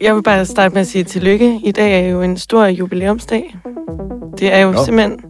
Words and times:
jeg 0.00 0.14
vil 0.14 0.22
bare 0.22 0.44
starte 0.46 0.72
med 0.74 0.80
at 0.80 0.86
sige 0.86 1.04
tillykke. 1.04 1.60
I 1.64 1.72
dag 1.72 2.04
er 2.04 2.08
jo 2.08 2.22
en 2.22 2.36
stor 2.36 2.66
jubilæumsdag. 2.66 3.56
Det 4.38 4.54
er 4.54 4.58
jo 4.58 4.70
Nå. 4.72 4.84
simpelthen 4.84 5.20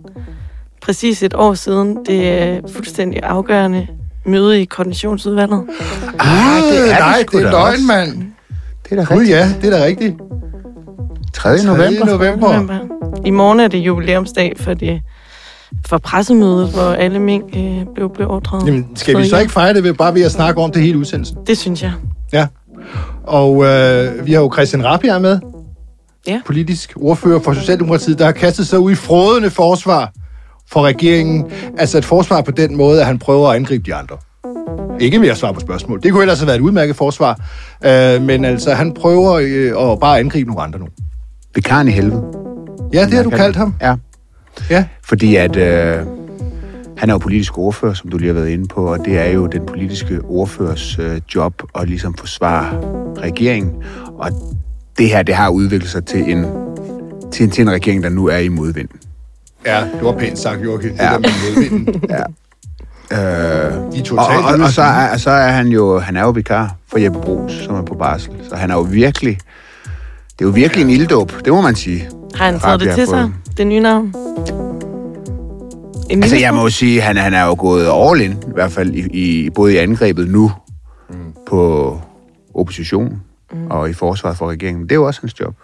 præcis 0.82 1.22
et 1.22 1.34
år 1.34 1.54
siden. 1.54 1.98
Det 2.06 2.28
er 2.28 2.60
fuldstændig 2.72 3.20
afgørende 3.22 3.86
møde 4.24 4.62
i 4.62 4.64
koordinationsudvalget. 4.64 5.64
Ah, 6.18 6.62
det 6.62 6.92
er 6.92 6.98
nej, 6.98 7.24
det 7.32 7.42
er 7.42 7.50
løgn, 7.50 7.86
mand. 7.86 8.32
Det 8.88 8.98
er 8.98 9.04
da 9.04 9.14
rigtigt. 9.14 9.30
ja, 9.30 9.52
det 9.62 9.74
er 9.74 9.78
da 9.78 9.84
rigtigt. 9.84 10.14
3. 11.34 11.58
3. 11.58 11.64
november. 11.64 12.06
november. 12.06 12.52
November. 12.52 12.78
I 13.24 13.30
morgen 13.30 13.60
er 13.60 13.68
det 13.68 13.78
jubilæumsdag 13.78 14.52
for 14.56 14.74
det 14.74 15.02
for 15.86 15.98
pressemødet, 15.98 16.68
hvor 16.70 16.92
alle 16.92 17.18
mink 17.18 17.44
øh, 17.56 17.84
blev 17.94 18.10
beordret. 18.14 18.66
Jamen, 18.66 18.86
skal 18.94 19.18
vi 19.18 19.28
så 19.28 19.38
ikke 19.38 19.52
fejre 19.52 19.74
det 19.74 19.84
ved 19.84 19.92
bare 19.92 20.14
ved 20.14 20.22
at 20.22 20.32
snakke 20.32 20.60
om 20.60 20.72
det 20.72 20.82
hele 20.82 20.98
udsendelsen? 20.98 21.36
Det 21.46 21.58
synes 21.58 21.82
jeg. 21.82 21.92
Ja. 22.32 22.46
Og 23.26 23.64
øh, 23.64 24.26
vi 24.26 24.32
har 24.32 24.40
jo 24.40 24.50
Christian 24.54 24.84
Rappia 24.84 25.18
med. 25.18 25.40
Ja. 26.26 26.40
Politisk 26.46 26.92
ordfører 26.96 27.40
for 27.40 27.52
Socialdemokratiet, 27.52 28.18
der 28.18 28.24
har 28.24 28.32
kastet 28.32 28.66
sig 28.66 28.78
ud 28.78 28.92
i 28.92 28.94
frådende 28.94 29.50
forsvar 29.50 30.12
for 30.70 30.82
regeringen. 30.82 31.44
Altså 31.78 31.98
et 31.98 32.04
forsvar 32.04 32.40
på 32.40 32.50
den 32.50 32.76
måde, 32.76 33.00
at 33.00 33.06
han 33.06 33.18
prøver 33.18 33.48
at 33.48 33.56
angribe 33.56 33.84
de 33.86 33.94
andre. 33.94 34.16
Ikke 35.00 35.18
mere 35.18 35.30
at 35.30 35.36
svare 35.36 35.54
på 35.54 35.60
spørgsmål. 35.60 36.02
Det 36.02 36.12
kunne 36.12 36.22
ellers 36.22 36.38
have 36.38 36.46
været 36.46 36.56
et 36.58 36.62
udmærket 36.62 36.96
forsvar. 36.96 37.40
Øh, 37.84 38.22
men 38.22 38.44
altså, 38.44 38.74
han 38.74 38.94
prøver 38.94 39.32
øh, 39.42 39.92
at 39.92 40.00
bare 40.00 40.18
angribe 40.18 40.50
nogle 40.50 40.62
andre 40.62 40.78
nu. 40.78 40.86
Vikaren 41.54 41.88
i 41.88 41.90
helvede. 41.90 42.24
Ja, 42.92 43.04
det 43.04 43.12
har 43.14 43.22
du 43.22 43.30
kaldt 43.30 43.56
ham. 43.56 43.74
Ja, 43.80 43.94
Ja. 44.70 44.84
fordi 45.04 45.36
at 45.36 45.56
øh, 45.56 45.98
han 46.96 47.10
er 47.10 47.14
jo 47.14 47.18
politisk 47.18 47.58
ordfører, 47.58 47.94
som 47.94 48.10
du 48.10 48.16
lige 48.18 48.26
har 48.26 48.34
været 48.34 48.48
inde 48.48 48.68
på, 48.68 48.92
og 48.92 48.98
det 49.04 49.18
er 49.18 49.30
jo 49.32 49.46
den 49.46 49.66
politiske 49.66 50.20
ordførers 50.24 50.98
øh, 50.98 51.20
job 51.34 51.62
at 51.74 51.88
ligesom 51.88 52.14
forsvare 52.14 52.80
regeringen. 53.18 53.72
Og 54.18 54.30
det 54.98 55.08
her, 55.08 55.22
det 55.22 55.34
har 55.34 55.48
udviklet 55.48 55.90
sig 55.90 56.04
til 56.04 56.30
en, 56.30 56.46
til, 57.32 57.44
en- 57.44 57.50
til 57.50 57.62
en 57.62 57.70
regering, 57.70 58.02
der 58.02 58.08
nu 58.08 58.26
er 58.26 58.36
i 58.36 58.48
modvind. 58.48 58.88
Ja, 59.66 59.80
det 59.80 60.02
var 60.04 60.12
pænt 60.12 60.38
sagt, 60.38 60.64
Joachim. 60.64 60.90
Det 60.90 60.98
Ja. 61.00 61.04
der 61.12 61.18
med 61.18 61.28
modvinden. 61.54 62.02
Øh, 63.12 63.18
De 63.18 63.86
og, 63.86 64.04
totalt 64.04 64.38
og, 64.38 64.44
og, 64.54 64.60
og 64.64 64.70
så, 64.72 64.82
er, 64.82 65.16
så 65.16 65.30
er 65.30 65.50
han 65.50 65.68
jo 65.68 65.98
han 65.98 66.16
er 66.16 66.22
jo 66.22 66.30
vikar 66.30 66.74
for 66.90 66.98
Jeppe 66.98 67.18
Brugs, 67.20 67.52
som 67.64 67.74
er 67.74 67.82
på 67.82 67.94
barsel. 67.94 68.32
Så 68.48 68.56
han 68.56 68.70
er 68.70 68.74
jo 68.74 68.80
virkelig... 68.80 69.38
Det 70.38 70.44
er 70.44 70.48
jo 70.48 70.50
virkelig 70.54 70.84
en 70.84 70.90
ilddåb, 70.90 71.32
det 71.44 71.52
må 71.52 71.60
man 71.60 71.74
sige. 71.74 72.08
Har 72.34 72.44
han 72.44 72.60
taget 72.60 72.80
det 72.80 72.94
til 72.94 73.06
sig, 73.06 73.30
det 73.56 73.66
nye 73.66 73.80
navn? 73.80 74.14
En 76.10 76.22
Altså, 76.22 76.36
jeg 76.36 76.54
må 76.54 76.62
jo 76.62 76.68
sige, 76.68 77.00
han, 77.00 77.16
han 77.16 77.34
er 77.34 77.44
jo 77.44 77.56
gået 77.58 77.88
all 77.92 78.20
in, 78.20 78.32
i 78.32 78.52
hvert 78.54 78.72
fald 78.72 78.94
i, 78.94 79.06
i 79.12 79.50
både 79.50 79.74
i 79.74 79.76
angrebet 79.76 80.28
nu 80.28 80.52
mm. 81.10 81.16
på 81.48 82.00
opposition 82.54 83.20
mm. 83.52 83.66
og 83.70 83.90
i 83.90 83.92
forsvaret 83.92 84.36
for 84.36 84.50
regeringen. 84.50 84.82
Det 84.84 84.92
er 84.92 84.96
jo 84.96 85.06
også 85.06 85.20
hans 85.20 85.40
job. 85.40 85.54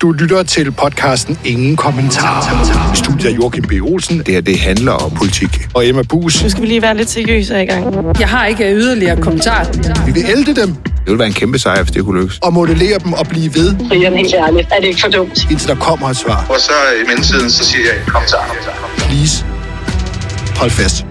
Du 0.00 0.12
lytter 0.12 0.42
til 0.42 0.72
podcasten 0.72 1.38
Ingen 1.44 1.76
Kommentar. 1.76 2.94
Studiet 2.94 3.32
er 3.32 3.34
Joachim 3.34 3.64
B. 3.64 3.72
Olsen. 3.82 4.18
Det 4.18 4.28
her, 4.28 4.40
det 4.40 4.58
handler 4.58 4.92
om 4.92 5.10
politik. 5.10 5.68
Og 5.74 5.88
Emma 5.88 6.02
Bus. 6.02 6.42
Nu 6.42 6.50
skal 6.50 6.62
vi 6.62 6.66
lige 6.66 6.82
være 6.82 6.96
lidt 6.96 7.10
seriøse 7.10 7.54
her 7.54 7.60
i 7.60 7.64
gang. 7.66 7.94
Jeg 8.20 8.28
har 8.28 8.46
ikke 8.46 8.74
yderligere 8.74 9.16
kommentar. 9.22 9.66
Vi 10.06 10.12
vil 10.12 10.24
ælde 10.28 10.60
dem 10.60 10.74
Det 10.74 11.06
ville 11.06 11.18
være 11.18 11.28
en 11.28 11.34
kæmpe 11.34 11.58
sejr, 11.58 11.82
hvis 11.82 11.92
det 11.92 12.04
kunne 12.04 12.20
lykkes. 12.20 12.38
og 12.38 12.52
modellere 12.52 12.98
dem 12.98 13.12
og 13.12 13.26
blive 13.26 13.54
ved, 13.54 13.74
Brian, 13.88 14.14
helt 14.14 14.34
ærligt, 14.34 14.68
er 14.72 14.80
det 14.80 14.86
ikke 14.86 15.00
for 15.00 15.08
dumt? 15.08 15.50
indtil 15.50 15.68
der 15.68 15.74
kommer 15.74 16.08
et 16.08 16.16
svar. 16.16 16.46
Og 16.48 16.60
så 16.60 16.72
i 17.02 17.06
mellemtiden, 17.06 17.50
så 17.50 17.64
siger 17.64 17.84
jeg, 17.84 18.06
kom 18.06 18.22
så. 18.26 18.36
Please. 18.98 19.57
Hold 20.58 20.70
fast. 20.70 21.06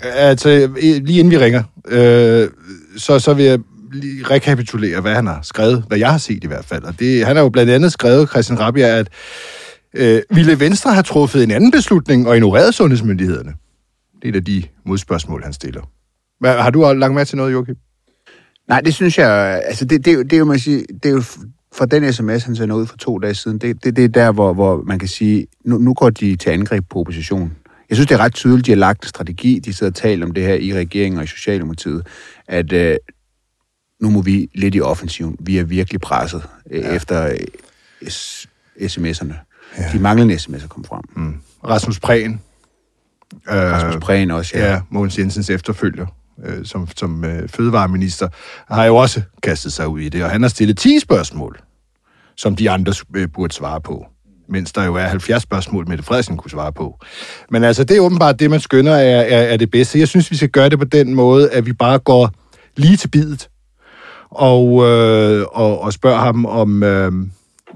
Altså, 0.00 0.70
lige 0.76 1.18
inden 1.18 1.30
vi 1.30 1.38
ringer, 1.38 1.62
øh, 1.88 2.48
så, 2.96 3.18
så 3.18 3.34
vil 3.34 3.44
jeg 3.44 3.58
lige 3.92 4.24
rekapitulere, 4.24 5.00
hvad 5.00 5.14
han 5.14 5.26
har 5.26 5.40
skrevet, 5.42 5.84
hvad 5.88 5.98
jeg 5.98 6.10
har 6.10 6.18
set 6.18 6.44
i 6.44 6.46
hvert 6.46 6.64
fald. 6.64 6.82
Og 6.84 6.98
det, 7.00 7.26
han 7.26 7.36
har 7.36 7.42
jo 7.42 7.48
blandt 7.48 7.72
andet 7.72 7.92
skrevet, 7.92 8.28
Christian 8.28 8.60
Rabia, 8.60 8.98
at 8.98 9.08
øh, 9.94 10.22
ville 10.30 10.60
Venstre 10.60 10.92
have 10.92 11.02
truffet 11.02 11.42
en 11.42 11.50
anden 11.50 11.70
beslutning 11.70 12.28
og 12.28 12.36
ignoreret 12.36 12.74
sundhedsmyndighederne? 12.74 13.52
Det 14.22 14.24
er 14.24 14.28
et 14.28 14.36
af 14.36 14.44
de 14.44 14.62
modspørgsmål, 14.86 15.42
han 15.42 15.52
stiller. 15.52 15.90
Hvad, 16.40 16.54
har 16.54 16.70
du 16.70 16.92
lagt 16.92 17.14
med 17.14 17.26
til 17.26 17.36
noget, 17.36 17.52
Joachim? 17.52 17.76
Nej, 18.68 18.80
det 18.80 18.94
synes 18.94 19.18
jeg... 19.18 19.62
Altså, 19.64 19.84
det, 19.84 20.04
det, 20.04 20.10
er 20.10 20.14
jo- 20.14 20.22
det, 20.22 20.32
er 20.32 20.38
jo, 20.38 20.44
man 20.44 20.58
siger, 20.58 20.82
det 21.02 21.08
er 21.08 21.12
jo 21.12 21.22
fra 21.76 21.86
den 21.86 22.12
sms, 22.12 22.44
han 22.44 22.56
sender 22.56 22.76
ud 22.76 22.86
for 22.86 22.96
to 22.96 23.18
dage 23.18 23.34
siden, 23.34 23.58
det, 23.58 23.84
det, 23.84 23.96
det 23.96 24.04
er 24.04 24.08
der, 24.08 24.32
hvor, 24.32 24.54
hvor 24.54 24.82
man 24.86 24.98
kan 24.98 25.08
sige, 25.08 25.46
nu, 25.64 25.78
nu 25.78 25.94
går 25.94 26.10
de 26.10 26.36
til 26.36 26.50
angreb 26.50 26.84
på 26.90 26.98
oppositionen. 27.00 27.52
Jeg 27.90 27.96
synes, 27.96 28.08
det 28.08 28.14
er 28.14 28.18
ret 28.18 28.34
tydeligt, 28.34 28.66
de 28.66 28.70
har 28.70 28.76
lagt 28.76 29.02
en 29.02 29.08
strategi, 29.08 29.58
de 29.58 29.74
sidder 29.74 29.90
og 29.90 29.94
taler 29.94 30.26
om 30.26 30.34
det 30.34 30.42
her 30.42 30.54
i 30.54 30.74
regeringen 30.74 31.18
og 31.18 31.24
i 31.24 31.26
Socialdemokratiet, 31.26 32.06
at 32.46 32.72
øh, 32.72 32.96
nu 34.00 34.10
må 34.10 34.22
vi 34.22 34.50
lidt 34.54 34.74
i 34.74 34.80
offensiven. 34.80 35.36
Vi 35.40 35.58
er 35.58 35.64
virkelig 35.64 36.00
presset 36.00 36.42
øh, 36.70 36.82
ja. 36.82 36.94
efter 36.94 37.26
øh, 37.26 38.08
sms'erne. 38.82 39.34
Ja. 39.78 39.92
De 39.92 39.98
manglende 39.98 40.34
sms'er 40.34 40.68
kom 40.68 40.84
frem. 40.84 41.02
Mm. 41.16 41.40
Rasmus 41.64 42.00
Prehn. 42.00 42.40
Øh, 43.48 43.54
Rasmus 43.54 43.96
Prehn 44.00 44.30
også, 44.30 44.58
ja. 44.58 44.72
ja, 44.72 44.80
Mogens 44.90 45.18
Jensens 45.18 45.50
efterfølger, 45.50 46.06
øh, 46.44 46.64
som, 46.64 46.88
som 46.96 47.24
øh, 47.24 47.48
fødevareminister, 47.48 48.28
har 48.68 48.84
jo 48.84 48.96
også 48.96 49.22
kastet 49.42 49.72
sig 49.72 49.88
ud 49.88 50.00
i 50.00 50.08
det, 50.08 50.24
og 50.24 50.30
han 50.30 50.42
har 50.42 50.48
stillet 50.48 50.78
10 50.78 51.00
spørgsmål, 51.00 51.60
som 52.36 52.56
de 52.56 52.70
andre 52.70 52.92
øh, 53.14 53.28
burde 53.28 53.54
svare 53.54 53.80
på, 53.80 54.06
mens 54.48 54.72
der 54.72 54.84
jo 54.84 54.94
er 54.94 55.06
70 55.06 55.42
spørgsmål, 55.42 55.88
Mette 55.88 56.04
Frederiksen 56.04 56.36
kunne 56.36 56.50
svare 56.50 56.72
på. 56.72 56.98
Men 57.50 57.64
altså, 57.64 57.84
det 57.84 57.96
er 57.96 58.00
åbenbart 58.00 58.40
det, 58.40 58.50
man 58.50 58.60
skønner 58.60 58.92
er, 58.92 59.20
er, 59.20 59.42
er 59.42 59.56
det 59.56 59.70
bedste. 59.70 59.98
Jeg 59.98 60.08
synes, 60.08 60.30
vi 60.30 60.36
skal 60.36 60.48
gøre 60.48 60.68
det 60.68 60.78
på 60.78 60.84
den 60.84 61.14
måde, 61.14 61.50
at 61.50 61.66
vi 61.66 61.72
bare 61.72 61.98
går 61.98 62.30
lige 62.76 62.96
til 62.96 63.08
bidet, 63.08 63.48
og, 64.30 64.84
øh, 64.86 65.46
og, 65.52 65.80
og 65.80 65.92
spørger 65.92 66.18
ham, 66.18 66.46
om, 66.46 66.82
øh, 66.82 67.12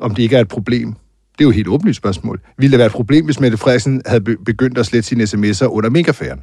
om 0.00 0.14
det 0.14 0.22
ikke 0.22 0.36
er 0.36 0.41
et 0.41 0.48
problem. 0.48 0.92
Det 1.32 1.41
er 1.41 1.44
jo 1.44 1.48
et 1.48 1.56
helt 1.56 1.69
åbenlyst 1.69 1.97
spørgsmål. 1.97 2.41
Ville 2.58 2.70
det 2.70 2.78
være 2.78 2.87
et 2.87 2.92
problem, 2.92 3.25
hvis 3.25 3.41
Mette 3.41 3.58
Frederiksen 3.58 4.02
havde 4.06 4.20
begyndt 4.20 4.78
at 4.78 4.87
slette 4.87 5.08
sine 5.08 5.25
sms'er 5.25 5.66
under 5.66 5.91
minkaffæren? 5.91 6.41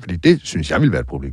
Fordi 0.00 0.16
det 0.16 0.40
synes 0.44 0.70
jeg 0.70 0.80
ville 0.80 0.92
være 0.92 1.00
et 1.00 1.06
problem. 1.06 1.32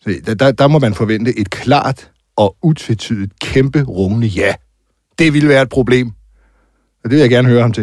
Så 0.00 0.20
der, 0.26 0.34
der, 0.34 0.52
der 0.52 0.68
må 0.68 0.78
man 0.78 0.94
forvente 0.94 1.38
et 1.38 1.50
klart 1.50 2.10
og 2.36 2.56
utvetydigt 2.62 3.38
kæmpe 3.38 3.82
rungende 3.82 4.26
ja. 4.26 4.54
Det 5.20 5.32
ville 5.32 5.48
være 5.48 5.62
et 5.62 5.68
problem. 5.68 6.06
Og 7.04 7.10
det 7.10 7.10
vil 7.10 7.18
jeg 7.18 7.30
gerne 7.30 7.48
høre 7.48 7.62
ham 7.62 7.72
til. 7.72 7.82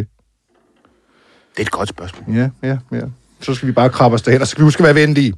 Det 1.51 1.57
er 1.57 1.61
et 1.61 1.71
godt 1.71 1.89
spørgsmål. 1.89 2.35
Ja, 2.35 2.49
ja, 2.63 2.77
ja. 2.91 3.01
Så 3.41 3.53
skal 3.53 3.67
vi 3.67 3.71
bare 3.73 3.89
krabbe 3.89 4.15
os 4.15 4.21
derhen, 4.21 4.41
og 4.41 4.47
så 4.47 4.51
skal 4.51 4.61
vi 4.61 4.63
huske 4.63 4.79
at 4.79 4.83
være 4.83 4.95
venlige. 4.95 5.33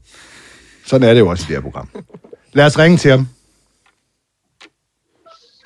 Sådan 0.85 1.09
er 1.09 1.13
det 1.13 1.19
jo 1.19 1.27
også 1.27 1.43
i 1.43 1.47
det 1.47 1.55
her 1.55 1.61
program. 1.61 1.89
Lad 2.53 2.65
os 2.65 2.79
ringe 2.79 2.97
til 2.97 3.11
ham. 3.11 3.27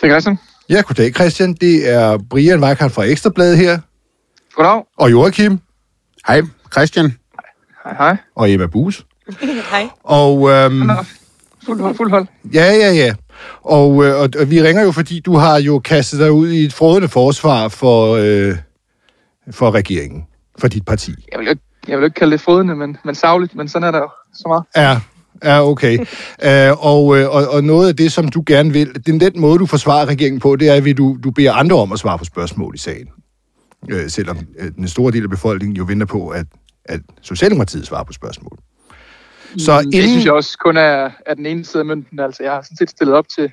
Det 0.01 0.03
er 0.03 0.09
Christian. 0.09 0.39
Ja, 0.69 0.81
goddag 0.81 1.13
Christian. 1.15 1.53
Det 1.53 1.89
er 1.89 2.17
Brian 2.29 2.63
Weikart 2.63 2.91
fra 2.91 3.03
Ekstrabladet 3.03 3.57
her. 3.57 3.79
Goddag. 4.55 4.83
Og 4.97 5.11
Joachim. 5.11 5.59
Hej, 6.27 6.41
Christian. 6.71 7.17
Hej, 7.83 7.93
hej. 7.97 8.17
Og 8.35 8.51
Emma 8.51 8.65
Bus. 8.65 9.05
Hej. 9.71 9.89
Og 10.03 10.49
øhm, 10.49 10.89
Fuld 11.65 11.81
hold, 11.81 11.95
fuld 11.95 12.11
hold. 12.11 12.27
ja, 12.53 12.71
ja, 12.73 12.91
ja. 12.93 13.13
Og, 13.63 14.05
øh, 14.05 14.15
og, 14.15 14.29
og 14.39 14.51
vi 14.51 14.61
ringer 14.63 14.83
jo, 14.83 14.91
fordi 14.91 15.19
du 15.19 15.35
har 15.35 15.59
jo 15.59 15.79
kastet 15.79 16.19
dig 16.19 16.31
ud 16.31 16.49
i 16.49 16.65
et 16.65 16.73
frådende 16.73 17.07
forsvar 17.07 17.67
for, 17.67 18.15
øh, 18.15 18.55
for 19.51 19.71
regeringen, 19.71 20.23
for 20.59 20.67
dit 20.67 20.85
parti. 20.85 21.11
Jeg 21.31 21.39
vil 21.39 21.45
jo 21.45 21.49
ikke, 21.49 21.61
jeg 21.87 21.97
vil 21.97 22.01
jo 22.01 22.05
ikke 22.05 22.15
kalde 22.15 22.31
det 22.31 22.41
fodende, 22.41 22.75
men, 22.75 22.97
men 23.05 23.15
savligt, 23.15 23.55
men 23.55 23.67
sådan 23.67 23.87
er 23.87 23.91
der 23.91 23.99
jo 23.99 24.09
så 24.33 24.43
meget. 24.47 24.63
Ja, 24.75 24.99
ja 25.43 25.69
okay. 25.69 25.97
uh, 25.99 26.85
og, 26.91 27.17
øh, 27.17 27.29
og, 27.29 27.47
og 27.47 27.63
noget 27.63 27.87
af 27.87 27.95
det, 27.95 28.11
som 28.11 28.27
du 28.27 28.43
gerne 28.45 28.73
vil, 28.73 29.05
den, 29.05 29.19
den 29.19 29.41
måde, 29.41 29.59
du 29.59 29.65
forsvarer 29.65 30.05
regeringen 30.05 30.39
på, 30.39 30.55
det 30.55 30.69
er, 30.69 30.73
at 30.91 30.97
du, 30.97 31.17
du 31.23 31.31
beder 31.31 31.53
andre 31.53 31.75
om 31.75 31.91
at 31.91 31.99
svare 31.99 32.17
på 32.17 32.25
spørgsmål 32.25 32.75
i 32.75 32.77
sagen. 32.77 33.07
Uh, 33.81 34.07
selvom 34.07 34.37
uh, 34.37 34.67
den 34.75 34.87
store 34.87 35.11
del 35.11 35.23
af 35.23 35.29
befolkningen 35.29 35.77
jo 35.77 35.83
venter 35.83 36.05
på, 36.05 36.27
at, 36.27 36.45
at 36.85 36.99
Socialdemokratiet 37.21 37.87
svarer 37.87 38.03
på 38.03 38.13
spørgsmål. 38.13 38.57
Så 39.57 39.81
Mm, 39.85 39.91
Det 39.91 40.03
synes 40.09 40.25
jeg 40.25 40.33
også 40.33 40.57
kun 40.57 40.77
er, 40.77 41.09
er 41.25 41.33
den 41.33 41.45
ene 41.45 41.65
side 41.65 41.79
af 41.81 41.85
mønten. 41.85 42.19
Altså, 42.19 42.43
jeg 42.43 42.51
har 42.51 42.61
sådan 42.61 42.77
set 42.77 42.89
stillet 42.89 43.15
op 43.15 43.25
til 43.35 43.51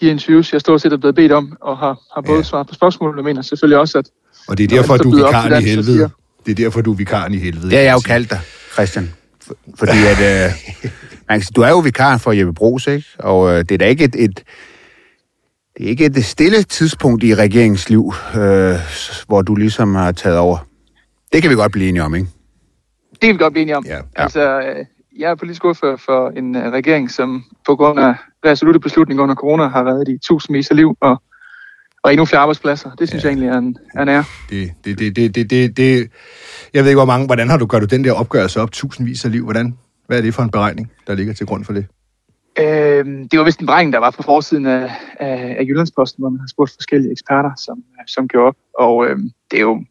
de 0.00 0.06
interviews, 0.06 0.52
jeg 0.52 0.60
stort 0.60 0.80
set 0.80 0.92
er 0.92 0.96
blevet 0.96 1.14
bedt 1.14 1.32
om, 1.32 1.56
og 1.60 1.78
har, 1.78 1.98
har 2.14 2.20
både 2.20 2.36
Ja. 2.38 2.42
svaret 2.42 2.66
på 2.66 2.74
spørgsmål, 2.74 3.18
og 3.18 3.24
mener 3.24 3.42
selvfølgelig 3.42 3.78
også, 3.78 3.98
at 3.98 4.08
Og 4.48 4.58
det 4.58 4.64
er 4.64 4.68
derfor, 4.76 4.96
du 4.96 5.10
er 5.10 5.16
vikaren 5.16 5.62
i 5.62 5.66
helvede. 5.66 5.92
siger- 5.92 6.08
Det 6.46 6.50
er 6.52 6.54
derfor, 6.64 6.80
du 6.80 6.92
er 6.92 6.96
vikaren 6.96 7.34
i 7.34 7.38
helvede. 7.38 7.70
Det 7.70 7.72
har 7.78 7.84
jeg 7.84 7.94
jo 7.94 8.00
kaldt 8.00 8.30
dig, 8.30 8.40
Christian. 8.72 9.10
For- 9.46 9.56
Fordi 9.78 9.92
at, 10.06 10.46
øh, 10.46 10.52
man 11.28 11.38
kan 11.38 11.42
sige, 11.42 11.52
du 11.56 11.60
er 11.60 11.68
jo 11.68 11.78
vikar 11.78 12.18
for 12.18 12.32
Jeppe 12.32 12.52
Brugs, 12.54 12.86
ikke? 12.86 13.06
Og 13.18 13.50
øh, 13.52 13.58
det 13.58 13.72
er 13.72 13.78
da 13.78 13.84
ikke 13.86 14.04
et, 14.04 14.14
et, 14.18 14.42
det 15.76 15.84
er 15.86 15.88
ikke 15.88 16.04
et 16.04 16.24
stille 16.24 16.62
tidspunkt 16.62 17.24
i 17.24 17.34
regeringens 17.34 17.88
liv, 17.90 18.12
øh, 18.34 18.74
hvor 19.26 19.42
du 19.42 19.54
ligesom 19.54 19.94
har 19.94 20.12
taget 20.12 20.38
over. 20.38 20.58
Det 21.32 21.42
kan 21.42 21.50
vi 21.50 21.54
godt 21.56 21.72
blive 21.72 21.88
enige 21.88 22.02
om, 22.02 22.14
ikke? 22.14 22.28
det 23.12 23.20
kan 23.20 23.32
vi 23.34 23.38
godt 23.38 23.52
blive 23.52 23.62
enige 23.62 23.76
om. 23.76 23.84
Ja. 23.86 23.98
Altså, 24.16 24.60
øh, 24.60 24.84
jeg 25.18 25.30
er 25.30 25.34
politisk 25.34 25.64
ordfører 25.64 25.96
for 25.96 26.30
en 26.30 26.56
uh, 26.56 26.62
regering, 26.62 27.10
som 27.10 27.44
på 27.66 27.76
grund 27.76 28.00
af 28.00 28.14
resolutte 28.44 28.80
beslutninger 28.80 29.22
under 29.22 29.34
corona 29.34 29.68
har 29.68 29.84
reddet 29.84 30.08
i 30.08 30.18
tusindvis 30.18 30.70
af 30.70 30.76
liv 30.76 30.96
og, 31.00 31.22
og 32.02 32.12
endnu 32.12 32.24
flere 32.24 32.40
arbejdspladser. 32.40 32.90
Det 32.90 33.08
synes 33.08 33.24
ja. 33.24 33.28
jeg 33.28 33.32
egentlig 33.32 33.48
er 33.48 33.58
en, 33.58 33.76
er 33.94 34.02
en 34.02 34.08
ære. 34.08 34.24
Det, 34.50 34.72
det, 34.84 34.98
det, 34.98 35.16
det, 35.16 35.34
det, 35.34 35.50
det, 35.50 35.76
det, 35.76 36.10
jeg 36.74 36.82
ved 36.82 36.90
ikke, 36.90 36.98
hvor 36.98 37.04
mange, 37.04 37.26
hvordan 37.26 37.48
har 37.48 37.56
du, 37.58 37.66
gør 37.66 37.78
du 37.78 37.86
den 37.86 38.04
der 38.04 38.12
opgørelse 38.12 38.60
op, 38.60 38.72
tusindvis 38.72 39.24
af 39.24 39.32
liv, 39.32 39.44
hvordan, 39.44 39.78
hvad 40.06 40.18
er 40.18 40.22
det 40.22 40.34
for 40.34 40.42
en 40.42 40.50
beregning, 40.50 40.92
der 41.06 41.14
ligger 41.14 41.34
til 41.34 41.46
grund 41.46 41.64
for 41.64 41.72
det? 41.72 41.86
Øh, 42.58 43.04
det 43.30 43.38
var 43.38 43.44
vist 43.44 43.60
en 43.60 43.66
dreng, 43.66 43.92
der 43.92 43.98
var 43.98 44.10
på 44.10 44.22
forsiden 44.22 44.66
af, 44.66 44.90
af, 45.20 45.56
af 45.58 45.64
Jyllandsposten, 45.64 46.22
hvor 46.22 46.30
man 46.30 46.40
har 46.40 46.46
spurgt 46.46 46.70
forskellige 46.74 47.12
eksperter, 47.12 47.50
som, 47.56 47.82
som 48.06 48.28
gjorde 48.28 48.46
op. 48.46 48.56
Og 48.78 49.06
øh, 49.06 49.18
det 49.50 49.56
er 49.56 49.60
jo 49.60 49.84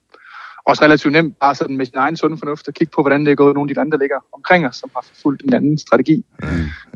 også 0.65 0.83
relativt 0.83 1.11
nemt 1.13 1.39
bare 1.39 1.56
sådan 1.56 1.77
med 1.77 1.85
sin 1.85 1.97
egen 1.97 2.17
sunde 2.17 2.38
fornuft 2.38 2.67
at 2.67 2.73
kigge 2.73 2.91
på, 2.95 3.01
hvordan 3.01 3.25
det 3.25 3.31
er 3.31 3.35
gået 3.35 3.56
nogle 3.56 3.69
af 3.69 3.75
de 3.75 3.79
lande, 3.79 3.91
der 3.91 3.97
ligger 3.97 4.15
omkring 4.33 4.67
os, 4.67 4.75
som 4.75 4.89
har 4.95 5.06
forfulgt 5.13 5.44
en 5.44 5.53
anden 5.53 5.77
strategi. 5.77 6.25
Mm. 6.44 6.47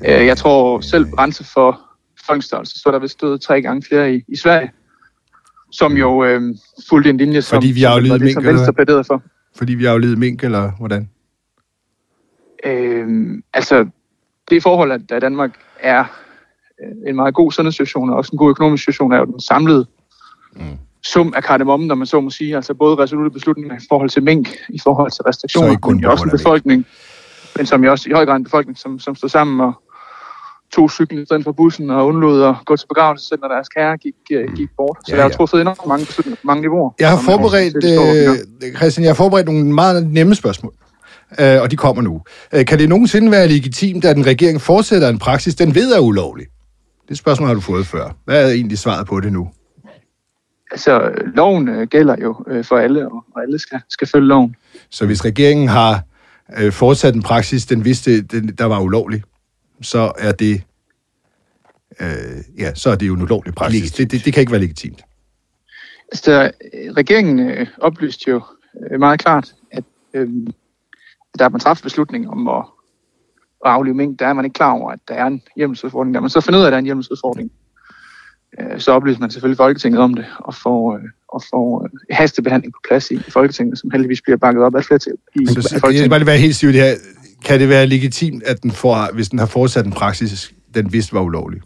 Øh, 0.08 0.26
jeg 0.26 0.38
tror 0.38 0.80
selv 0.80 1.06
grænse 1.12 1.44
for 1.44 1.82
folkestørrelse, 2.28 2.80
så 2.80 2.90
er 2.90 2.92
der 2.92 3.00
vist 3.00 3.14
stået 3.14 3.42
tre 3.42 3.62
gange 3.62 3.84
flere 3.88 4.16
i, 4.16 4.24
i 4.28 4.36
Sverige, 4.36 4.72
som 5.72 5.98
jo 5.98 6.24
øh, 6.24 6.56
fulgte 6.90 7.10
en 7.10 7.18
linje, 7.18 7.42
som, 7.42 7.56
Fordi 7.56 7.68
vi 7.68 7.82
som, 7.82 7.92
var 7.92 8.00
det, 8.00 8.22
mink, 8.22 8.34
som 8.34 8.44
Venstre 8.44 8.74
plæderede 8.74 9.04
for. 9.04 9.24
Fordi 9.56 9.74
vi 9.74 9.86
har 9.86 9.92
jo 9.92 9.98
ledet 9.98 10.18
mink, 10.18 10.44
eller 10.44 10.72
hvordan? 10.80 11.10
Øh, 12.66 13.08
altså, 13.54 13.88
det 14.50 14.64
forhold, 14.64 14.92
at 14.92 15.12
at 15.12 15.22
Danmark 15.22 15.60
er 15.80 16.06
øh, 16.84 17.10
en 17.10 17.16
meget 17.16 17.34
god 17.34 17.52
sundhedssituation 17.52 18.10
og 18.10 18.16
også 18.16 18.30
en 18.34 18.38
god 18.38 18.50
økonomisk 18.50 18.84
situation, 18.84 19.12
er 19.12 19.18
jo 19.18 19.26
den 19.26 19.40
samlede 19.40 19.86
mm. 20.56 20.78
Sum 21.06 21.34
af 21.36 21.44
kardemommen, 21.44 21.88
når 21.88 21.96
man 21.96 22.08
så 22.08 22.22
må 22.22 22.30
sige. 22.30 22.56
Altså 22.56 22.74
både 22.74 22.96
resolutte 22.96 23.32
beslutninger 23.32 23.76
i 23.76 23.86
forhold 23.90 24.10
til 24.10 24.24
mink, 24.24 24.48
i 24.70 24.80
forhold 24.84 25.12
til 25.12 25.16
Så 25.16 25.24
restriktioner, 25.28 25.70
ikke 25.70 25.82
kun 25.82 25.96
men 25.96 26.06
også 26.06 26.24
en 26.24 26.30
befolkning, 26.30 26.86
men 27.58 27.66
som 27.66 27.84
jo 27.84 27.92
også 27.92 28.10
i 28.10 28.14
høj 28.14 28.26
grad 28.26 28.36
en 28.36 28.44
befolkning, 28.44 28.78
som, 28.78 29.00
som 29.00 29.16
stod 29.16 29.30
sammen 29.30 29.62
og 29.62 29.74
tog 30.76 30.92
cyklen 30.92 31.22
i 31.22 31.26
stedet 31.26 31.44
for 31.44 31.52
bussen 31.52 31.90
og 31.90 32.08
undlod 32.08 32.44
at 32.44 32.56
gå 32.66 32.76
til 32.76 32.88
begravelse, 32.88 33.28
selv 33.28 33.40
når 33.42 33.48
deres 33.48 33.70
kære 33.70 33.98
gik, 33.98 34.14
gik 34.56 34.70
bort. 34.78 34.98
Så 35.06 35.12
Ja, 35.12 35.18
der 35.18 35.24
er 35.24 35.28
ja. 35.28 35.34
truffet 35.34 35.62
enormt 35.62 35.88
mange 35.88 36.06
beslutninger 36.06 36.36
på 36.36 36.48
mange 36.48 36.62
niveauer. 36.62 36.92
Jeg 37.00 37.10
har 37.10 37.18
forberedt, 37.18 37.76
øh, 38.64 38.76
Christian, 38.76 39.04
jeg 39.04 39.10
har 39.10 39.16
forberedt 39.16 39.48
nogle 39.48 39.74
meget 39.74 40.08
nemme 40.08 40.36
spørgsmål, 40.36 40.74
øh, 41.40 41.62
og 41.62 41.72
de 41.72 41.76
kommer 41.76 42.02
nu. 42.02 42.22
Øh, 42.54 42.66
kan 42.66 42.80
det 42.80 42.90
nogensinde 42.90 43.32
være 43.32 43.48
legitimt, 43.48 44.06
at 44.06 44.18
en 44.18 44.26
regering 44.26 44.62
fortsætter 44.62 45.10
en 45.10 45.20
praksis, 45.20 45.56
den 45.56 45.76
ved 45.76 45.94
er 45.94 46.00
ulovlig? 46.00 46.46
Det 47.10 47.18
spørgsmål 47.18 47.48
har 47.48 47.56
du 47.56 47.62
fået 47.62 47.88
før. 47.88 48.16
Hvad 48.26 48.46
er 48.46 48.54
egentlig 48.54 48.78
svaret 48.78 49.08
på 49.08 49.20
det 49.20 49.34
nu? 49.34 49.50
Altså, 50.74 51.12
loven 51.36 51.70
øh, 51.70 51.88
gælder 51.88 52.16
jo 52.22 52.44
øh, 52.48 52.64
for 52.66 52.78
alle, 52.78 53.12
og, 53.12 53.42
alle 53.42 53.60
skal, 53.60 53.82
skal 53.90 54.08
følge 54.08 54.28
loven. 54.28 54.56
Så 54.90 55.06
hvis 55.06 55.26
regeringen 55.26 55.68
har 55.68 56.02
øh, 56.58 56.72
fortsat 56.72 57.16
en 57.16 57.24
praksis, 57.24 57.66
den 57.66 57.86
vidste, 57.86 58.22
den, 58.22 58.48
der 58.48 58.66
var 58.66 58.80
ulovlig, 58.80 59.24
så 59.82 60.12
er 60.18 60.32
det, 60.32 60.64
øh, 62.00 62.58
ja, 62.60 62.74
så 62.74 62.90
er 62.90 62.96
det 62.96 63.08
jo 63.08 63.14
en 63.14 63.22
ulovlig 63.22 63.56
praksis. 63.56 63.92
Det, 63.92 64.12
det, 64.12 64.26
det 64.26 64.34
kan 64.34 64.42
ikke 64.42 64.52
være 64.52 64.62
legitimt. 64.62 65.02
Altså, 66.12 66.52
øh, 66.74 66.92
regeringen 66.92 67.40
øh, 67.40 67.68
oplyste 67.78 68.32
jo 68.32 68.42
øh, 68.92 69.00
meget 69.00 69.20
klart, 69.20 69.54
at 69.72 69.84
øh, 70.14 70.30
da 71.40 71.50
man 71.50 71.60
træffer 71.60 71.84
beslutning 71.84 72.30
om 72.30 72.48
at, 72.48 72.66
at 73.66 73.72
aflive 73.72 73.96
mink, 73.96 74.20
der 74.20 74.28
er 74.28 74.34
man 74.34 74.46
ikke 74.46 74.56
klar 74.56 74.72
over, 74.72 74.92
at 74.92 75.00
der 75.08 75.14
er 75.14 75.26
en 75.26 75.42
hjemmelsudfordring. 75.56 76.14
Da 76.16 76.20
man 76.20 76.30
så 76.30 76.42
finder 76.42 76.60
ud 76.60 76.64
af, 76.64 76.68
at 76.68 76.72
der 76.72 76.78
er 76.78 76.80
en 76.80 76.86
hjemmelsudfordring, 76.86 77.52
så 78.78 78.92
oplyser 78.92 79.20
man 79.20 79.32
selvfølgelig 79.32 79.58
Folketinget 79.58 80.02
om 80.02 80.14
det, 80.14 80.26
og 80.40 80.56
får, 80.56 80.96
øh, 80.96 81.02
og 81.28 81.44
får 81.50 81.84
øh, 81.84 81.90
hastebehandling 82.12 82.74
på 82.74 82.80
plads 82.88 83.12
i, 83.12 83.20
Folketinget, 83.30 83.80
som 83.80 83.92
heldigvis 83.92 84.22
bliver 84.22 84.38
bakket 84.38 84.64
op 84.64 84.76
af 84.76 84.84
flertal 84.84 85.14
i, 85.36 85.46
Så, 85.46 85.60
i 85.60 85.62
så, 85.62 85.88
jeg 85.88 85.98
skal 85.98 86.10
bare 86.10 86.20
lige 86.20 86.28
være 86.28 86.38
helt 86.38 86.56
stiv 86.56 86.70
det 86.70 86.82
her. 86.82 86.94
Kan 87.46 87.60
det 87.60 87.70
være 87.70 87.86
legitimt, 87.86 88.44
at 88.44 88.64
den 88.64 88.72
får, 88.72 89.14
hvis 89.14 89.30
den 89.30 89.40
har 89.40 89.46
fortsat 89.46 89.86
en 89.86 89.92
praksis, 89.92 90.54
den 90.76 90.94
vidste 90.94 91.14
var 91.14 91.22
ulovlig? 91.22 91.62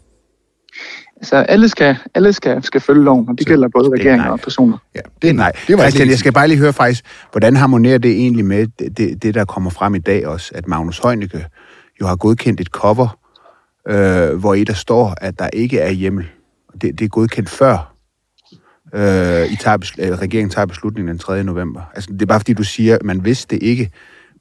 Altså, 1.16 1.36
alle 1.36 1.68
skal, 1.68 1.96
alle 2.14 2.32
skal, 2.32 2.62
skal 2.62 2.80
følge 2.80 3.04
loven, 3.04 3.28
og 3.28 3.34
det 3.38 3.42
Så 3.42 3.48
gælder 3.48 3.68
både 3.68 3.86
er 3.86 3.90
regeringer 3.90 4.30
og 4.30 4.40
personer. 4.40 4.78
Ja, 4.94 5.00
det 5.22 5.30
er 5.30 5.34
Nej, 5.34 5.52
Det 5.66 5.76
var 5.76 5.82
Christian, 5.82 6.02
ikke 6.02 6.10
jeg 6.10 6.18
skal 6.18 6.32
bare 6.32 6.48
lige 6.48 6.58
høre 6.58 6.72
faktisk, 6.72 7.04
hvordan 7.32 7.56
harmonerer 7.56 7.98
det 7.98 8.10
egentlig 8.10 8.44
med 8.44 8.66
det, 8.78 8.98
det, 8.98 9.22
det, 9.22 9.34
der 9.34 9.44
kommer 9.44 9.70
frem 9.70 9.94
i 9.94 9.98
dag 9.98 10.26
også, 10.26 10.52
at 10.54 10.68
Magnus 10.68 10.98
Heunicke 10.98 11.46
jo 12.00 12.06
har 12.06 12.16
godkendt 12.16 12.60
et 12.60 12.66
cover, 12.66 13.18
øh, 13.88 14.38
hvor 14.38 14.54
i 14.54 14.64
der 14.64 14.72
står, 14.72 15.14
at 15.20 15.38
der 15.38 15.48
ikke 15.52 15.78
er 15.78 15.90
hjemmel. 15.90 16.26
Det, 16.82 16.98
det 16.98 17.04
er 17.04 17.08
godkendt 17.08 17.48
før 17.48 17.98
øh, 18.94 19.52
I 19.52 19.56
tager, 19.56 19.78
besl- 19.84 20.06
øh, 20.06 20.18
regeringen 20.18 20.50
tager 20.50 20.66
beslutningen 20.66 21.08
den 21.08 21.18
3. 21.18 21.44
november. 21.44 21.82
Altså, 21.94 22.12
det 22.12 22.22
er 22.22 22.26
bare 22.26 22.40
fordi, 22.40 22.52
du 22.52 22.64
siger, 22.64 22.94
at 22.94 23.02
man 23.02 23.24
vidste 23.24 23.56
det 23.56 23.62
ikke, 23.62 23.90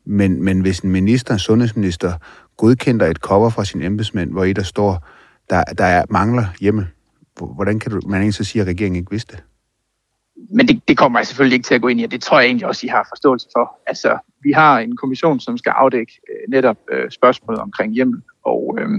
men, 0.06 0.44
men 0.44 0.62
hvis 0.62 0.80
en 0.80 0.90
minister, 0.90 1.34
en 1.34 1.40
sundhedsminister, 1.40 2.14
godkender 2.58 3.06
et 3.06 3.18
cover 3.18 3.50
fra 3.50 3.66
sin 3.66 3.82
embedsmænd, 3.82 4.32
hvor 4.32 4.44
i 4.44 4.54
der 4.54 4.64
står, 4.64 5.08
der, 5.50 5.64
der 5.64 5.86
er, 5.86 6.04
mangler 6.10 6.46
hjemme, 6.60 6.88
hvordan 7.56 7.80
kan 7.80 7.92
du, 7.92 8.02
man 8.08 8.20
egentlig 8.22 8.34
så 8.34 8.44
sige, 8.44 8.62
at 8.62 8.68
regeringen 8.68 9.00
ikke 9.00 9.12
vidste 9.12 9.36
det? 9.36 9.44
Men 10.50 10.68
det, 10.68 10.82
det 10.88 10.98
kommer 10.98 11.20
jeg 11.20 11.28
selvfølgelig 11.28 11.56
ikke 11.56 11.68
til 11.68 11.76
at 11.76 11.82
gå 11.82 11.88
ind 11.88 12.00
i, 12.00 12.04
og 12.04 12.12
det 12.12 12.22
tror 12.22 12.40
jeg 12.40 12.48
egentlig 12.48 12.68
også, 12.68 12.86
I 12.86 12.90
har 12.90 13.08
forståelse 13.12 13.48
for. 13.56 13.80
Altså, 13.88 14.18
vi 14.44 14.52
har 14.52 14.80
en 14.80 14.98
kommission, 14.98 15.40
som 15.40 15.58
skal 15.58 15.70
afdække 15.70 16.20
øh, 16.30 16.52
netop 16.52 16.78
øh, 16.92 17.12
spørgsmålet 17.12 17.62
omkring 17.62 17.94
hjemmel, 17.94 18.22
og, 18.46 18.78
øh, 18.80 18.90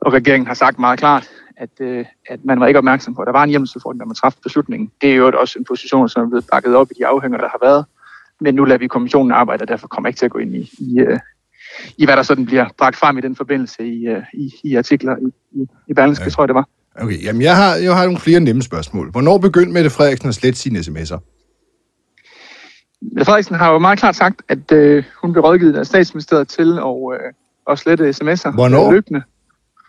og 0.00 0.12
regeringen 0.12 0.46
har 0.46 0.54
sagt 0.54 0.78
meget 0.78 0.98
klart, 0.98 1.30
at, 1.56 1.70
øh, 1.80 2.04
at 2.30 2.44
man 2.44 2.60
var 2.60 2.66
ikke 2.66 2.78
opmærksom 2.78 3.14
på, 3.14 3.22
at 3.22 3.26
der 3.26 3.32
var 3.32 3.44
en 3.44 3.50
hjemmelsudfordring, 3.50 4.00
da 4.00 4.04
man 4.04 4.14
træffede 4.14 4.42
beslutningen. 4.42 4.90
Det 5.00 5.10
er 5.10 5.14
jo 5.14 5.32
også 5.40 5.58
en 5.58 5.64
position, 5.64 6.08
som 6.08 6.22
er 6.22 6.28
blevet 6.28 6.46
bakket 6.52 6.74
op 6.76 6.90
i 6.90 6.94
de 6.98 7.06
afhænger, 7.06 7.38
der 7.38 7.48
har 7.48 7.58
været. 7.62 7.84
Men 8.40 8.54
nu 8.54 8.64
lader 8.64 8.78
vi 8.78 8.86
kommissionen 8.86 9.32
arbejde, 9.32 9.62
og 9.62 9.68
derfor 9.68 9.88
kommer 9.88 10.08
jeg 10.08 10.10
ikke 10.10 10.18
til 10.18 10.24
at 10.24 10.30
gå 10.32 10.38
ind 10.38 10.54
i, 10.54 10.70
i, 10.78 11.00
øh, 11.00 11.18
i 11.96 12.04
hvad 12.04 12.16
der 12.16 12.22
sådan 12.22 12.46
bliver 12.46 12.66
bragt 12.78 12.96
frem 12.96 13.18
i 13.18 13.20
den 13.20 13.36
forbindelse 13.36 13.86
i, 13.86 14.06
øh, 14.06 14.22
i, 14.34 14.52
i 14.64 14.74
artikler 14.76 15.16
i, 15.16 15.58
i, 15.60 15.66
i 15.88 15.94
Berlingske, 15.94 16.24
Ja. 16.24 16.30
tror 16.30 16.42
jeg 16.42 16.48
det 16.48 16.54
var. 16.54 16.68
Okay, 17.00 17.24
jamen 17.24 17.42
jeg 17.42 17.56
har, 17.56 17.74
jeg 17.74 17.96
har 17.96 18.04
nogle 18.04 18.18
flere 18.20 18.40
nemme 18.40 18.62
spørgsmål. 18.62 19.10
Hvornår 19.10 19.38
begyndte 19.38 19.72
Mette 19.72 19.90
Frederiksen 19.90 20.28
at 20.28 20.34
slette 20.34 20.58
sine 20.58 20.78
sms'er? 20.78 21.18
Mette 23.02 23.24
Frederiksen 23.24 23.54
har 23.56 23.72
jo 23.72 23.78
meget 23.78 23.98
klart 23.98 24.16
sagt, 24.16 24.42
at 24.48 24.72
øh, 24.72 25.04
hun 25.22 25.32
blev 25.32 25.44
rådgivet 25.44 25.76
af 25.76 25.86
statsministeriet 25.86 26.48
til 26.48 26.78
at, 26.78 26.96
øh, 27.14 27.32
at 27.70 27.78
slette 27.78 28.10
sms'er 28.10 28.50
Hvornår? 28.50 28.86
øh, 28.86 28.92
løbende. 28.92 29.22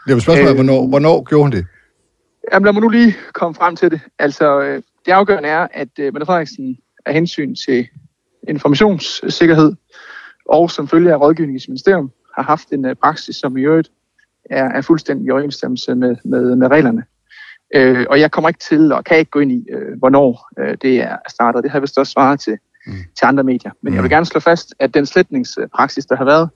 Det 0.08 0.14
var 0.14 0.20
spørgsmålet, 0.20 0.50
Øh, 0.50 0.56
hvornår, 0.56 0.88
hvornår 0.88 1.24
gjorde 1.24 1.44
hun 1.44 1.52
det? 1.52 1.66
Jamen, 2.52 2.66
lad 2.66 2.74
mig 2.74 2.82
nu 2.82 2.90
lige 2.90 3.16
komme 3.34 3.56
frem 3.56 3.76
til 3.76 3.92
det. 3.92 4.02
Altså, 4.20 4.62
øh, 4.62 4.82
det 5.06 5.12
afgørende 5.12 5.50
er, 5.50 5.68
at 5.74 5.90
øh, 6.00 6.14
Mette 6.14 6.26
Frederiksen 6.26 6.78
af 7.06 7.14
hensyn 7.14 7.56
til 7.56 7.88
informationssikkerhed 8.48 9.76
og 10.46 10.72
som 10.72 10.88
følge 10.88 11.12
af 11.12 11.22
rådgivning 11.22 11.56
i 11.56 11.60
sit 11.60 11.70
ministerium 11.70 12.12
har 12.36 12.44
haft 12.44 12.72
en 12.72 12.86
øh, 12.86 12.96
praksis, 12.96 13.36
som 13.36 13.58
i 13.58 13.62
øvrigt 13.62 13.92
er, 14.50 14.64
er 14.64 14.82
fuldstændig 14.82 15.28
i 15.28 15.32
overensstemmelse 15.32 15.96
med, 15.96 16.16
med, 16.24 16.56
med 16.56 16.68
reglerne. 16.68 17.04
Øh, 17.76 18.06
og 18.10 18.20
jeg 18.20 18.32
kommer 18.32 18.50
ikke 18.50 18.60
til 18.60 18.92
og 18.92 19.04
kan 19.04 19.18
ikke 19.18 19.32
gå 19.32 19.40
ind 19.40 19.52
i, 19.52 19.66
øh, 19.72 19.98
hvornår 19.98 20.50
øh, 20.60 20.78
det 20.82 21.02
er 21.02 21.18
startet. 21.30 21.64
Det 21.64 21.72
har 21.72 21.78
jeg 21.78 21.82
vist 21.82 21.98
også 21.98 22.12
svaret 22.12 22.40
til, 22.40 22.58
mm. 22.88 22.94
til 22.94 23.26
andre 23.26 23.44
medier. 23.44 23.72
Men 23.82 23.94
jeg 23.94 24.04
vil 24.04 24.12
gerne 24.12 24.26
slå 24.26 24.40
fast, 24.40 24.76
at 24.80 24.94
den 24.94 25.06
sletningspraksis, 25.06 26.06
der 26.06 26.16
har 26.16 26.26
været, 26.26 26.50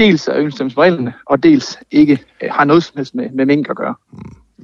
dels 0.00 0.28
er 0.28 0.32
overensstemmelse 0.32 1.12
og 1.26 1.42
dels 1.42 1.78
ikke 1.90 2.18
øh, 2.42 2.50
har 2.52 2.64
noget 2.64 2.84
som 2.84 2.96
helst 2.96 3.14
med, 3.14 3.30
med 3.30 3.46
mink 3.46 3.70
at 3.70 3.76
gøre. 3.76 3.94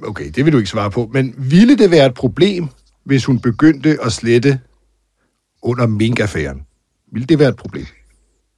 Okay, 0.03 0.31
det 0.35 0.45
vil 0.45 0.53
du 0.53 0.57
ikke 0.57 0.69
svare 0.69 0.91
på. 0.91 1.09
Men 1.13 1.35
ville 1.37 1.77
det 1.77 1.91
være 1.91 2.05
et 2.05 2.13
problem, 2.13 2.67
hvis 3.03 3.25
hun 3.25 3.39
begyndte 3.39 3.97
at 4.05 4.11
slette 4.11 4.59
under 5.61 5.87
minkaffæren? 5.87 6.65
Ville 7.11 7.25
det 7.25 7.39
være 7.39 7.49
et 7.49 7.55
problem? 7.55 7.85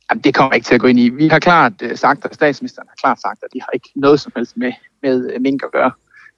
Jamen, 0.09 0.21
det 0.21 0.35
kommer 0.35 0.51
jeg 0.51 0.55
ikke 0.55 0.67
til 0.67 0.75
at 0.75 0.81
gå 0.81 0.87
ind 0.87 0.99
i. 0.99 1.09
Vi 1.09 1.27
har 1.27 1.39
klart 1.39 1.73
uh, 1.83 1.95
sagt, 1.95 2.25
og 2.25 2.33
statsministeren 2.33 2.87
har 2.87 2.95
klart 2.95 3.21
sagt, 3.21 3.43
at 3.43 3.49
de 3.53 3.61
har 3.61 3.69
ikke 3.73 3.89
noget 3.95 4.19
som 4.19 4.31
helst 4.35 4.57
med, 4.57 4.71
med 5.03 5.35
uh, 5.35 5.41
mink 5.41 5.63
at 5.63 5.71
gøre. 5.71 5.91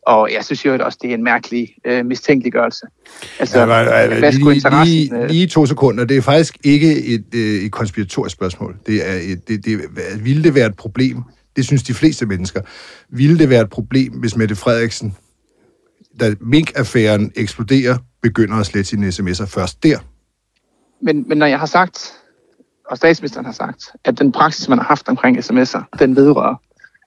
Og 0.08 0.30
jeg 0.34 0.46
synes 0.46 0.66
jo 0.66 0.78
også, 0.82 0.98
det 1.02 1.10
er 1.10 1.14
en 1.14 1.24
mærkelig 1.24 1.76
uh, 1.92 2.06
mistænkeliggørelse. 2.06 2.86
Altså, 3.40 3.60
Ja, 3.60 3.66
men, 3.66 3.76
ja, 3.76 4.08
øh, 4.08 4.20
hvad 4.20 4.32
skulle 4.32 4.56
interessen... 4.56 4.94
lige, 4.94 5.16
øh, 5.16 5.30
lige 5.30 5.48
to 5.48 5.66
sekunder. 5.66 6.06
Det 6.06 6.18
er 6.18 6.22
faktisk 6.22 6.58
ikke 6.64 7.06
et, 7.06 7.26
øh, 7.36 7.64
et 7.64 7.72
konspiratorisk 7.72 8.34
spørgsmål. 8.34 8.78
Det 8.88 9.10
er 9.10 9.14
et, 9.14 9.48
det, 9.48 9.66
det, 9.66 9.82
ville 10.20 10.44
det 10.44 10.56
være 10.56 10.66
et 10.66 10.76
problem? 10.76 11.24
Det 11.56 11.66
synes 11.66 11.84
de 11.84 11.94
fleste 11.94 12.26
mennesker. 12.26 12.62
Ville 13.10 13.40
det 13.40 13.50
være 13.50 13.62
et 13.62 13.70
problem, 13.70 14.14
hvis 14.14 14.38
Mette 14.38 14.56
Frederiksen, 14.56 15.16
da 16.20 16.36
mink-affæren 16.40 17.32
eksploderer, 17.36 17.98
begynder 18.22 18.56
at 18.56 18.66
slette 18.66 18.90
sine 18.90 19.08
sms'er 19.08 19.46
først 19.46 19.84
der? 19.84 20.00
Men, 21.02 21.26
men 21.28 21.38
når 21.38 21.46
jeg 21.46 21.60
har 21.60 21.66
sagt, 21.66 22.14
og 22.90 22.98
statsministeren 22.98 23.46
har 23.46 23.54
sagt, 23.54 23.84
at 24.06 24.20
den 24.20 24.32
praksis, 24.32 24.70
man 24.70 24.78
har 24.78 24.86
haft 24.86 25.10
omkring 25.10 25.38
sms'er, 25.38 25.84
den 26.00 26.16
vedrører 26.16 26.56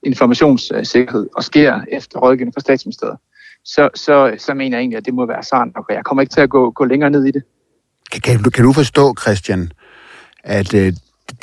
informationssikkerhed 0.05 1.27
og 1.35 1.43
sker 1.43 1.81
efter 1.91 2.19
rådgivning 2.19 2.53
fra 2.53 2.61
statsministeriet, 2.61 3.17
så, 3.65 3.89
så, 3.95 4.35
så 4.37 4.53
mener 4.53 4.77
jeg 4.77 4.81
egentlig, 4.81 4.97
at 4.97 5.05
det 5.05 5.13
må 5.13 5.25
være 5.25 5.43
sandt. 5.43 5.77
Okay, 5.77 5.93
jeg 5.93 6.03
kommer 6.05 6.21
ikke 6.21 6.33
til 6.33 6.41
at 6.41 6.49
gå, 6.49 6.71
gå 6.71 6.85
længere 6.85 7.09
ned 7.09 7.25
i 7.25 7.31
det. 7.31 7.43
Kan, 8.11 8.21
kan, 8.21 8.43
du, 8.43 8.49
kan 8.49 8.63
du 8.63 8.73
forstå, 8.73 9.15
Christian, 9.21 9.71
at 10.43 10.73
øh, 10.73 10.93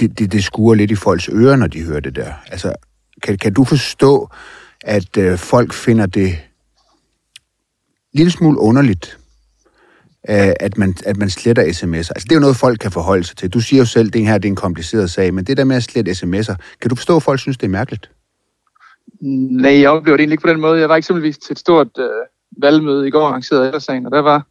det, 0.01 0.19
det, 0.19 0.33
det 0.33 0.45
skuer 0.45 0.75
lidt 0.75 0.91
i 0.91 0.95
folks 0.95 1.29
ører, 1.29 1.57
når 1.57 1.67
de 1.67 1.83
hører 1.83 2.01
det 2.01 2.17
der? 2.17 2.33
Altså, 2.47 2.75
kan, 3.23 3.39
kan 3.39 3.53
du 3.53 3.65
forstå, 3.65 4.29
at 4.81 5.17
øh, 5.17 5.39
folk 5.39 5.73
finder 5.73 6.07
det 6.07 6.29
en 6.29 6.37
lille 8.13 8.31
smule 8.31 8.59
underligt, 8.59 9.19
øh, 10.29 10.53
at, 10.61 10.79
man, 10.79 10.95
at 11.07 11.17
man 11.17 11.31
sletter 11.31 11.63
sms'er? 11.63 11.97
Altså, 11.97 12.25
det 12.25 12.33
er 12.33 12.37
jo 12.37 12.41
noget, 12.41 12.57
folk 12.57 12.79
kan 12.79 12.91
forholde 12.91 13.25
sig 13.25 13.37
til. 13.37 13.51
Du 13.51 13.61
siger 13.61 13.81
jo 13.81 13.87
selv, 13.87 14.07
at 14.07 14.15
det 14.15 14.27
her 14.27 14.39
det 14.39 14.49
er 14.49 14.53
en 14.53 14.57
kompliceret 14.57 15.11
sag, 15.11 15.35
men 15.35 15.45
det 15.45 15.57
der 15.57 15.65
med 15.65 15.77
at 15.77 15.83
slette 15.83 16.11
sms'er, 16.11 16.55
kan 16.81 16.89
du 16.89 16.95
forstå, 16.95 17.17
at 17.17 17.23
folk 17.23 17.41
synes, 17.41 17.57
det 17.57 17.67
er 17.67 17.71
mærkeligt? 17.71 18.11
Nej, 19.23 19.81
jeg 19.81 19.91
oplever 19.91 20.17
det 20.17 20.23
egentlig 20.23 20.35
ikke 20.35 20.43
på 20.43 20.49
den 20.49 20.61
måde. 20.61 20.81
Jeg 20.81 20.89
var 20.89 20.97
eksempelvis 20.97 21.39
til 21.39 21.53
et 21.53 21.59
stort 21.59 21.89
øh, 21.99 22.11
valgmøde 22.57 23.09
i 23.09 23.11
går, 23.11 23.27
arrangeret 23.27 23.61
af 23.61 23.67
Ældresagen, 23.67 24.07
og 24.07 24.13
der 24.13 24.21
var 24.21 24.47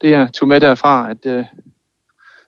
det, 0.00 0.10
jeg 0.10 0.28
tog 0.34 0.48
med 0.48 0.60
derfra, 0.60 1.10
at, 1.10 1.26
øh, 1.26 1.44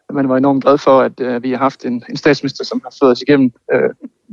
at 0.09 0.15
man 0.15 0.29
var 0.29 0.37
enormt 0.37 0.65
glad 0.65 0.79
for, 0.79 1.01
at 1.01 1.21
øh, 1.21 1.43
vi 1.43 1.51
har 1.51 1.59
haft 1.59 1.85
en, 1.85 2.05
en 2.09 2.17
statsminister, 2.17 2.65
som 2.65 2.81
har 2.85 2.95
fået 3.03 3.13
os 3.13 3.23
igennem 3.23 3.53
øh, 3.73 3.91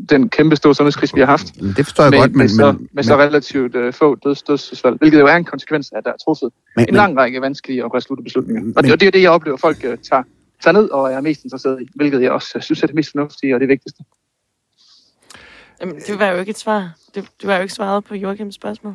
den 0.09 0.29
kæmpe 0.29 0.55
store 0.55 0.75
sundhedskrise, 0.75 1.13
vi 1.13 1.19
har 1.19 1.27
haft. 1.27 1.55
Det 1.55 1.85
forstår 1.85 2.03
jeg 2.03 2.11
med, 2.11 2.19
godt, 2.19 2.31
men... 2.31 2.37
med, 2.37 2.49
så, 2.49 2.71
men, 2.71 2.89
med 2.91 3.03
så 3.03 3.15
relativt 3.15 3.75
uh, 3.75 3.93
få 3.93 4.15
døds, 4.15 4.43
dødsfald, 4.43 4.97
hvilket 4.97 5.19
jo 5.19 5.25
er 5.25 5.35
en 5.35 5.45
konsekvens 5.45 5.91
af, 5.91 5.97
at 5.97 6.03
der 6.03 6.11
er 6.11 6.17
truffet 6.25 6.49
men, 6.75 6.85
en 6.89 6.95
lang 6.95 7.17
række 7.17 7.41
vanskelige 7.41 7.85
og 7.85 7.93
resolutte 7.93 8.23
beslutninger. 8.23 8.61
Og 8.61 8.67
det, 8.67 8.75
Men- 8.83 8.91
og 8.91 8.99
det 8.99 9.07
er 9.07 9.11
det, 9.11 9.21
jeg 9.21 9.31
oplever, 9.31 9.57
folk 9.57 9.77
uh, 9.77 9.83
tager, 9.83 10.23
tager 10.63 10.73
ned 10.73 10.89
og 10.89 11.13
er 11.13 11.21
mest 11.21 11.43
interesseret 11.43 11.81
i, 11.81 11.87
hvilket 11.95 12.21
jeg 12.21 12.31
også 12.31 12.51
uh, 12.55 12.61
synes 12.61 12.83
er 12.83 12.87
det 12.87 12.95
mest 12.95 13.11
fornuftige 13.11 13.55
og 13.55 13.59
det 13.59 13.67
vigtigste. 13.69 14.03
Jamen, 15.81 15.95
det 15.95 16.19
var 16.19 16.31
jo 16.31 16.39
ikke 16.39 16.49
et 16.49 16.57
svar. 16.57 16.97
Det, 17.17 17.25
det 17.41 17.47
var 17.47 17.55
jo 17.55 17.61
ikke 17.61 17.73
svaret 17.73 18.03
på 18.05 18.15
Joachims 18.15 18.55
spørgsmål. 18.55 18.93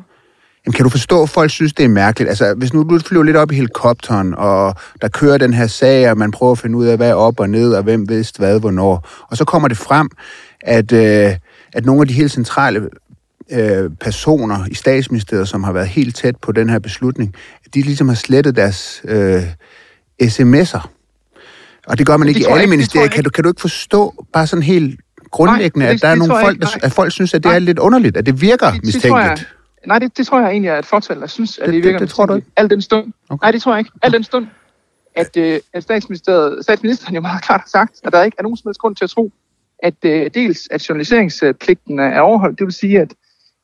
Jamen, 0.65 0.73
kan 0.73 0.83
du 0.83 0.89
forstå, 0.89 1.23
at 1.23 1.29
folk 1.29 1.51
synes, 1.51 1.73
det 1.73 1.85
er 1.85 1.89
mærkeligt? 1.89 2.29
Altså, 2.29 2.53
hvis 2.53 2.73
nu 2.73 2.83
du 2.83 2.99
flyver 2.99 3.23
lidt 3.23 3.37
op 3.37 3.51
i 3.51 3.55
helikopteren, 3.55 4.33
og 4.33 4.75
der 5.01 5.07
kører 5.07 5.37
den 5.37 5.53
her 5.53 5.67
sag, 5.67 6.11
og 6.11 6.17
man 6.17 6.31
prøver 6.31 6.51
at 6.51 6.57
finde 6.57 6.77
ud 6.77 6.85
af, 6.85 6.97
hvad 6.97 7.09
er 7.09 7.13
op 7.13 7.39
og 7.39 7.49
ned, 7.49 7.73
og 7.73 7.83
hvem 7.83 8.09
vidste 8.09 8.39
hvad, 8.39 8.59
hvornår. 8.59 9.07
Og 9.29 9.37
så 9.37 9.45
kommer 9.45 9.67
det 9.67 9.77
frem, 9.77 10.09
at, 10.61 10.91
øh, 10.91 11.35
at 11.73 11.85
nogle 11.85 12.01
af 12.01 12.07
de 12.07 12.13
helt 12.13 12.31
centrale 12.31 12.89
øh, 13.51 13.89
personer 13.99 14.65
i 14.71 14.73
statsministeriet, 14.73 15.47
som 15.47 15.63
har 15.63 15.71
været 15.71 15.87
helt 15.87 16.15
tæt 16.15 16.35
på 16.37 16.51
den 16.51 16.69
her 16.69 16.79
beslutning, 16.79 17.35
de 17.73 17.81
ligesom 17.81 18.07
har 18.07 18.15
slettet 18.15 18.55
deres 18.55 19.01
øh, 19.05 19.43
sms'er. 20.23 20.87
Og 21.87 21.97
det 21.97 22.05
gør 22.05 22.17
man 22.17 22.27
Det 22.27 22.35
ikke 22.35 22.49
i 22.49 22.51
alle 22.51 22.67
ministerier. 22.67 23.07
Kan 23.07 23.23
du, 23.23 23.29
kan 23.29 23.43
du 23.43 23.49
ikke 23.49 23.61
forstå 23.61 24.25
bare 24.33 24.47
sådan 24.47 24.63
helt 24.63 24.99
grundlæggende, 25.37 25.85
Nej, 25.85 25.87
det- 25.93 25.95
at 25.95 26.01
der 26.01 26.07
er 26.07 26.11
det 26.11 26.19
nogle 26.19 26.31
tror 26.31 26.37
jeg 26.39 26.45
folk, 26.45 26.55
ikke, 26.55 26.79
der, 26.81 26.85
at 26.87 26.91
folk 26.91 27.11
synes, 27.11 27.33
at 27.33 27.43
det 27.43 27.49
Nej. 27.49 27.55
er 27.55 27.59
lidt 27.59 27.79
underligt, 27.79 28.17
at 28.17 28.25
det 28.25 28.41
virker 28.41 28.65
Det- 28.65 28.73
det 28.75 28.79
jeg- 28.81 28.85
mistænkeligt? 28.85 29.47
Nej, 29.87 29.99
det, 29.99 30.17
det 30.17 30.27
tror 30.27 30.39
jeg 30.39 30.49
egentlig 30.49 30.69
er 30.69 30.77
et 30.79 30.85
fortal, 30.85 31.21
der 31.21 31.27
synes, 31.27 31.57
at 31.57 31.65
Det- 31.65 31.73
det, 31.73 31.83
det- 31.83 31.83
virker 31.83 31.99
det 31.99 32.09
tror 32.09 32.25
du 32.25 32.33
mistænkeligt. 32.33 32.59
Al 32.59 32.69
den 32.69 32.81
stund. 32.81 33.01
Okay. 33.03 33.13
Okay. 33.29 33.45
Nej, 33.45 33.51
det 33.51 33.61
tror 33.61 33.71
jeg 33.73 33.79
ikke. 33.79 33.91
Al 34.03 34.11
den 34.13 34.23
stund, 34.23 34.47
at, 35.15 35.37
øh, 35.37 35.59
at 35.73 35.83
statsministeriet, 35.83 36.63
statsministeren 36.63 37.15
jo 37.15 37.21
meget 37.21 37.41
klart 37.43 37.59
har 37.61 37.67
sagt, 37.69 37.93
at 38.03 38.13
der 38.13 38.23
ikke 38.23 38.35
er 38.39 38.43
nogen 38.43 38.57
som 38.57 38.67
helst 38.69 38.79
grund 38.79 38.95
til 38.95 39.03
at 39.03 39.09
tro, 39.09 39.31
at 39.83 39.93
øh, 40.05 40.29
dels 40.33 40.59
at 40.71 40.89
journaliseringspligten 40.89 41.99
er 41.99 42.19
overholdt, 42.19 42.59
det 42.59 42.65
vil 42.65 42.73
sige, 42.73 42.99
at 43.01 43.13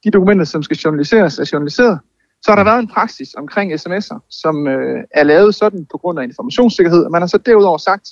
de 0.03 0.11
dokumenter, 0.11 0.45
som 0.45 0.63
skal 0.63 0.77
journaliseres, 0.77 1.39
er 1.39 1.49
journaliseret. 1.53 1.99
Så 2.41 2.51
har 2.51 2.55
der 2.55 2.63
været 2.63 2.79
en 2.79 2.87
praksis 2.87 3.29
omkring 3.37 3.73
sms'er, 3.73 4.27
som 4.29 4.67
øh, 4.67 5.03
er 5.11 5.23
lavet 5.23 5.55
sådan 5.55 5.85
på 5.91 5.97
grund 5.97 6.19
af 6.19 6.23
informationssikkerhed, 6.23 7.03
og 7.03 7.11
man 7.11 7.21
har 7.21 7.27
så 7.27 7.37
derudover 7.37 7.77
sagt, 7.77 8.07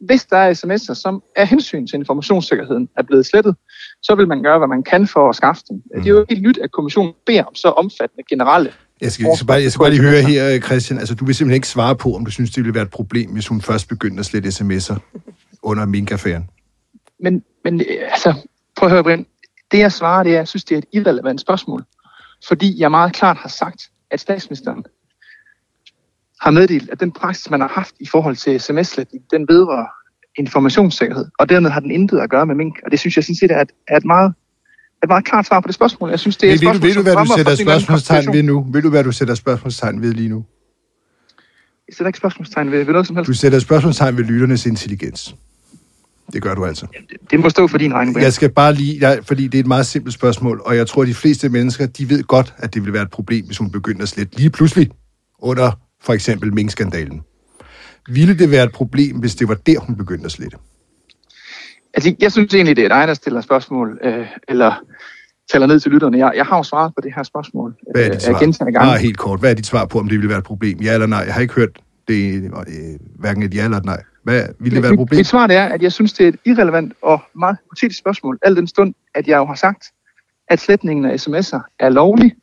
hvis 0.00 0.24
der 0.24 0.36
er 0.36 0.54
sms'er, 0.54 0.94
som 0.94 1.22
af 1.36 1.46
hensyn 1.48 1.86
til 1.86 1.94
informationssikkerheden 1.94 2.88
er 2.96 3.02
blevet 3.02 3.26
slettet, 3.26 3.56
så 4.02 4.14
vil 4.14 4.28
man 4.28 4.42
gøre, 4.42 4.58
hvad 4.58 4.68
man 4.68 4.82
kan 4.82 5.06
for 5.06 5.28
at 5.28 5.36
skaffe 5.36 5.62
dem. 5.68 5.82
Det 5.94 6.06
er 6.06 6.10
jo 6.10 6.26
helt 6.28 6.42
nyt, 6.42 6.58
at 6.58 6.70
kommissionen 6.72 7.12
beder 7.26 7.42
om 7.42 7.54
så 7.54 7.68
omfattende 7.68 8.22
generelle 8.30 8.72
Jeg 9.00 9.12
skal, 9.12 9.24
jeg 9.24 9.36
skal, 9.36 9.46
bare, 9.46 9.62
jeg 9.62 9.72
skal 9.72 9.82
bare 9.82 9.90
lige 9.90 10.02
høre 10.02 10.22
her, 10.22 10.60
Christian. 10.60 10.98
Altså, 10.98 11.14
du 11.14 11.24
vil 11.24 11.34
simpelthen 11.34 11.54
ikke 11.54 11.68
svare 11.68 11.96
på, 11.96 12.14
om 12.14 12.24
du 12.24 12.30
synes, 12.30 12.50
det 12.50 12.64
ville 12.64 12.74
være 12.74 12.82
et 12.84 12.90
problem, 12.90 13.30
hvis 13.30 13.46
hun 13.46 13.60
først 13.60 13.88
begyndte 13.88 14.20
at 14.20 14.26
slette 14.26 14.48
sms'er 14.48 14.98
under 15.62 15.86
minkaffæren. 15.86 16.48
Men, 17.20 17.44
men 17.64 17.82
altså, 18.10 18.34
prøv 18.76 18.86
at 18.86 18.92
høre, 18.92 19.02
Brian. 19.02 19.26
Det 19.72 19.78
jeg 19.78 19.92
svarer, 19.92 20.22
det 20.22 20.30
er, 20.30 20.34
at 20.34 20.38
jeg 20.38 20.48
synes, 20.48 20.64
det 20.64 20.74
er 20.74 20.78
et 20.78 20.84
irrelevant 20.92 21.40
spørgsmål. 21.40 21.84
Fordi 22.48 22.80
jeg 22.80 22.90
meget 22.90 23.12
klart 23.12 23.36
har 23.36 23.48
sagt, 23.48 23.82
at 24.10 24.20
statsministeren 24.20 24.84
har 26.40 26.50
meddelt, 26.50 26.90
at 26.90 27.00
den 27.00 27.12
praksis, 27.12 27.50
man 27.50 27.60
har 27.60 27.68
haft 27.68 27.94
i 28.00 28.06
forhold 28.06 28.36
til 28.36 28.60
sms-sletning, 28.60 29.24
den 29.30 29.46
vedrører 29.48 29.86
informationssikkerhed. 30.38 31.26
Og 31.38 31.48
dermed 31.48 31.70
har 31.70 31.80
den 31.80 31.90
intet 31.90 32.18
at 32.18 32.30
gøre 32.30 32.46
med 32.46 32.54
mink. 32.54 32.74
Og 32.84 32.90
det 32.90 33.00
synes 33.00 33.16
jeg 33.16 33.24
sådan 33.24 33.36
set 33.36 33.50
er 33.50 33.60
et, 33.60 33.70
er 33.88 33.96
et 33.96 34.04
meget 34.04 34.34
et 35.02 35.08
meget 35.08 35.24
klart 35.24 35.46
svar 35.46 35.60
på 35.60 35.66
det 35.66 35.74
spørgsmål. 35.74 36.10
Jeg 36.10 36.20
synes, 36.20 36.36
det 36.36 36.50
er 36.50 36.54
et 36.54 36.60
du, 36.60 36.64
spørgsmål, 36.64 36.84
ved 36.84 36.94
du, 36.94 36.94
som 36.94 37.02
hvad 37.02 37.16
du 37.16 37.32
sætter 37.36 37.54
spørgsmålstegn 37.56 38.32
ved 38.32 38.42
nu? 38.42 38.66
Ved 38.72 38.82
du, 38.82 38.90
hvad 38.90 39.04
du 39.04 39.12
sætter 39.12 39.34
spørgsmålstegn 39.34 40.02
ved 40.02 40.12
lige 40.12 40.28
nu? 40.28 40.44
Jeg 41.88 41.94
sætter 41.96 42.06
ikke 42.08 42.16
spørgsmålstegn 42.16 42.70
ved, 42.70 42.84
ved 42.84 42.92
noget 42.92 43.06
som 43.06 43.16
helst. 43.16 43.28
Du 43.28 43.34
sætter 43.34 43.58
spørgsmålstegn 43.58 44.16
ved 44.16 44.24
lytternes 44.24 44.66
intelligens. 44.66 45.34
Det 46.32 46.42
gør 46.42 46.54
du 46.54 46.64
altså. 46.64 46.86
Det 47.30 47.40
må 47.40 47.50
stå 47.50 47.66
for 47.66 47.78
din 47.78 47.94
regning. 47.94 48.20
Jeg 48.20 48.32
skal 48.32 48.50
bare 48.50 48.72
lige, 48.74 49.08
jeg, 49.08 49.20
fordi 49.22 49.46
det 49.46 49.54
er 49.58 49.60
et 49.60 49.66
meget 49.66 49.86
simpelt 49.86 50.14
spørgsmål, 50.14 50.62
og 50.64 50.76
jeg 50.76 50.86
tror, 50.86 51.02
at 51.02 51.08
de 51.08 51.14
fleste 51.14 51.48
mennesker, 51.48 51.86
de 51.86 52.08
ved 52.08 52.22
godt, 52.22 52.54
at 52.58 52.74
det 52.74 52.84
vil 52.84 52.92
være 52.92 53.02
et 53.02 53.10
problem, 53.10 53.46
hvis 53.46 53.58
hun 53.58 53.70
begynder 53.70 54.02
at 54.02 54.08
slette 54.08 54.36
lige 54.36 54.50
pludselig 54.50 54.90
under 55.38 55.70
for 56.02 56.12
eksempel 56.12 56.54
minkskandalen. 56.54 57.22
Ville 58.08 58.38
det 58.38 58.50
være 58.50 58.64
et 58.64 58.72
problem, 58.72 59.16
hvis 59.16 59.34
det 59.34 59.48
var 59.48 59.54
der, 59.54 59.78
hun 59.80 59.96
begyndte 59.96 60.24
at 60.24 60.32
slette? 60.32 60.56
Altså, 61.94 62.14
jeg 62.20 62.32
synes 62.32 62.54
egentlig, 62.54 62.76
det 62.76 62.84
er 62.84 62.88
dig, 62.88 63.08
der 63.08 63.14
stiller 63.14 63.40
spørgsmål, 63.40 63.98
øh, 64.02 64.26
eller 64.48 64.74
taler 65.52 65.66
ned 65.66 65.80
til 65.80 65.90
lytterne. 65.90 66.18
Jeg, 66.18 66.32
jeg 66.36 66.44
har 66.44 66.56
jo 66.56 66.62
svaret 66.62 66.92
på 66.96 67.00
det 67.02 67.12
her 67.16 67.22
spørgsmål 67.22 67.76
Hvad 67.92 68.02
er 68.02 68.08
dit 68.08 68.14
øh, 68.14 68.20
svar? 68.20 68.40
gentagne 68.40 68.72
gange. 68.72 68.90
Bare 68.90 68.98
helt 68.98 69.18
kort. 69.18 69.40
Hvad 69.40 69.50
er 69.50 69.54
dit 69.54 69.66
svar 69.66 69.84
på, 69.84 69.98
om 69.98 70.08
det 70.08 70.18
ville 70.18 70.28
være 70.28 70.38
et 70.38 70.44
problem? 70.44 70.78
Ja 70.78 70.94
eller 70.94 71.06
nej? 71.06 71.18
Jeg 71.18 71.34
har 71.34 71.40
ikke 71.40 71.54
hørt 71.54 71.78
det, 72.08 72.34
øh, 72.44 72.98
hverken 73.18 73.42
et 73.42 73.54
ja 73.54 73.64
eller 73.64 73.76
et 73.76 73.84
nej. 73.84 74.02
Hvad, 74.22 74.42
ville 74.58 74.74
det 74.74 74.82
være 74.82 74.92
et 74.92 74.98
problem? 74.98 75.18
mit 75.18 75.26
svar 75.26 75.46
er, 75.46 75.68
at 75.68 75.82
jeg 75.82 75.92
synes, 75.92 76.12
det 76.12 76.24
er 76.24 76.28
et 76.28 76.36
irrelevant 76.44 76.92
og 77.02 77.20
meget 77.34 77.56
hypotetisk 77.64 77.98
spørgsmål, 77.98 78.38
al 78.42 78.56
den 78.56 78.66
stund, 78.66 78.94
at 79.14 79.28
jeg 79.28 79.36
jo 79.36 79.44
har 79.44 79.54
sagt, 79.54 79.84
at 80.48 80.60
sletningen 80.60 81.04
af 81.04 81.14
sms'er 81.14 81.76
er 81.78 81.88
lovlig, 81.88 82.34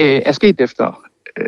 øh, 0.00 0.22
er 0.26 0.32
sket 0.32 0.60
efter, 0.60 1.02
øh, 1.38 1.44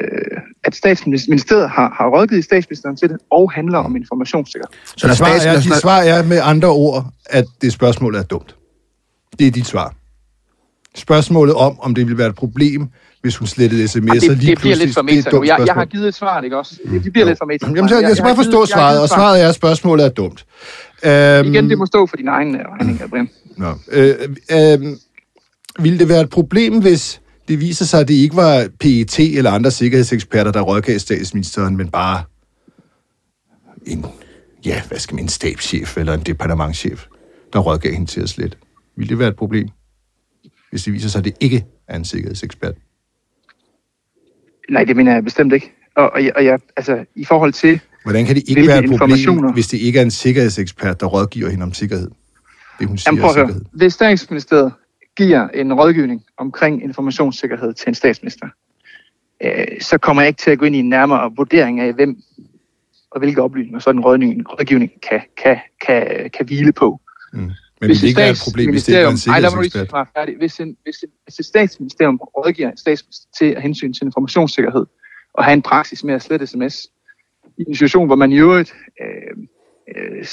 at 0.64 0.74
statsministeriet 0.74 1.70
har, 1.70 1.94
har 1.98 2.08
rådgivet 2.08 2.44
statsministeren 2.44 2.96
til 2.96 3.08
det, 3.08 3.16
og 3.30 3.52
handler 3.52 3.78
om 3.78 3.96
informationssikkerhed. 3.96 4.68
Så 4.96 5.06
når 5.06 5.14
Svar 5.14 5.26
er, 5.26 5.60
dit 5.60 5.72
svar 5.74 5.98
er 6.00 6.22
med 6.22 6.40
andre 6.42 6.68
ord, 6.68 7.06
at 7.26 7.44
det 7.62 7.72
spørgsmål 7.72 8.14
er 8.14 8.22
dumt. 8.22 8.56
Det 9.38 9.46
er 9.46 9.50
dit 9.50 9.66
svar. 9.66 9.94
Spørgsmålet 10.96 11.54
om, 11.54 11.80
om 11.80 11.94
det 11.94 12.04
ville 12.06 12.18
være 12.18 12.28
et 12.28 12.34
problem, 12.34 12.88
hvis 13.22 13.36
hun 13.36 13.46
slettede 13.48 13.84
sms'er 13.84 13.96
Og 14.10 14.16
lige 14.16 14.30
det, 14.30 14.40
det 14.40 14.58
bliver 14.58 14.76
lidt 14.76 14.94
for 14.94 15.02
meta 15.02 15.30
nu. 15.30 15.42
Jeg, 15.44 15.62
jeg 15.66 15.74
har 15.74 15.84
givet 15.84 16.08
et 16.08 16.14
svar, 16.14 16.40
ikke 16.40 16.58
også? 16.58 16.74
Det, 16.90 17.04
det 17.04 17.12
bliver 17.12 17.26
lidt 17.26 17.38
for 17.38 17.44
meta. 17.46 17.66
Jamen, 17.66 17.88
så, 17.88 18.00
jeg 18.00 18.10
skal 18.16 18.24
bare 18.24 18.36
forstå 18.36 18.50
givet- 18.50 18.60
jeg 18.60 18.68
svaret, 18.68 18.98
og 18.98 19.04
et 19.04 19.10
svar. 19.10 19.16
svaret 19.16 19.42
er, 19.42 19.48
at 19.48 19.54
spørgsmålet 19.54 20.04
er 20.06 20.08
dumt. 20.10 20.44
Øhm, 21.04 21.46
Igen, 21.54 21.70
det 21.70 21.78
må 21.78 21.86
stå 21.86 22.06
for 22.06 22.16
din 22.16 22.28
egen 22.28 22.54
øh, 22.54 22.60
regning, 22.60 23.02
Brian. 23.10 23.28
Nå. 23.56 23.72
Øh, 23.92 24.14
øh, 24.52 24.96
ville 25.78 25.98
det 25.98 26.08
være 26.08 26.20
et 26.20 26.30
problem, 26.30 26.80
hvis 26.80 27.20
det 27.48 27.60
viser 27.60 27.84
sig, 27.84 28.00
at 28.00 28.08
det 28.08 28.14
ikke 28.14 28.36
var 28.36 28.68
PET 28.80 29.18
eller 29.18 29.50
andre 29.50 29.70
sikkerhedseksperter, 29.70 30.52
der 30.52 30.60
rådgav 30.60 30.98
statsministeren, 30.98 31.76
men 31.76 31.88
bare 31.88 32.22
en, 33.86 34.06
ja, 34.64 34.82
hvad 34.88 34.98
skal 34.98 35.14
man, 35.14 35.24
en 35.24 35.28
stabschef 35.28 35.96
eller 35.96 36.14
en 36.14 36.20
departementchef, 36.20 37.06
der 37.52 37.58
rådgav 37.58 37.92
hende 37.92 38.06
til 38.06 38.20
at 38.20 38.28
slette? 38.28 38.56
Ville 38.96 39.08
det 39.08 39.18
være 39.18 39.28
et 39.28 39.36
problem, 39.36 39.68
hvis 40.70 40.84
det 40.84 40.92
viser 40.92 41.08
sig, 41.08 41.18
at 41.18 41.24
det 41.24 41.34
ikke 41.40 41.66
er 41.88 41.96
en 41.96 42.04
sikkerhedsekspert? 42.04 42.74
Nej, 44.70 44.84
det 44.84 44.96
mener 44.96 45.12
jeg 45.14 45.24
bestemt 45.24 45.52
ikke. 45.52 45.72
Og, 45.96 46.10
og, 46.12 46.24
jeg, 46.24 46.32
og 46.36 46.44
jeg, 46.44 46.58
altså, 46.76 47.04
i 47.14 47.24
forhold 47.24 47.52
til, 47.52 47.80
Hvordan 48.04 48.26
kan 48.26 48.34
det 48.34 48.44
ikke 48.48 48.66
være 48.66 48.84
et 48.84 48.98
problem, 48.98 49.52
hvis 49.52 49.66
det 49.66 49.78
ikke 49.78 49.98
er 49.98 50.02
en 50.02 50.10
sikkerhedsekspert, 50.10 51.00
der 51.00 51.06
rådgiver 51.06 51.48
hende 51.50 51.62
om 51.62 51.72
sikkerhed? 51.72 52.10
Det, 52.78 52.88
hun 52.88 52.98
siger 52.98 53.12
Jamen, 53.12 53.18
er 53.18 53.22
prøv 53.22 53.30
at 53.30 53.36
høre. 53.36 53.46
sikkerhed. 53.46 53.64
Hvis 53.72 53.92
statsministeriet 53.92 54.72
giver 55.16 55.48
en 55.48 55.74
rådgivning 55.74 56.24
omkring 56.36 56.82
informationssikkerhed 56.82 57.74
til 57.74 57.88
en 57.88 57.94
statsminister, 57.94 58.48
øh, 59.44 59.80
så 59.80 59.98
kommer 59.98 60.22
jeg 60.22 60.28
ikke 60.28 60.38
til 60.38 60.50
at 60.50 60.58
gå 60.58 60.64
ind 60.64 60.76
i 60.76 60.78
en 60.78 60.88
nærmere 60.88 61.32
vurdering 61.36 61.80
af, 61.80 61.92
hvem 61.92 62.16
og 63.10 63.20
hvilke 63.20 63.42
oplysninger 63.42 63.78
sådan 63.78 63.98
en 63.98 64.04
rådgivning, 64.04 64.52
rådgivning 64.52 64.92
kan, 65.08 65.20
kan, 65.36 65.58
kan, 65.86 66.30
kan 66.30 66.46
hvile 66.46 66.72
på. 66.72 67.00
Mm. 67.32 67.38
Men 67.38 67.52
ville 67.80 68.00
det 68.00 68.08
ikke 68.08 68.20
være 68.20 68.30
et 68.30 68.42
problem, 68.44 68.70
hvis 68.70 68.84
det 68.84 69.04
var 69.04 69.10
en 69.10 69.16
sikkerhedsekspert? 69.16 70.28
Hvis, 70.38 70.60
en, 70.60 70.76
hvis, 70.82 70.96
en, 71.02 71.08
hvis 71.24 71.38
et 71.38 71.46
statsministerium 71.46 72.16
rådgiver 72.16 72.70
en 72.70 72.76
statsminister 72.76 73.28
til 73.38 73.44
at 73.44 73.62
hensyn 73.62 73.92
til 73.92 74.04
informationssikkerhed 74.04 74.86
og 75.34 75.44
have 75.44 75.52
en 75.52 75.62
praksis 75.62 76.04
med 76.04 76.14
at 76.14 76.22
slette 76.22 76.46
sms 76.46 76.86
i 77.58 77.64
en 77.68 77.74
situation, 77.74 78.06
hvor 78.06 78.16
man 78.16 78.32
i 78.32 78.38
øvrigt 78.38 78.74
øh, 79.02 79.46
øh, 79.96 80.24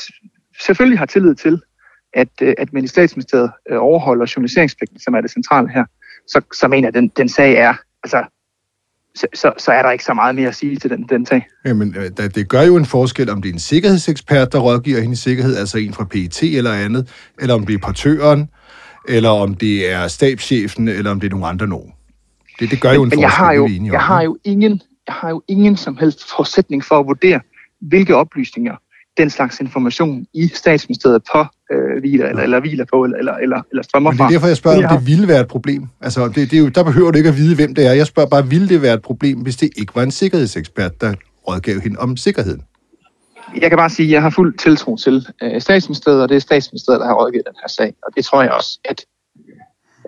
selvfølgelig 0.66 1.00
har 1.00 1.06
tillid 1.06 1.36
til, 1.36 1.62
at, 2.13 2.30
øh, 2.42 2.54
at 2.58 2.74
man 2.74 2.84
i 2.84 2.88
statsministeriet 2.88 3.51
øh, 3.70 3.78
overholder 3.82 4.34
journaliseringspligten, 4.36 5.00
som 5.00 5.13
er 5.13 5.22
det 5.22 5.32
centrale 5.32 5.70
her, 5.70 5.86
så, 6.28 6.42
så 6.54 6.68
mener 6.68 6.88
jeg, 6.88 6.94
den, 6.94 7.08
den 7.08 7.30
sag 7.30 7.54
er, 7.54 7.74
altså, 8.04 8.24
så, 9.16 9.28
så, 9.34 9.54
så 9.58 9.72
er 9.72 9.82
der 9.82 9.92
ikke 9.92 10.04
så 10.04 10.13
meget 10.13 10.36
mere 10.36 10.48
at 10.48 10.56
sige 10.56 10.75
til 10.75 10.89
den, 10.89 11.06
den 11.10 11.25
sag. 11.25 11.48
Jamen, 11.66 11.96
øh, 11.98 12.30
det 12.36 12.50
gør 12.50 12.62
jo 12.62 12.78
en 12.78 12.86
forskel, 12.86 13.30
om 13.30 13.42
det 13.42 13.50
er 13.50 13.54
en 13.54 13.60
sikkerhedsekspert, 13.60 14.54
der 14.54 14.60
rådgiver 14.60 15.00
hende 15.00 15.13
i 15.13 15.16
sikkerhed, 15.16 15.58
altså 15.58 15.78
en 15.78 15.94
fra 15.94 16.04
PET 16.04 16.44
eller 16.44 16.74
andet, 16.74 17.10
eller 17.39 17.56
om 17.56 17.66
det 17.66 17.74
er 17.74 17.80
portøren, 17.80 18.50
eller 19.08 19.30
om 19.30 19.54
det 19.54 19.92
er 19.92 20.08
stabschefen, 20.08 20.88
eller 20.88 21.12
om 21.12 21.20
det 21.20 21.28
er 21.28 21.32
nogle 21.32 21.48
andre 21.48 21.68
nogen. 21.68 21.94
Det, 22.60 22.72
det 22.72 22.82
gør 22.82 22.94
jo 22.94 23.04
en 23.04 23.10
men 23.10 23.12
forskel, 23.12 23.22
jeg 23.22 23.32
har 23.32 23.54
jo, 23.54 23.66
enige 23.66 23.92
om, 23.92 23.94
jeg 23.94 24.01
har 24.01 24.22
jo 24.22 24.38
ingen, 24.44 24.82
jeg 25.08 25.16
har 25.16 25.30
jo 25.30 25.44
ingen 25.48 25.78
som 25.78 25.98
helst 25.98 26.30
forudsætning 26.30 26.86
for 26.86 27.00
at 27.00 27.06
vurdere, 27.06 27.39
hvilke 27.82 28.16
oplysninger 28.16 28.75
den 29.18 29.30
slags 29.30 29.60
information 29.60 30.25
i 30.34 30.48
statsministeriet 30.48 31.24
på 31.32 31.46
øh, 31.72 32.00
hviler, 32.00 32.26
eller, 32.30 32.44
eller 32.44 32.60
hviler 32.60 32.86
på, 32.94 33.04
eller, 33.04 33.18
eller, 33.18 33.34
eller, 33.34 33.62
eller 33.72 33.84
strømmer 33.84 34.12
Men 34.12 34.18
det 34.18 34.24
er 34.24 34.28
fra. 34.28 34.34
derfor, 34.34 34.48
jeg 34.48 34.58
spørger, 34.58 34.88
om 34.88 34.98
det 34.98 35.08
ville 35.08 35.28
være 35.28 35.42
et 35.42 35.48
problem. 35.48 35.88
Altså, 36.02 36.28
det, 36.28 36.36
det 36.36 36.54
er 36.54 36.60
jo, 36.60 36.70
der 36.70 36.84
behøver 36.84 37.12
du 37.12 37.18
ikke 37.18 37.30
at 37.30 37.38
vide, 37.38 37.56
hvem 37.56 37.76
det 37.76 37.88
er. 37.88 37.94
Jeg 37.94 38.08
spørger 38.08 38.30
bare, 38.30 38.48
ville 38.48 38.70
det 38.70 38.82
være 38.82 38.94
et 38.94 39.02
problem, 39.02 39.38
hvis 39.40 39.56
det 39.56 39.70
ikke 39.78 39.96
var 39.96 40.04
en 40.04 40.12
sikkerhedsekspert, 40.12 41.02
der 41.02 41.14
rådgav 41.48 41.80
hende 41.80 42.00
om 42.00 42.18
sikkerheden? 42.18 42.62
Jeg 43.62 43.70
kan 43.70 43.78
bare 43.78 43.90
sige, 43.90 44.08
at 44.08 44.12
jeg 44.12 44.22
har 44.22 44.30
fuld 44.30 44.58
tiltro 44.58 44.98
til 44.98 45.28
øh, 45.44 45.62
statsministeriet, 45.62 46.22
og 46.22 46.30
det 46.30 46.36
er 46.36 46.40
statsministeriet, 46.40 47.00
der 47.00 47.08
har 47.08 47.14
rådgivet 47.14 47.46
den 47.46 47.56
her 47.62 47.68
sag. 47.68 47.94
Og 48.04 48.12
det 48.16 48.26
tror 48.26 48.42
jeg 48.42 48.52
også, 48.52 48.80
at 48.86 49.06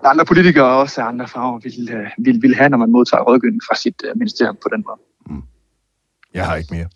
andre 0.03 0.25
politikere 0.25 0.65
og 0.65 0.79
også 0.79 1.01
andre 1.01 1.27
farver 1.27 1.59
vil, 1.59 1.89
øh, 1.93 2.07
vil, 2.17 2.41
vil 2.41 2.55
have, 2.55 2.69
når 2.69 2.77
man 2.77 2.91
modtager 2.91 3.23
rådgivning 3.23 3.61
fra 3.69 3.75
sit 3.75 3.95
øh, 4.05 4.11
ministerium 4.15 4.57
på 4.63 4.69
den 4.73 4.83
måde. 4.87 4.99
Jeg 6.33 6.45
har 6.45 6.55
ikke 6.55 6.73
mere. 6.73 6.87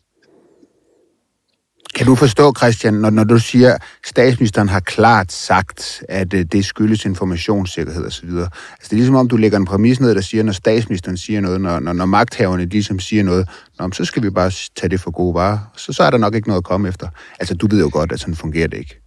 Kan 1.95 2.05
du 2.05 2.15
forstå, 2.15 2.53
Christian, 2.57 2.93
når, 2.93 3.09
når 3.09 3.23
du 3.23 3.39
siger, 3.39 3.73
at 3.73 3.81
statsministeren 4.05 4.69
har 4.69 4.79
klart 4.79 5.31
sagt, 5.31 6.03
at 6.09 6.33
uh, 6.33 6.39
det 6.39 6.65
skyldes 6.65 7.05
informationssikkerhed 7.05 8.05
osv. 8.05 8.29
Altså, 8.29 8.49
det 8.81 8.91
er 8.91 8.95
ligesom 8.95 9.15
om, 9.15 9.27
du 9.27 9.37
lægger 9.37 9.57
en 9.57 9.65
præmis 9.65 9.99
ned, 9.99 10.15
der 10.15 10.21
siger, 10.21 10.43
når 10.43 10.51
statsministeren 10.51 11.17
siger 11.17 11.41
noget, 11.41 11.61
når, 11.61 11.79
når, 11.79 11.93
når 11.93 12.05
magthaverne 12.05 12.65
ligesom 12.65 12.99
siger 12.99 13.23
noget, 13.23 13.49
Nå, 13.79 13.91
så 13.91 14.05
skal 14.05 14.23
vi 14.23 14.29
bare 14.29 14.51
tage 14.75 14.89
det 14.89 14.99
for 14.99 15.11
gode 15.11 15.33
varer. 15.33 15.59
Så, 15.75 15.93
så 15.93 16.03
er 16.03 16.09
der 16.09 16.17
nok 16.17 16.35
ikke 16.35 16.47
noget 16.47 16.61
at 16.61 16.63
komme 16.63 16.87
efter. 16.87 17.07
Altså, 17.39 17.55
du 17.55 17.67
ved 17.67 17.79
jo 17.79 17.89
godt, 17.93 18.11
at 18.11 18.19
sådan 18.19 18.35
fungerer 18.35 18.67
det 18.67 18.77
ikke. 18.77 19.01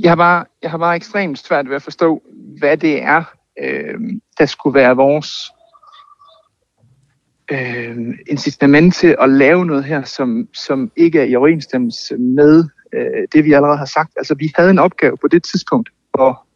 Jeg 0.00 0.10
har 0.10 0.16
bare, 0.16 0.44
jeg 0.62 0.70
har 0.70 0.78
bare 0.78 0.96
ekstremt 0.96 1.38
svært 1.38 1.68
ved 1.68 1.76
at 1.76 1.82
forstå, 1.82 2.22
hvad 2.58 2.76
det 2.76 3.02
er, 3.02 3.22
øh, 3.62 3.94
der 4.38 4.46
skulle 4.46 4.74
være 4.74 4.96
vores 4.96 5.50
øh, 7.52 7.96
incitament 8.26 8.94
til 8.94 9.16
at 9.20 9.30
lave 9.30 9.66
noget 9.66 9.84
her, 9.84 10.02
som, 10.04 10.48
som 10.54 10.90
ikke 10.96 11.20
er 11.20 11.24
i 11.24 11.36
overensstemmelse 11.36 12.16
med 12.16 12.64
øh, 12.94 13.28
det, 13.32 13.44
vi 13.44 13.52
allerede 13.52 13.78
har 13.78 13.84
sagt. 13.84 14.12
Altså, 14.16 14.34
vi 14.34 14.52
havde 14.54 14.70
en 14.70 14.78
opgave 14.78 15.16
på 15.20 15.28
det 15.28 15.42
tidspunkt, 15.42 15.90
hvor 16.14 16.46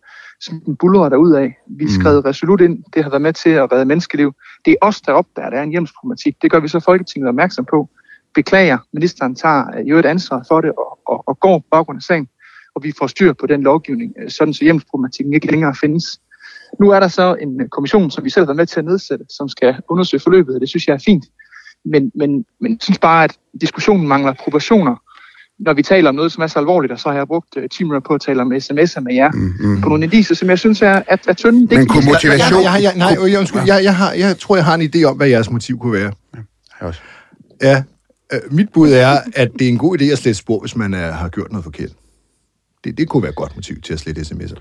som 0.40 0.60
den 0.60 0.76
bullerede 0.76 1.10
derud 1.10 1.32
af. 1.32 1.58
Vi 1.66 1.84
Mm. 1.84 1.90
skrev 1.90 2.18
resolut 2.18 2.60
ind. 2.60 2.84
Det 2.94 3.02
har 3.02 3.10
været 3.10 3.22
med 3.22 3.32
til 3.32 3.50
at 3.50 3.72
redde 3.72 3.84
menneskeliv. 3.84 4.32
Det 4.64 4.70
er 4.70 4.76
os, 4.80 5.00
der 5.00 5.12
opdager, 5.12 5.46
at 5.46 5.52
der 5.52 5.58
er 5.58 5.62
en 5.62 5.70
hjemsproblematik. 5.70 6.42
Det 6.42 6.50
gør 6.50 6.60
vi 6.60 6.68
så 6.68 6.80
Folketinget 6.80 7.28
opmærksom 7.28 7.64
på. 7.64 7.88
Beklager, 8.34 8.78
ministeren 8.92 9.34
tager 9.34 9.78
øh, 9.78 9.88
jo 9.88 9.98
et 9.98 10.06
ansvar 10.06 10.44
for 10.48 10.60
det 10.60 10.72
og, 10.78 10.98
og, 11.06 11.28
og 11.28 11.40
går 11.40 11.58
på 11.58 11.64
baggrund 11.70 11.96
af 11.96 12.02
sagen. 12.02 12.28
Og 12.74 12.82
vi 12.84 12.92
får 12.98 13.06
styr 13.06 13.32
på 13.32 13.46
den 13.46 13.62
lovgivning, 13.62 14.14
øh, 14.22 14.30
sådan 14.30 14.54
så 14.54 14.64
hjemsproblematikken 14.64 15.34
ikke 15.34 15.46
længere 15.50 15.74
findes. 15.80 16.20
Nu 16.80 16.90
er 16.90 17.00
der 17.00 17.08
så 17.08 17.36
en 17.40 17.60
øh, 17.60 17.68
kommission, 17.68 18.10
som 18.10 18.24
vi 18.24 18.30
selv 18.30 18.42
har 18.42 18.46
været 18.46 18.56
med 18.56 18.66
til 18.66 18.78
at 18.80 18.84
nedsætte, 18.84 19.24
som 19.30 19.48
skal 19.48 19.76
undersøge 19.88 20.20
forløbet, 20.20 20.54
og 20.54 20.60
det 20.60 20.68
synes 20.68 20.86
jeg 20.88 20.94
er 20.94 21.02
fint. 21.04 21.24
Men, 21.84 22.12
men, 22.14 22.44
men 22.60 22.72
jeg 22.72 22.78
synes 22.80 22.98
bare, 22.98 23.24
at 23.24 23.32
diskussionen 23.60 24.08
mangler 24.08 24.32
proportioner, 24.44 24.96
når 25.58 25.72
vi 25.72 25.82
taler 25.82 26.08
om 26.08 26.14
noget, 26.14 26.32
som 26.32 26.42
er 26.42 26.46
så 26.46 26.58
alvorligt, 26.58 26.92
og 26.92 27.00
så 27.00 27.08
har 27.08 27.16
jeg 27.16 27.26
brugt 27.26 27.56
uh, 27.56 27.62
10 27.72 27.84
minutter 27.84 28.08
på 28.08 28.14
at 28.14 28.20
tale 28.20 28.42
om 28.42 28.52
sms'er 28.52 29.00
med 29.00 29.14
jer, 29.14 29.30
Mm, 29.34 29.54
mm. 29.60 29.80
på 29.80 29.88
nogle 29.88 30.04
indiser, 30.04 30.34
som 30.34 30.50
jeg 30.50 30.58
synes 30.58 30.82
er, 30.82 31.02
er, 31.08 31.16
er 31.28 31.32
tynde. 31.32 31.60
Det 31.68 31.72
er 31.72 31.78
Men 31.78 31.88
kunne 31.88 32.04
motivation... 32.06 32.62
Jeg, 32.62 32.72
jeg, 32.74 32.82
jeg, 32.82 32.96
nej, 32.96 33.28
jeg, 33.30 33.38
undskyld, 33.38 33.62
jeg, 33.66 33.84
jeg, 33.84 33.96
har, 33.96 34.12
jeg 34.12 34.38
tror, 34.38 34.56
jeg 34.56 34.64
har 34.64 34.74
en 34.74 34.90
idé 34.94 35.04
om, 35.04 35.16
hvad 35.16 35.28
jeres 35.28 35.50
motiv 35.50 35.78
kunne 35.78 35.92
være. 35.92 36.12
Ja, 36.80 36.86
også. 36.86 37.00
Ja, 37.62 37.82
øh, 38.32 38.40
mit 38.50 38.68
bud 38.74 38.90
er, 38.92 39.18
at 39.34 39.50
det 39.58 39.64
er 39.64 39.68
en 39.68 39.78
god 39.78 40.00
idé 40.00 40.04
at 40.04 40.18
slette 40.18 40.38
spor, 40.38 40.60
hvis 40.60 40.76
man 40.76 40.94
er, 40.94 41.12
har 41.12 41.28
gjort 41.28 41.52
noget 41.52 41.64
forkert. 41.64 41.90
Det, 42.84 42.98
det 42.98 43.08
kunne 43.08 43.22
være 43.22 43.30
et 43.30 43.36
godt 43.36 43.56
motiv 43.56 43.80
til 43.80 43.92
at 43.92 44.00
slette 44.00 44.20
sms'er. 44.20 44.58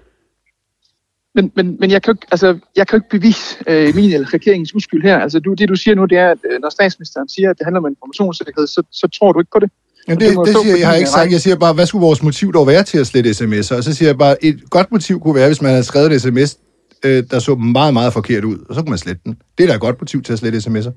Men, 1.37 1.51
men, 1.55 1.77
men 1.79 1.91
jeg, 1.91 2.01
kan 2.01 2.11
jo 2.11 2.15
ikke, 2.17 2.27
altså, 2.31 2.47
jeg 2.75 2.87
kan 2.87 2.97
jo 2.97 3.01
ikke 3.01 3.09
bevise 3.09 3.55
øh, 3.67 3.95
min 3.95 4.13
eller 4.13 4.33
regeringens 4.33 4.75
uskyld 4.75 5.03
her. 5.03 5.17
Altså, 5.19 5.39
du, 5.39 5.53
det 5.53 5.69
du 5.69 5.75
siger 5.75 5.95
nu, 5.95 6.05
det 6.05 6.17
er, 6.17 6.29
at 6.29 6.37
øh, 6.51 6.61
når 6.61 6.69
statsministeren 6.69 7.29
siger, 7.29 7.49
at 7.49 7.57
det 7.57 7.65
handler 7.65 7.79
om 7.79 7.87
informationssikkerhed, 7.87 8.67
så, 8.67 8.83
så 8.91 9.07
tror 9.07 9.31
du 9.31 9.39
ikke 9.39 9.51
på 9.53 9.59
det. 9.59 9.71
Jamen 10.07 10.19
det 10.19 10.29
det, 10.29 10.45
det 10.45 10.55
siger, 10.61 10.73
for 10.73 10.79
jeg 10.79 10.87
har 10.87 10.95
ikke 10.95 11.09
sagt. 11.09 11.31
Jeg 11.31 11.41
siger 11.41 11.55
bare, 11.55 11.73
hvad 11.73 11.85
skulle 11.85 12.01
vores 12.01 12.23
motiv 12.23 12.53
dog 12.53 12.67
være 12.67 12.83
til 12.83 12.97
at 12.97 13.07
slette 13.07 13.29
sms'er? 13.29 13.77
Og 13.77 13.83
så 13.83 13.93
siger 13.93 14.09
jeg 14.09 14.17
bare, 14.17 14.45
et 14.45 14.69
godt 14.69 14.91
motiv 14.91 15.19
kunne 15.19 15.35
være, 15.35 15.47
hvis 15.47 15.61
man 15.61 15.71
havde 15.71 15.83
skrevet 15.83 16.13
en 16.13 16.19
sms, 16.19 16.57
øh, 17.05 17.23
der 17.31 17.39
så 17.39 17.55
meget, 17.55 17.93
meget 17.93 18.13
forkert 18.13 18.43
ud, 18.43 18.57
og 18.69 18.75
så 18.75 18.81
kunne 18.81 18.89
man 18.89 18.97
slette 18.97 19.21
den. 19.25 19.37
Det 19.57 19.63
er 19.63 19.67
da 19.67 19.73
et 19.73 19.79
godt 19.81 20.01
motiv 20.01 20.23
til 20.23 20.33
at 20.33 20.39
slette 20.39 20.57
sms'er. 20.57 20.91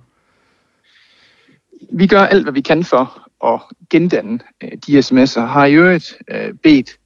Vi 1.92 2.06
gør 2.06 2.22
alt, 2.22 2.42
hvad 2.42 2.52
vi 2.52 2.60
kan 2.60 2.84
for 2.84 3.04
at 3.44 3.60
gendanne 3.90 4.38
øh, 4.64 4.70
de 4.86 4.98
sms'er. 4.98 5.40
Har 5.40 5.66
i 5.66 5.74
øvrigt 5.74 6.14
øh, 6.30 6.54
bedt 6.62 6.96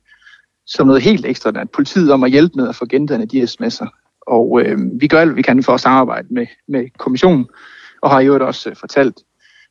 som 0.66 0.86
noget 0.86 1.02
helt 1.02 1.26
ekstraordinært 1.26 1.70
politiet 1.70 2.12
om 2.12 2.24
at 2.24 2.30
hjælpe 2.30 2.52
med 2.56 2.68
at 2.68 2.76
få 2.76 2.86
gendannet 2.86 3.32
de 3.32 3.42
sms'er. 3.42 3.88
Og 4.26 4.62
øh, 4.64 4.78
vi 5.00 5.06
gør 5.06 5.20
alt, 5.20 5.36
vi 5.36 5.42
kan 5.42 5.62
for 5.62 5.72
at 5.72 5.80
samarbejde 5.80 6.28
med, 6.30 6.46
med 6.68 6.84
kommissionen, 6.98 7.46
og 8.02 8.10
har 8.10 8.20
i 8.20 8.26
øvrigt 8.26 8.44
også 8.44 8.70
øh, 8.70 8.76
fortalt, 8.76 9.14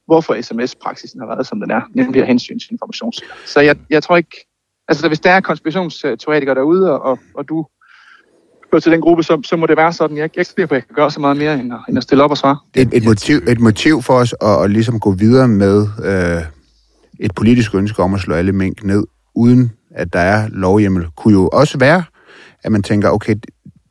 hvorfor 0.06 0.42
sms-praksisen 0.42 1.20
har 1.20 1.28
været, 1.28 1.48
som 1.48 1.60
den 1.60 1.72
er, 1.72 1.82
nemlig 1.96 2.22
af 2.22 2.28
hensyn 2.28 2.60
til 2.60 2.72
informationssikkerhed. 2.72 3.42
Så 3.46 3.60
jeg, 3.60 3.76
jeg 3.90 4.04
tror 4.04 4.18
ikke, 4.18 4.48
altså 4.88 5.08
hvis 5.08 5.20
der 5.20 5.32
er 5.32 5.42
konspirationsteoretikere 5.42 6.56
derude, 6.56 7.02
og, 7.02 7.20
og, 7.36 7.50
du 7.50 7.66
hører 8.72 8.80
til 8.80 8.92
den 8.92 9.02
gruppe, 9.02 9.24
så, 9.24 9.42
så 9.46 9.56
må 9.56 9.66
det 9.66 9.78
være 9.78 9.94
sådan. 9.94 10.18
Jeg, 10.18 10.22
jeg 10.22 10.30
er 10.36 10.42
ikke 10.42 10.50
sikker 10.50 10.66
på, 10.66 10.76
at 10.76 10.78
jeg 10.78 10.88
kan 10.88 10.96
gøre 10.96 11.12
så 11.12 11.20
meget 11.20 11.38
mere, 11.38 11.60
end 11.60 11.74
at, 11.74 11.80
end 11.90 11.98
at 11.98 12.04
stille 12.04 12.24
op 12.24 12.32
og 12.32 12.38
svare. 12.38 12.58
et, 12.75 12.94
et, 12.94 13.06
motiv, 13.06 13.36
et 13.48 13.60
motiv 13.60 14.01
for 14.01 14.14
os 14.14 14.36
at, 14.42 14.64
at 14.64 14.72
ligesom 14.72 15.00
gå 15.00 15.12
videre 15.12 15.48
med 15.48 15.88
øh, 16.03 16.42
et 17.20 17.36
politisk 17.36 17.75
ønske 17.75 18.03
om 18.03 18.14
at 18.14 18.20
slå 18.20 18.36
alle 18.36 18.51
mink 18.51 18.84
ned, 18.84 19.03
uden 19.36 19.72
at 19.96 20.14
der 20.14 20.20
er 20.20 20.48
lovhjemmel, 20.51 21.08
kunne 21.16 21.34
jo 21.34 21.48
også 21.48 21.77
være, 21.77 22.03
at 22.64 22.72
man 22.72 22.84
tænker, 22.84 23.10
okay, 23.10 23.36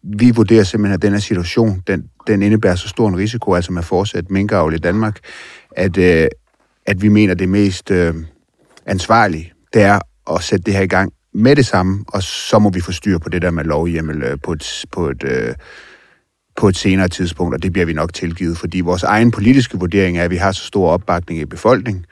vi 0.02 0.30
vurderer 0.30 0.64
simpelthen, 0.64 0.94
at 0.94 1.02
den 1.02 1.12
her 1.12 1.20
situation, 1.20 1.82
den, 1.86 2.04
den 2.26 2.42
indebærer 2.42 2.74
så 2.74 2.88
stor 2.88 3.08
en 3.08 3.16
risiko, 3.16 3.54
altså 3.54 3.72
med 3.72 3.82
fortsat 3.82 4.30
minkavl 4.30 4.74
i 4.74 4.78
Danmark, 4.78 5.18
at, 5.76 5.96
øh, 5.96 6.28
at 6.86 7.02
vi 7.02 7.08
mener, 7.08 7.34
det 7.34 7.48
mest 7.48 7.90
øh, 7.90 8.14
ansvarlige, 8.86 9.52
det 9.74 9.82
er 9.82 9.98
at 10.30 10.42
sætte 10.42 10.64
det 10.64 10.74
her 10.74 10.82
i 10.82 10.86
gang 10.86 11.12
med 11.34 11.56
det 11.56 11.66
samme, 11.66 12.04
og 12.08 12.22
så 12.22 12.58
må 12.58 12.70
vi 12.70 12.80
få 12.80 12.92
styr 12.92 13.18
på 13.18 13.28
det 13.28 13.42
der 13.42 13.50
med 13.50 13.64
lovhjemmel 13.64 14.22
øh, 14.22 14.38
på 14.42 14.52
et, 14.52 14.84
på 14.92 15.08
et 15.08 15.24
øh, 15.24 15.54
på 16.56 16.68
et 16.68 16.76
senere 16.76 17.08
tidspunkt, 17.08 17.54
og 17.54 17.62
det 17.62 17.72
bliver 17.72 17.86
vi 17.86 17.92
nok 17.92 18.14
tilgivet, 18.14 18.58
fordi 18.58 18.80
vores 18.80 19.02
egen 19.02 19.30
politiske 19.30 19.78
vurdering 19.78 20.18
er, 20.18 20.24
at 20.24 20.30
vi 20.30 20.36
har 20.36 20.52
så 20.52 20.64
stor 20.64 20.90
opbakning 20.90 21.40
i 21.40 21.44
befolkningen, 21.44 22.06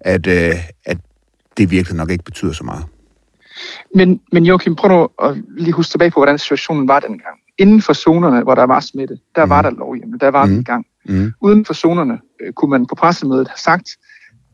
at, 0.00 0.26
øh, 0.26 0.54
at 0.84 0.98
det 1.56 1.70
virkelig 1.70 1.96
nok 1.96 2.10
ikke 2.10 2.24
betyder 2.24 2.52
så 2.52 2.64
meget. 2.64 2.84
Men, 3.94 4.20
men 4.32 4.46
Joachim, 4.46 4.74
prøv 4.74 4.88
nu 4.88 5.08
at 5.22 5.36
lige 5.56 5.72
huske 5.72 5.90
tilbage 5.90 6.10
på, 6.10 6.20
hvordan 6.20 6.38
situationen 6.38 6.88
var 6.88 7.00
dengang. 7.00 7.38
Inden 7.58 7.82
for 7.82 7.92
zonerne, 7.92 8.42
hvor 8.42 8.54
der 8.54 8.64
var 8.64 8.80
smitte, 8.80 9.18
der 9.36 9.44
mm. 9.44 9.50
var 9.50 9.62
der 9.62 9.70
lovhjemmel, 9.70 10.20
der 10.20 10.28
var 10.28 10.46
mm. 10.46 10.52
vi 10.52 10.60
i 10.60 10.62
gang. 10.62 10.86
Mm. 11.04 11.32
Uden 11.40 11.64
for 11.64 11.74
zonerne 11.74 12.18
øh, 12.40 12.52
kunne 12.52 12.70
man 12.70 12.86
på 12.86 12.94
pressemødet 12.94 13.48
have 13.48 13.58
sagt, 13.58 13.96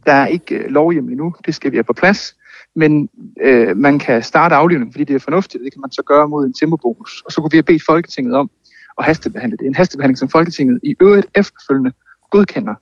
der 0.07 0.13
er 0.13 0.27
ikke 0.27 0.55
øh, 0.55 0.71
lovhjemmel 0.71 1.13
endnu, 1.13 1.35
det 1.47 1.55
skal 1.55 1.73
vi 1.73 1.77
have 1.77 1.85
på 1.85 1.93
plads, 1.93 2.37
men 2.77 3.09
øh, 3.43 3.77
man 3.77 3.99
kan 3.99 4.23
starte 4.23 4.55
aflivning, 4.55 4.93
fordi 4.93 5.05
det 5.05 5.15
er 5.15 5.19
fornuftigt, 5.19 5.65
det 5.65 5.73
kan 5.73 5.81
man 5.81 5.93
så 5.93 6.03
gøre 6.03 6.29
mod 6.29 6.47
en 6.47 6.53
tempobonus. 6.53 7.23
Og 7.27 7.33
så 7.33 7.41
kunne 7.41 7.51
vi 7.51 7.57
have 7.57 7.63
bedt 7.63 7.83
Folketinget 7.87 8.35
om 8.35 8.51
at 8.99 9.05
hastebehandle 9.05 9.57
det. 9.57 9.67
En 9.67 9.75
hastebehandling, 9.75 10.19
som 10.19 10.29
Folketinget 10.29 10.81
i 10.83 10.95
øvrigt 11.01 11.27
efterfølgende 11.35 11.93
godkender. 12.31 12.75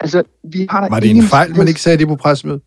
Altså, 0.00 0.22
vi 0.44 0.66
har 0.70 0.80
der 0.80 0.88
Var 0.88 1.00
det 1.00 1.10
en 1.10 1.22
fejl, 1.22 1.56
man 1.56 1.68
ikke 1.68 1.80
sagde 1.80 1.98
det 1.98 2.08
på 2.08 2.16
pressemødet? 2.16 2.62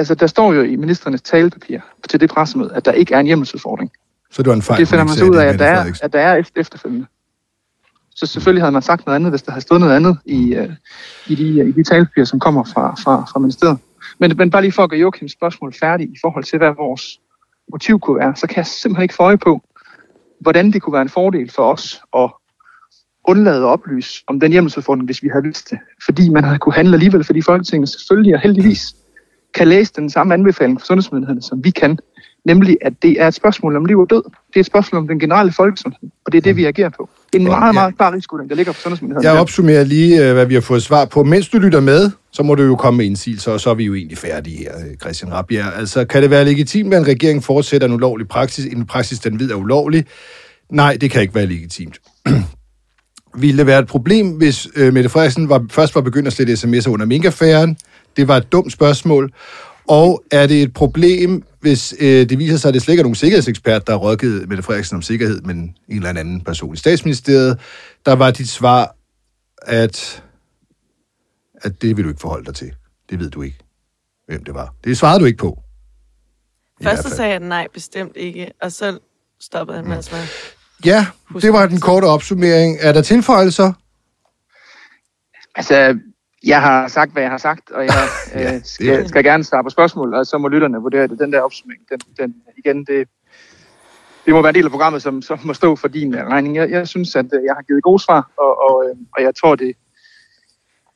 Altså, 0.00 0.14
der 0.14 0.26
står 0.26 0.52
jo 0.52 0.62
i 0.62 0.76
ministernes 0.76 1.22
talepapir 1.22 1.80
til 2.08 2.20
det 2.20 2.30
pressemøde, 2.30 2.72
at 2.74 2.84
der 2.84 2.92
ikke 2.92 3.14
er 3.14 3.20
en 3.20 3.26
hjemmelsudfordring. 3.26 3.90
Så 4.30 4.42
det 4.42 4.48
var 4.48 4.54
en 4.56 4.62
fejl, 4.62 4.80
det 4.80 4.88
finder 4.88 5.04
man 5.04 5.14
så 5.14 5.24
ud 5.24 5.36
af, 5.36 5.46
at 5.46 5.58
der, 5.58 5.64
er, 5.66 5.92
at 6.02 6.12
der 6.12 6.20
er 6.20 6.36
efter- 6.36 6.60
efterfølgende. 6.60 7.06
Så 8.14 8.26
selvfølgelig 8.26 8.62
havde 8.62 8.72
man 8.72 8.82
sagt 8.82 9.06
noget 9.06 9.16
andet, 9.16 9.32
hvis 9.32 9.42
der 9.42 9.52
havde 9.52 9.62
stået 9.62 9.80
noget 9.80 9.96
andet 9.96 10.18
i, 10.24 10.58
uh, 10.58 10.70
i, 11.26 11.34
de, 11.34 11.68
i 11.68 11.72
de 11.72 11.84
talepapirer, 11.84 12.24
som 12.24 12.40
kommer 12.40 12.64
fra, 12.64 12.94
fra, 12.94 13.24
fra 13.32 13.38
ministeriet. 13.40 13.78
Men, 14.18 14.36
men 14.36 14.50
bare 14.50 14.62
lige 14.62 14.72
for 14.72 14.82
at 14.82 14.90
gøre 14.90 15.00
Joachims 15.00 15.32
spørgsmål 15.32 15.74
færdig 15.80 16.06
i 16.06 16.16
forhold 16.20 16.44
til, 16.44 16.58
hvad 16.58 16.72
vores 16.76 17.20
motiv 17.72 18.00
kunne 18.00 18.18
være, 18.18 18.36
så 18.36 18.46
kan 18.46 18.56
jeg 18.56 18.66
simpelthen 18.66 19.02
ikke 19.02 19.14
få 19.14 19.22
øje 19.22 19.38
på, 19.38 19.62
hvordan 20.40 20.72
det 20.72 20.82
kunne 20.82 20.92
være 20.92 21.02
en 21.02 21.08
fordel 21.08 21.50
for 21.50 21.72
os 21.72 22.00
at 22.16 22.30
undlade 23.28 23.56
at 23.56 23.64
oplyse 23.76 24.24
om 24.26 24.40
den 24.40 24.52
hjemmelsudfordring, 24.52 25.04
hvis 25.04 25.22
vi 25.22 25.28
havde 25.28 25.44
vidst 25.44 25.70
det. 25.70 25.78
Fordi 26.04 26.28
man 26.28 26.44
havde 26.44 26.58
kunne 26.58 26.74
handle 26.74 26.94
alligevel, 26.94 27.24
fordi 27.24 27.42
Folketinget 27.42 27.88
selvfølgelig 27.88 28.34
og 28.34 28.40
heldigvis 28.40 28.94
kan 29.54 29.68
læse 29.68 29.92
den 29.96 30.10
samme 30.10 30.34
anbefaling 30.34 30.80
fra 30.80 30.86
sundhedsmyndighederne, 30.86 31.42
som 31.42 31.64
vi 31.64 31.70
kan, 31.70 31.98
nemlig 32.44 32.76
at 32.80 32.92
det 33.02 33.20
er 33.22 33.28
et 33.28 33.34
spørgsmål 33.34 33.76
om 33.76 33.84
liv 33.84 33.98
og 33.98 34.10
død. 34.10 34.22
Det 34.24 34.56
er 34.56 34.60
et 34.60 34.66
spørgsmål 34.66 35.02
om 35.02 35.08
den 35.08 35.20
generelle 35.20 35.52
folkesundhed, 35.52 36.08
og 36.26 36.32
det 36.32 36.38
er 36.38 36.42
det, 36.42 36.56
vi 36.56 36.64
agerer 36.64 36.88
på. 36.88 37.08
En 37.34 37.44
meget, 37.44 37.66
ja. 37.66 37.72
meget 37.72 37.96
klar 37.96 38.12
risiko, 38.12 38.36
der 38.36 38.54
ligger 38.54 38.72
på 38.72 38.80
sundhedsmyndighederne. 38.80 39.32
Jeg 39.32 39.40
opsummerer 39.40 39.84
lige, 39.84 40.28
øh, 40.28 40.32
hvad 40.32 40.46
vi 40.46 40.54
har 40.54 40.60
fået 40.60 40.82
svar 40.82 41.04
på. 41.04 41.24
Mens 41.24 41.48
du 41.48 41.58
lytter 41.58 41.80
med, 41.80 42.10
så 42.32 42.42
må 42.42 42.54
du 42.54 42.62
jo 42.62 42.76
komme 42.76 42.96
med 42.96 43.06
indsigelser, 43.06 43.52
og 43.52 43.60
så 43.60 43.70
er 43.70 43.74
vi 43.74 43.84
jo 43.84 43.94
egentlig 43.94 44.18
færdige 44.18 44.56
her, 44.56 44.78
øh, 44.78 44.96
Christian 45.00 45.32
Rabjerg. 45.32 45.72
Altså, 45.76 46.04
kan 46.04 46.22
det 46.22 46.30
være 46.30 46.44
legitimt, 46.44 46.94
at 46.94 47.00
en 47.00 47.06
regering 47.06 47.44
fortsætter 47.44 47.88
en 47.88 47.94
ulovlig 47.94 48.28
praksis, 48.28 48.64
en 48.64 48.86
praksis, 48.86 49.18
den 49.18 49.40
ved 49.40 49.50
er 49.50 49.54
ulovlig? 49.54 50.04
Nej, 50.72 50.96
det 51.00 51.10
kan 51.10 51.22
ikke 51.22 51.34
være 51.34 51.46
legitimt. 51.46 51.98
Ville 53.38 53.58
det 53.58 53.66
være 53.66 53.78
et 53.78 53.86
problem, 53.86 54.30
hvis 54.30 54.68
øh, 54.76 54.92
Mette 54.92 55.10
Frederiksen 55.10 55.48
var, 55.48 55.66
først 55.70 55.94
var 55.94 56.00
begyndt 56.00 56.26
at 56.26 56.32
slette 56.32 56.52
sms'er 56.52 56.88
under 56.88 57.06
minkaffæren? 57.06 57.76
Det 58.16 58.28
var 58.28 58.36
et 58.36 58.52
dumt 58.52 58.72
spørgsmål. 58.72 59.32
Og 59.88 60.24
er 60.30 60.46
det 60.46 60.62
et 60.62 60.72
problem, 60.72 61.44
hvis 61.60 61.94
øh, 62.00 62.28
det 62.28 62.38
viser 62.38 62.56
sig, 62.56 62.68
at 62.68 62.74
det 62.74 62.82
slet 62.82 62.92
ikke 62.92 63.00
er 63.00 63.04
nogen 63.04 63.14
sikkerhedsekspert, 63.14 63.86
der 63.86 63.92
har 63.92 63.98
rådgivet 63.98 64.48
Mette 64.48 64.62
Frederiksen 64.62 64.96
om 64.96 65.02
sikkerhed, 65.02 65.40
men 65.40 65.76
en 65.88 65.96
eller 65.96 66.08
anden 66.08 66.40
person 66.40 66.74
i 66.74 66.76
statsministeriet, 66.76 67.58
der 68.06 68.12
var 68.12 68.30
dit 68.30 68.48
svar, 68.48 68.96
at, 69.62 70.22
at 71.62 71.82
det 71.82 71.96
vil 71.96 72.04
du 72.04 72.08
ikke 72.08 72.20
forholde 72.20 72.46
dig 72.46 72.54
til. 72.54 72.72
Det 73.10 73.18
ved 73.18 73.30
du 73.30 73.42
ikke, 73.42 73.58
hvem 74.26 74.44
det 74.44 74.54
var. 74.54 74.74
Det 74.84 74.98
svarede 74.98 75.20
du 75.20 75.24
ikke 75.24 75.38
på. 75.38 75.62
Først 76.82 77.02
så 77.02 77.16
sagde 77.16 77.30
jeg 77.30 77.40
nej, 77.40 77.66
bestemt 77.74 78.16
ikke, 78.16 78.50
og 78.62 78.72
så 78.72 78.98
stoppede 79.40 79.78
han 79.78 79.88
med 79.88 79.96
at 79.96 80.04
svare. 80.04 80.26
Ja, 80.84 81.06
det 81.42 81.52
var 81.52 81.66
den 81.66 81.80
korte 81.80 82.04
opsummering. 82.04 82.78
Er 82.80 82.92
der 82.92 83.02
tilføjelser? 83.02 83.72
Altså, 85.54 85.98
jeg 86.44 86.60
har 86.60 86.88
sagt, 86.88 87.12
hvad 87.12 87.22
jeg 87.22 87.30
har 87.30 87.38
sagt, 87.38 87.70
og 87.70 87.84
jeg 87.84 87.92
Ja, 88.34 88.54
øh, 88.54 88.60
skal, 88.64 89.08
skal 89.08 89.24
gerne 89.24 89.44
svare 89.44 89.64
på 89.64 89.70
spørgsmål, 89.70 90.14
og 90.14 90.26
så 90.26 90.38
må 90.38 90.48
lytterne 90.48 90.78
vurdere 90.78 91.06
det. 91.06 91.18
Den 91.18 91.32
der 91.32 91.40
opsummering, 91.40 91.82
den, 91.90 92.00
den, 92.20 92.34
igen, 92.64 92.84
det, 92.84 93.08
det 94.26 94.34
må 94.34 94.42
være 94.42 94.48
en 94.48 94.54
del 94.54 94.64
af 94.64 94.70
programmet, 94.70 95.02
som, 95.02 95.22
som 95.22 95.38
må 95.44 95.54
stå 95.54 95.76
for 95.76 95.88
din 95.88 96.14
øh, 96.14 96.26
regning. 96.26 96.56
Jeg, 96.56 96.70
jeg 96.70 96.88
synes, 96.88 97.16
at 97.16 97.24
øh, 97.24 97.44
jeg 97.44 97.54
har 97.56 97.62
givet 97.62 97.82
gode 97.82 98.02
svar, 98.02 98.30
og, 98.38 98.70
og, 98.70 98.84
øh, 98.90 98.96
og 99.16 99.22
jeg 99.22 99.32
tror, 99.40 99.54
det, 99.54 99.72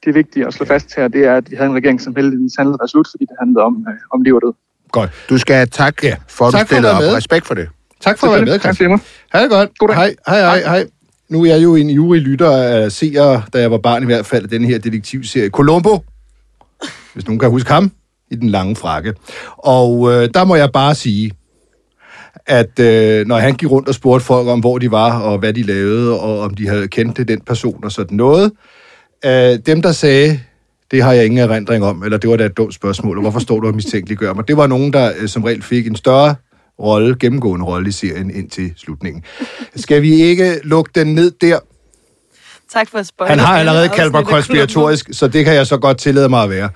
det 0.04 0.10
er 0.10 0.14
vigtigt 0.14 0.46
at 0.46 0.54
slå 0.54 0.66
fast 0.66 0.94
her, 0.96 1.08
det 1.08 1.24
er, 1.24 1.36
at 1.36 1.50
vi 1.50 1.56
havde 1.56 1.70
en 1.70 1.76
regering, 1.76 2.00
som 2.00 2.16
heldigvis 2.16 2.52
handlede 2.58 2.78
resolut, 2.82 3.08
fordi 3.10 3.24
det 3.24 3.36
handlede 3.40 3.64
om, 3.64 3.86
øh, 3.88 3.94
om 4.12 4.22
liv 4.22 4.34
og 4.34 4.42
død. 4.46 4.52
Godt. 4.92 5.10
Du 5.28 5.38
skal 5.38 5.56
have 5.56 5.66
tak, 5.66 6.02
Ja. 6.04 6.16
for 6.28 6.44
at 6.46 6.52
du 6.52 6.58
Tak 6.58 6.70
være 6.82 6.92
op. 6.92 7.00
med. 7.02 7.14
Respekt 7.16 7.46
for 7.46 7.54
det. 7.54 7.68
Tak 8.00 8.18
for 8.18 8.26
at 8.26 8.32
være 8.32 8.40
med, 8.44 8.52
Tak 8.52 8.60
Christian. 8.60 8.90
for 8.90 8.96
det. 8.96 9.06
Ha' 9.32 9.42
det 9.42 9.50
godt. 9.50 9.78
God 9.78 9.88
dag. 9.88 9.96
Hej, 9.96 10.14
hej, 10.26 10.40
hej, 10.40 10.60
hej. 10.60 10.86
Nu 11.28 11.42
er 11.42 11.46
jeg 11.46 11.62
jo 11.62 11.74
en 11.74 11.90
ivrig 11.90 12.20
lytter 12.20 12.50
af 12.50 12.92
seere, 12.92 13.42
da 13.52 13.60
jeg 13.60 13.70
var 13.70 13.78
barn 13.78 14.02
i 14.02 14.06
hvert 14.06 14.26
fald, 14.26 14.42
af 14.42 14.50
den 14.50 14.64
her 14.64 14.78
detektivserie 14.78 15.50
Columbo. 15.50 16.04
Hvis 17.14 17.26
nogen 17.26 17.38
kan 17.38 17.50
huske 17.50 17.72
ham 17.72 17.92
i 18.30 18.36
den 18.36 18.48
lange 18.48 18.76
frakke. 18.76 19.14
Og 19.56 20.12
øh, 20.12 20.28
der 20.34 20.44
må 20.44 20.54
jeg 20.54 20.72
bare 20.72 20.94
sige, 20.94 21.32
at 22.46 22.80
øh, 22.80 23.26
når 23.26 23.38
han 23.38 23.54
gik 23.54 23.70
rundt 23.70 23.88
og 23.88 23.94
spurgte 23.94 24.26
folk 24.26 24.48
om, 24.48 24.60
hvor 24.60 24.78
de 24.78 24.90
var, 24.90 25.20
og 25.20 25.38
hvad 25.38 25.52
de 25.52 25.62
lavede, 25.62 26.20
og 26.20 26.40
om 26.40 26.54
de 26.54 26.68
havde 26.68 26.88
kendt 26.88 27.28
den 27.28 27.40
person 27.40 27.84
og 27.84 27.92
sådan 27.92 28.16
noget, 28.16 28.52
øh, 29.24 29.58
dem 29.66 29.82
der 29.82 29.92
sagde, 29.92 30.40
det 30.90 31.02
har 31.02 31.12
jeg 31.12 31.24
ingen 31.24 31.50
erindring 31.50 31.84
om, 31.84 32.02
eller 32.04 32.18
det 32.18 32.30
var 32.30 32.36
da 32.36 32.44
et 32.44 32.56
dumt 32.56 32.74
spørgsmål, 32.74 33.16
og 33.16 33.22
hvorfor 33.22 33.40
står 33.40 33.60
du 33.60 33.68
og 33.68 33.74
mistænkeliggør 33.74 34.34
mig? 34.34 34.48
Det 34.48 34.56
var 34.56 34.66
nogen, 34.66 34.92
der 34.92 35.12
øh, 35.18 35.28
som 35.28 35.44
regel 35.44 35.62
fik 35.62 35.86
en 35.86 35.96
større 35.96 36.34
rolle, 36.78 37.16
gennemgående 37.20 37.66
rolle 37.66 37.88
i 37.88 37.92
serien 37.92 38.30
indtil 38.30 38.72
slutningen. 38.76 39.22
Skal 39.76 40.02
vi 40.02 40.14
ikke 40.14 40.60
lukke 40.62 40.90
den 40.94 41.14
ned 41.14 41.30
der? 41.30 41.58
Tak 42.72 42.90
for 42.90 43.02
spoil. 43.02 43.30
Han 43.30 43.38
har 43.38 43.58
allerede 43.58 43.88
kaldt 43.88 44.12
mig 44.12 44.24
konspiratorisk, 44.24 45.08
så 45.12 45.28
det 45.28 45.44
kan 45.44 45.54
jeg 45.54 45.66
så 45.66 45.76
godt 45.76 45.98
tillade 45.98 46.28
mig 46.28 46.42
at 46.42 46.50
være. 46.50 46.70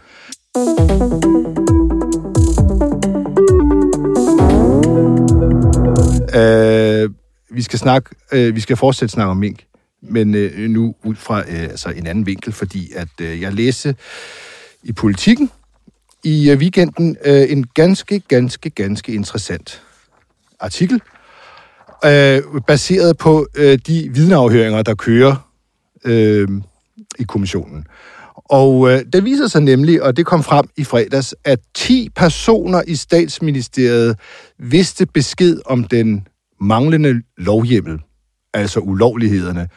Øh, 6.34 7.10
vi 7.50 7.62
skal 7.62 7.78
snakke, 7.78 8.10
øh, 8.32 8.54
vi 8.54 8.60
skal 8.60 8.76
fortsætte 8.76 9.12
snakke 9.12 9.30
om 9.30 9.36
mink, 9.36 9.64
men 10.02 10.34
øh, 10.34 10.70
nu 10.70 10.94
ud 11.04 11.14
fra 11.14 11.40
øh, 11.40 11.62
altså 11.62 11.88
en 11.88 12.06
anden 12.06 12.26
vinkel, 12.26 12.52
fordi 12.52 12.92
at 12.96 13.08
øh, 13.20 13.40
jeg 13.40 13.52
læste 13.52 13.96
i 14.82 14.92
politikken 14.92 15.50
i 16.24 16.50
øh, 16.50 16.58
weekenden 16.58 17.16
øh, 17.24 17.52
en 17.52 17.66
ganske, 17.66 18.20
ganske, 18.28 18.70
ganske 18.70 19.12
interessant 19.12 19.82
artikel, 20.60 21.00
øh, 22.04 22.42
baseret 22.66 23.18
på 23.18 23.46
øh, 23.56 23.78
de 23.86 24.10
vidneafhøringer, 24.14 24.82
der 24.82 24.94
kører 24.94 25.48
øh, 26.04 26.48
i 27.18 27.22
kommissionen. 27.22 27.86
Og 28.48 28.90
øh, 28.90 29.02
det 29.12 29.24
viser 29.24 29.46
sig 29.46 29.62
nemlig, 29.62 30.02
og 30.02 30.16
det 30.16 30.26
kom 30.26 30.42
frem 30.42 30.64
i 30.76 30.84
fredags, 30.84 31.34
at 31.44 31.60
10 31.74 32.08
personer 32.16 32.82
i 32.86 32.94
statsministeriet 32.94 34.18
vidste 34.58 35.06
besked 35.06 35.60
om 35.66 35.84
den 35.84 36.26
manglende 36.60 37.22
lovhjemmel, 37.36 37.98
altså 38.54 38.80
ulovlighederne, 38.80 39.68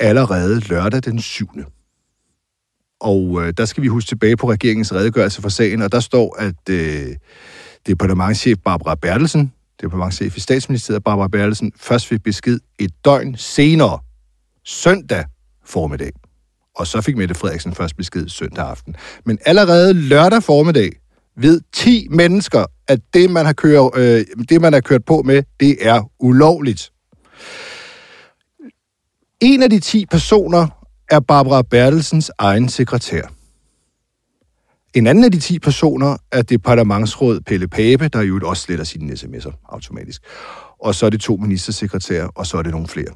allerede 0.00 0.60
lørdag 0.60 1.00
den 1.04 1.20
7. 1.20 1.48
Og 3.00 3.42
øh, 3.42 3.52
der 3.56 3.64
skal 3.64 3.82
vi 3.82 3.88
huske 3.88 4.08
tilbage 4.08 4.36
på 4.36 4.50
regeringens 4.50 4.94
redegørelse 4.94 5.42
for 5.42 5.48
sagen, 5.48 5.82
og 5.82 5.92
der 5.92 6.00
står, 6.00 6.36
at 6.38 6.68
øh, 6.70 7.16
departementchef 7.86 8.58
Barbara 8.64 8.94
Bertelsen, 8.94 9.52
departementchef 9.82 10.36
i 10.36 10.40
statsministeriet 10.40 11.04
Barbara 11.04 11.28
Berlesen, 11.28 11.72
først 11.76 12.06
fik 12.06 12.22
besked 12.22 12.58
et 12.78 12.90
døgn 13.04 13.36
senere, 13.36 13.98
søndag 14.64 15.24
formiddag. 15.64 16.12
Og 16.76 16.86
så 16.86 17.00
fik 17.00 17.16
Mette 17.16 17.34
Frederiksen 17.34 17.74
først 17.74 17.96
besked 17.96 18.28
søndag 18.28 18.68
aften. 18.68 18.96
Men 19.26 19.38
allerede 19.46 19.92
lørdag 19.92 20.42
formiddag 20.42 20.90
ved 21.36 21.60
10 21.72 22.06
mennesker, 22.10 22.64
at 22.88 23.00
det, 23.14 23.30
man 23.30 23.46
har 23.46 23.52
kørt, 23.52 23.90
øh, 23.94 24.24
det, 24.48 24.60
man 24.60 24.72
har 24.72 24.80
kørt 24.80 25.04
på 25.04 25.22
med, 25.22 25.42
det 25.60 25.76
er 25.80 26.10
ulovligt. 26.20 26.92
En 29.40 29.62
af 29.62 29.70
de 29.70 29.80
10 29.80 30.06
personer 30.06 30.68
er 31.10 31.20
Barbara 31.20 31.62
Bertelsens 31.62 32.30
egen 32.38 32.68
sekretær. 32.68 33.41
En 34.94 35.06
anden 35.06 35.24
af 35.24 35.32
de 35.32 35.40
10 35.40 35.58
personer 35.58 36.16
er 36.32 36.42
departementsråd 36.42 37.40
Pelle 37.40 37.68
Pape, 37.68 38.08
der 38.08 38.20
jo 38.20 38.40
også 38.44 38.62
sletter 38.62 38.84
sine 38.84 39.12
sms'er 39.12 39.66
automatisk. 39.68 40.22
Og 40.78 40.94
så 40.94 41.06
er 41.06 41.10
det 41.10 41.20
to 41.20 41.36
ministersekretærer, 41.36 42.28
og 42.28 42.46
så 42.46 42.58
er 42.58 42.62
det 42.62 42.72
nogle 42.72 42.88
flere. 42.88 43.14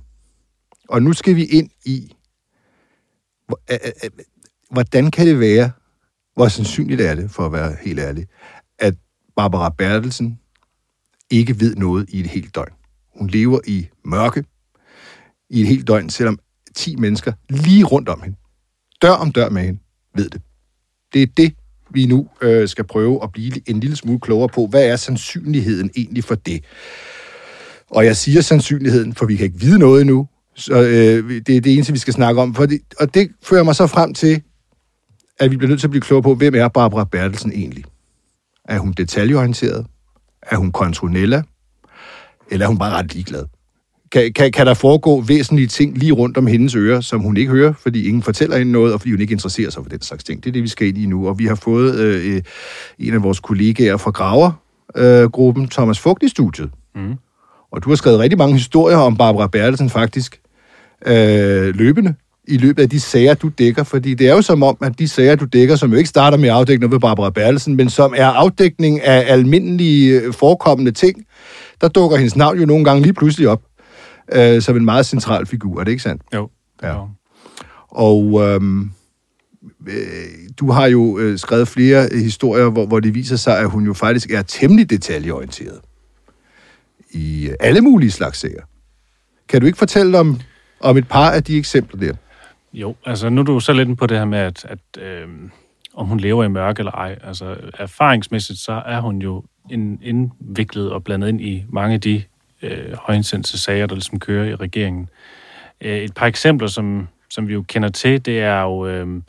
Og 0.89 1.03
nu 1.03 1.13
skal 1.13 1.37
vi 1.37 1.45
ind 1.45 1.71
i, 1.85 2.17
hvordan 4.71 5.11
kan 5.11 5.27
det 5.27 5.41
være, 5.41 5.71
hvor 6.35 6.49
sandsynligt 6.49 7.01
er 7.01 7.15
det, 7.15 7.31
for 7.31 7.47
at 7.47 7.53
være 7.53 7.77
helt 7.83 7.99
ærlig, 7.99 8.27
at 8.79 8.95
Barbara 9.37 9.75
Bertelsen 9.79 10.41
ikke 11.31 11.61
ved 11.61 11.77
noget 11.77 12.07
i 12.09 12.21
et 12.21 12.27
helt 12.27 12.55
døgn. 12.55 12.73
Hun 13.19 13.27
lever 13.27 13.61
i 13.67 13.89
mørke 14.05 14.45
i 15.51 15.61
et 15.61 15.67
helt 15.67 15.89
døgn, 15.89 16.11
selvom 16.11 16.39
10 16.75 16.97
mennesker 16.97 17.33
lige 17.49 17.85
rundt 17.85 18.09
om 18.09 18.23
hende, 18.23 18.37
dør 19.03 19.11
om 19.11 19.33
dør 19.33 19.49
med 19.49 19.63
hende, 19.63 19.81
ved 20.15 20.31
det. 20.31 20.43
Det 21.13 21.23
er 21.23 21.27
det, 21.37 21.55
vi 21.91 22.07
nu 22.07 22.29
øh, 22.43 22.69
skal 22.69 22.85
prøve 22.85 23.23
at 23.23 23.33
blive 23.33 23.71
en 23.71 23.81
lille 23.81 23.97
smule 23.97 24.21
klogere 24.21 24.49
på. 24.49 24.67
Hvad 24.67 24.87
er 24.87 24.97
sandsynligheden 24.97 25.91
egentlig 25.97 26.25
for 26.25 26.35
det? 26.35 26.65
Og 27.91 28.05
jeg 28.05 28.17
siger 28.17 28.41
sandsynligheden, 28.41 29.15
for 29.15 29.27
vi 29.27 29.37
kan 29.37 29.45
ikke 29.45 29.61
vide 29.61 29.79
noget 29.79 30.01
endnu. 30.01 30.29
Så 30.55 30.75
øh, 30.75 31.31
det 31.47 31.57
er 31.57 31.61
det 31.61 31.75
eneste, 31.75 31.93
vi 31.93 31.99
skal 31.99 32.15
snakke 32.15 32.41
om. 32.43 32.55
For 32.55 32.67
det, 32.67 32.81
og 33.01 33.15
det 33.15 33.31
fører 33.43 33.63
mig 33.63 33.75
så 33.75 33.87
frem 33.87 34.15
til, 34.15 34.43
at 35.41 35.51
vi 35.51 35.57
bliver 35.57 35.69
nødt 35.69 35.81
til 35.81 35.87
at 35.87 35.91
blive 35.91 36.03
klogere 36.03 36.23
på, 36.23 36.35
hvem 36.35 36.55
er 36.55 36.69
Barbara 36.69 37.05
Bertelsen 37.05 37.53
egentlig? 37.53 37.85
Er 38.65 38.79
hun 38.79 38.93
detaljeorienteret? 38.93 39.87
Er 40.43 40.57
hun 40.57 40.73
kontronella? 40.73 41.43
Eller 42.51 42.67
er 42.67 42.69
hun 42.69 42.79
bare 42.79 42.93
ret 42.93 43.15
ligeglad? 43.15 43.45
Kan, 44.13 44.33
kan, 44.33 44.53
kan 44.53 44.67
der 44.67 44.75
foregå 44.75 45.21
væsentlige 45.21 45.67
ting 45.67 45.99
lige 45.99 46.13
rundt 46.13 46.37
om 46.37 46.47
hendes 46.47 46.75
ører, 46.75 47.01
som 47.01 47.21
hun 47.21 47.37
ikke 47.37 47.53
hører, 47.53 47.73
fordi 47.73 48.09
ingen 48.09 48.23
fortæller 48.23 48.59
hende 48.59 48.73
noget, 48.73 48.93
og 48.93 49.01
fordi 49.01 49.11
hun 49.11 49.21
ikke 49.21 49.33
interesserer 49.33 49.71
sig 49.71 49.83
for 49.83 49.91
den 49.91 50.03
slags 50.03 50.25
ting? 50.25 50.45
Det 50.45 50.51
er 50.51 50.53
det, 50.53 50.63
vi 50.63 50.69
skal 50.69 50.89
ind 50.89 50.99
i 50.99 51.07
nu. 51.07 51.29
Og 51.29 51.39
vi 51.39 51.45
har 51.45 51.55
fået 51.55 51.99
øh, 51.99 52.43
en 52.99 53.15
af 53.15 53.23
vores 53.23 53.41
kollegaer 53.41 53.97
fra 53.97 54.11
Graver-gruppen, 54.11 55.63
øh, 55.63 55.69
Thomas 55.69 55.99
Fugt, 55.99 56.23
i 56.23 56.29
studiet. 56.29 56.71
Mm. 56.95 57.15
Og 57.73 57.85
du 57.85 57.89
har 57.89 57.97
skrevet 57.97 58.19
rigtig 58.19 58.39
mange 58.39 58.55
historier 58.55 58.97
om 58.97 59.17
Barbara 59.17 59.47
Bertelsen 59.47 59.91
faktisk, 59.91 60.41
øh, 61.07 61.75
løbende, 61.75 62.15
i 62.49 62.57
løbet 62.57 62.83
af 62.83 62.91
de 62.91 63.01
sager, 63.01 63.35
du 63.35 63.51
dækker. 63.59 63.85
Fordi 63.85 64.15
det 64.15 64.29
er 64.29 64.35
jo 64.35 64.43
som 64.43 64.63
om, 64.63 64.77
at 64.83 64.99
de 64.99 65.09
sager, 65.09 65.37
du 65.37 65.45
dækker, 65.45 65.77
som 65.77 65.91
jo 65.91 65.97
ikke 65.97 66.09
starter 66.09 66.39
med 66.39 66.49
noget 66.49 66.91
ved 66.91 67.01
Barbara 67.01 67.31
Bertelsen, 67.31 67.77
men 67.77 67.91
som 67.91 68.15
er 68.17 68.27
afdækning 68.27 69.03
af 69.03 69.25
almindelige 69.33 70.21
øh, 70.21 70.33
forekommende 70.33 70.93
ting, 70.93 71.27
der 71.81 71.89
dukker 71.89 72.17
hendes 72.17 72.37
navn 72.37 72.59
jo 72.59 72.67
nogle 72.67 72.85
gange 72.85 73.03
lige 73.03 73.13
pludselig 73.13 73.49
op 73.49 73.63
øh, 74.33 74.63
som 74.63 74.77
en 74.77 74.85
meget 74.85 75.07
central 75.07 75.47
figur. 75.47 75.81
Er 75.81 75.85
det 75.85 75.91
ikke 75.91 76.03
sandt? 76.03 76.23
Jo. 76.35 76.51
Ja. 76.83 76.97
Og 77.89 78.43
øhm, 78.43 78.91
øh, 79.87 79.95
du 80.61 80.71
har 80.71 80.87
jo 80.87 81.19
øh, 81.19 81.39
skrevet 81.39 81.69
flere 81.69 82.09
historier, 82.23 82.71
hvor, 82.71 82.87
hvor 82.87 83.01
det 83.01 83.15
viser 83.15 83.37
sig, 83.37 83.59
at 83.59 83.71
hun 83.71 83.85
jo 83.85 83.95
faktisk 83.95 84.31
er 84.31 84.43
temmelig 84.43 84.91
detaljeorienteret 84.91 85.81
i 87.11 87.49
øh, 87.49 87.55
alle 87.61 87.81
mulige 87.81 88.11
slags 88.11 88.39
sager. 88.39 88.63
Kan 89.49 89.61
du 89.61 89.67
ikke 89.67 89.79
fortælle 89.79 90.19
om, 90.19 90.41
om 90.81 90.97
et 90.97 91.09
par 91.09 91.31
af 91.31 91.45
de 91.45 91.59
eksempler 91.59 92.01
der? 92.01 92.15
Jo, 92.73 92.95
altså 93.05 93.29
nu 93.29 93.41
er 93.41 93.45
du 93.45 93.61
så 93.61 93.73
lidt 93.73 93.99
på 93.99 94.07
det 94.07 94.19
her 94.19 94.25
med, 94.25 94.39
at, 94.39 94.65
at 94.65 95.03
øh, 95.03 95.29
om 95.95 96.07
hun 96.07 96.21
lever 96.21 96.45
i 96.45 96.49
mørke 96.49 96.81
eller 96.81 96.93
ej. 96.93 97.19
Altså 97.23 97.57
erfaringsmæssigt, 97.79 98.59
så 98.59 98.83
er 98.87 99.01
hun 99.01 99.19
jo 99.19 99.45
en, 99.71 99.99
indviklet 100.03 100.93
og 100.93 101.05
blandet 101.05 101.29
ind 101.29 101.41
i 101.41 101.65
mange 101.69 101.95
af 101.95 102.01
de 102.01 102.23
øh, 102.67 102.93
højintense 102.99 103.59
sager, 103.59 103.87
der 103.87 103.95
ligesom 103.95 104.21
kører 104.21 104.45
i 104.45 104.55
regeringen. 104.55 105.09
Øh, 105.81 105.99
et 105.99 106.15
par 106.15 106.27
eksempler, 106.27 106.69
som, 106.69 107.09
som 107.31 107.49
vi 107.49 107.53
jo 107.53 107.65
kender 107.69 107.89
til, 107.89 108.27
det 108.27 108.41
er 108.41 108.61
jo... 108.63 108.87
Øh, 108.87 109.23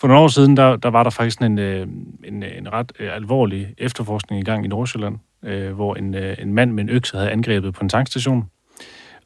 for 0.00 0.08
nogle 0.08 0.22
år 0.22 0.28
siden, 0.28 0.56
der, 0.56 0.76
der 0.76 0.90
var 0.90 1.02
der 1.02 1.10
faktisk 1.10 1.40
en, 1.40 1.58
øh, 1.58 1.86
en, 2.24 2.42
en 2.42 2.72
ret 2.72 2.92
øh, 2.98 3.16
alvorlig 3.16 3.74
efterforskning 3.78 4.42
i 4.42 4.44
gang 4.44 4.64
i 4.64 4.68
Nordsjælland, 4.68 5.18
øh, 5.44 5.72
hvor 5.72 5.94
en, 5.94 6.14
øh, 6.14 6.36
en 6.38 6.54
mand 6.54 6.72
med 6.72 6.84
en 6.84 6.90
økse 6.90 7.16
havde 7.16 7.30
angrebet 7.30 7.74
på 7.74 7.80
en 7.80 7.88
tankstation. 7.88 8.50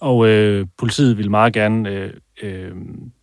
Og 0.00 0.28
øh, 0.28 0.66
politiet 0.78 1.16
ville 1.16 1.30
meget 1.30 1.52
gerne 1.52 1.88
øh, 1.90 2.12
øh, 2.42 2.70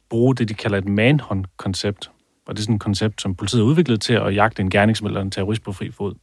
bruge 0.10 0.36
det, 0.36 0.50
de 0.50 0.54
kalder 0.54 0.78
et 0.78 0.88
manhunt-koncept. 0.88 2.12
Og 2.48 2.56
det 2.56 2.60
er 2.60 2.64
sådan 2.64 2.76
et 2.76 2.82
koncept, 2.82 3.22
som 3.22 3.36
politiet 3.36 3.62
har 3.62 3.70
udviklet 3.70 4.02
til 4.02 4.14
at 4.14 4.36
jagte 4.36 4.62
en 4.62 4.70
gerningsmand 4.70 5.12
eller 5.12 5.22
en 5.22 5.32
terrorist 5.32 5.64
på 5.64 5.72
fri 5.72 5.92
fod. 5.92 6.14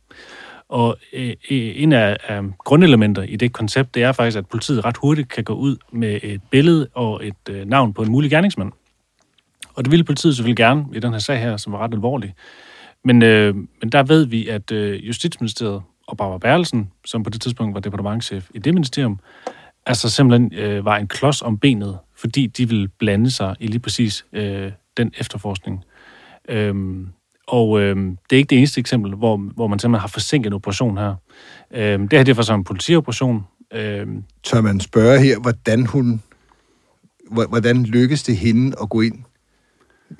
Og 0.72 0.96
øh, 1.12 1.28
øh, 1.28 1.72
en 1.82 1.92
af, 1.92 2.16
af 2.28 2.42
grundelementer 2.58 3.22
i 3.22 3.36
det 3.36 3.52
koncept, 3.52 3.94
det 3.94 4.02
er 4.02 4.12
faktisk, 4.12 4.38
at 4.38 4.46
politiet 4.46 4.84
ret 4.84 4.96
hurtigt 4.96 5.28
kan 5.28 5.44
gå 5.44 5.52
ud 5.54 5.76
med 5.92 6.20
et 6.22 6.40
billede 6.50 6.88
og 6.94 7.26
et 7.26 7.48
øh, 7.50 7.64
navn 7.64 7.92
på 7.92 8.02
en 8.02 8.10
mulig 8.10 8.30
gerningsmand. 8.30 8.72
Og 9.74 9.84
det 9.84 9.90
ville 9.90 10.04
politiet 10.04 10.36
selvfølgelig 10.36 10.56
gerne 10.56 10.84
i 10.94 11.00
den 11.00 11.12
her 11.12 11.18
sag 11.18 11.38
her, 11.38 11.56
som 11.56 11.72
var 11.72 11.78
ret 11.78 11.94
alvorlig. 11.94 12.34
Men, 13.04 13.22
øh, 13.22 13.54
men 13.54 13.88
der 13.92 14.02
ved 14.02 14.24
vi, 14.24 14.48
at 14.48 14.72
øh, 14.72 15.06
Justitsministeriet 15.06 15.82
og 16.06 16.16
Barbara 16.16 16.38
Berlsen, 16.38 16.90
som 17.04 17.22
på 17.22 17.30
det 17.30 17.40
tidspunkt 17.40 17.74
var 17.74 17.80
departementchef 17.80 18.48
i 18.54 18.58
det 18.58 18.74
ministerium, 18.74 19.18
altså 19.86 20.10
simpelthen 20.10 20.54
øh, 20.54 20.84
var 20.84 20.96
en 20.96 21.08
klods 21.08 21.42
om 21.42 21.58
benet, 21.58 21.98
fordi 22.16 22.46
de 22.46 22.68
ville 22.68 22.88
blande 22.88 23.30
sig 23.30 23.56
i 23.60 23.66
lige 23.66 23.80
præcis 23.80 24.24
øh, 24.32 24.72
den 24.96 25.12
efterforskning. 25.18 25.84
Øhm, 26.48 27.08
og 27.48 27.80
øh, 27.80 27.96
det 27.96 28.16
er 28.32 28.36
ikke 28.36 28.50
det 28.50 28.58
eneste 28.58 28.80
eksempel, 28.80 29.14
hvor, 29.14 29.36
hvor 29.36 29.66
man 29.66 29.78
simpelthen 29.78 30.00
har 30.00 30.08
forsinket 30.08 30.46
en 30.50 30.52
operation 30.54 30.98
her. 30.98 31.14
Øh, 31.74 31.98
det 32.00 32.12
her 32.12 32.22
det 32.24 32.36
var 32.36 32.42
så 32.42 32.54
en 32.54 32.64
politioperation. 32.64 33.42
Øh, 33.74 34.06
Tør 34.44 34.60
man 34.60 34.80
spørge 34.80 35.20
her, 35.20 35.38
hvordan 35.40 35.86
hun... 35.86 36.22
hvor- 37.30 37.46
Hvordan 37.48 37.82
lykkes 37.82 38.22
det 38.22 38.36
hende 38.36 38.76
at 38.82 38.88
gå 38.88 39.00
ind 39.00 39.18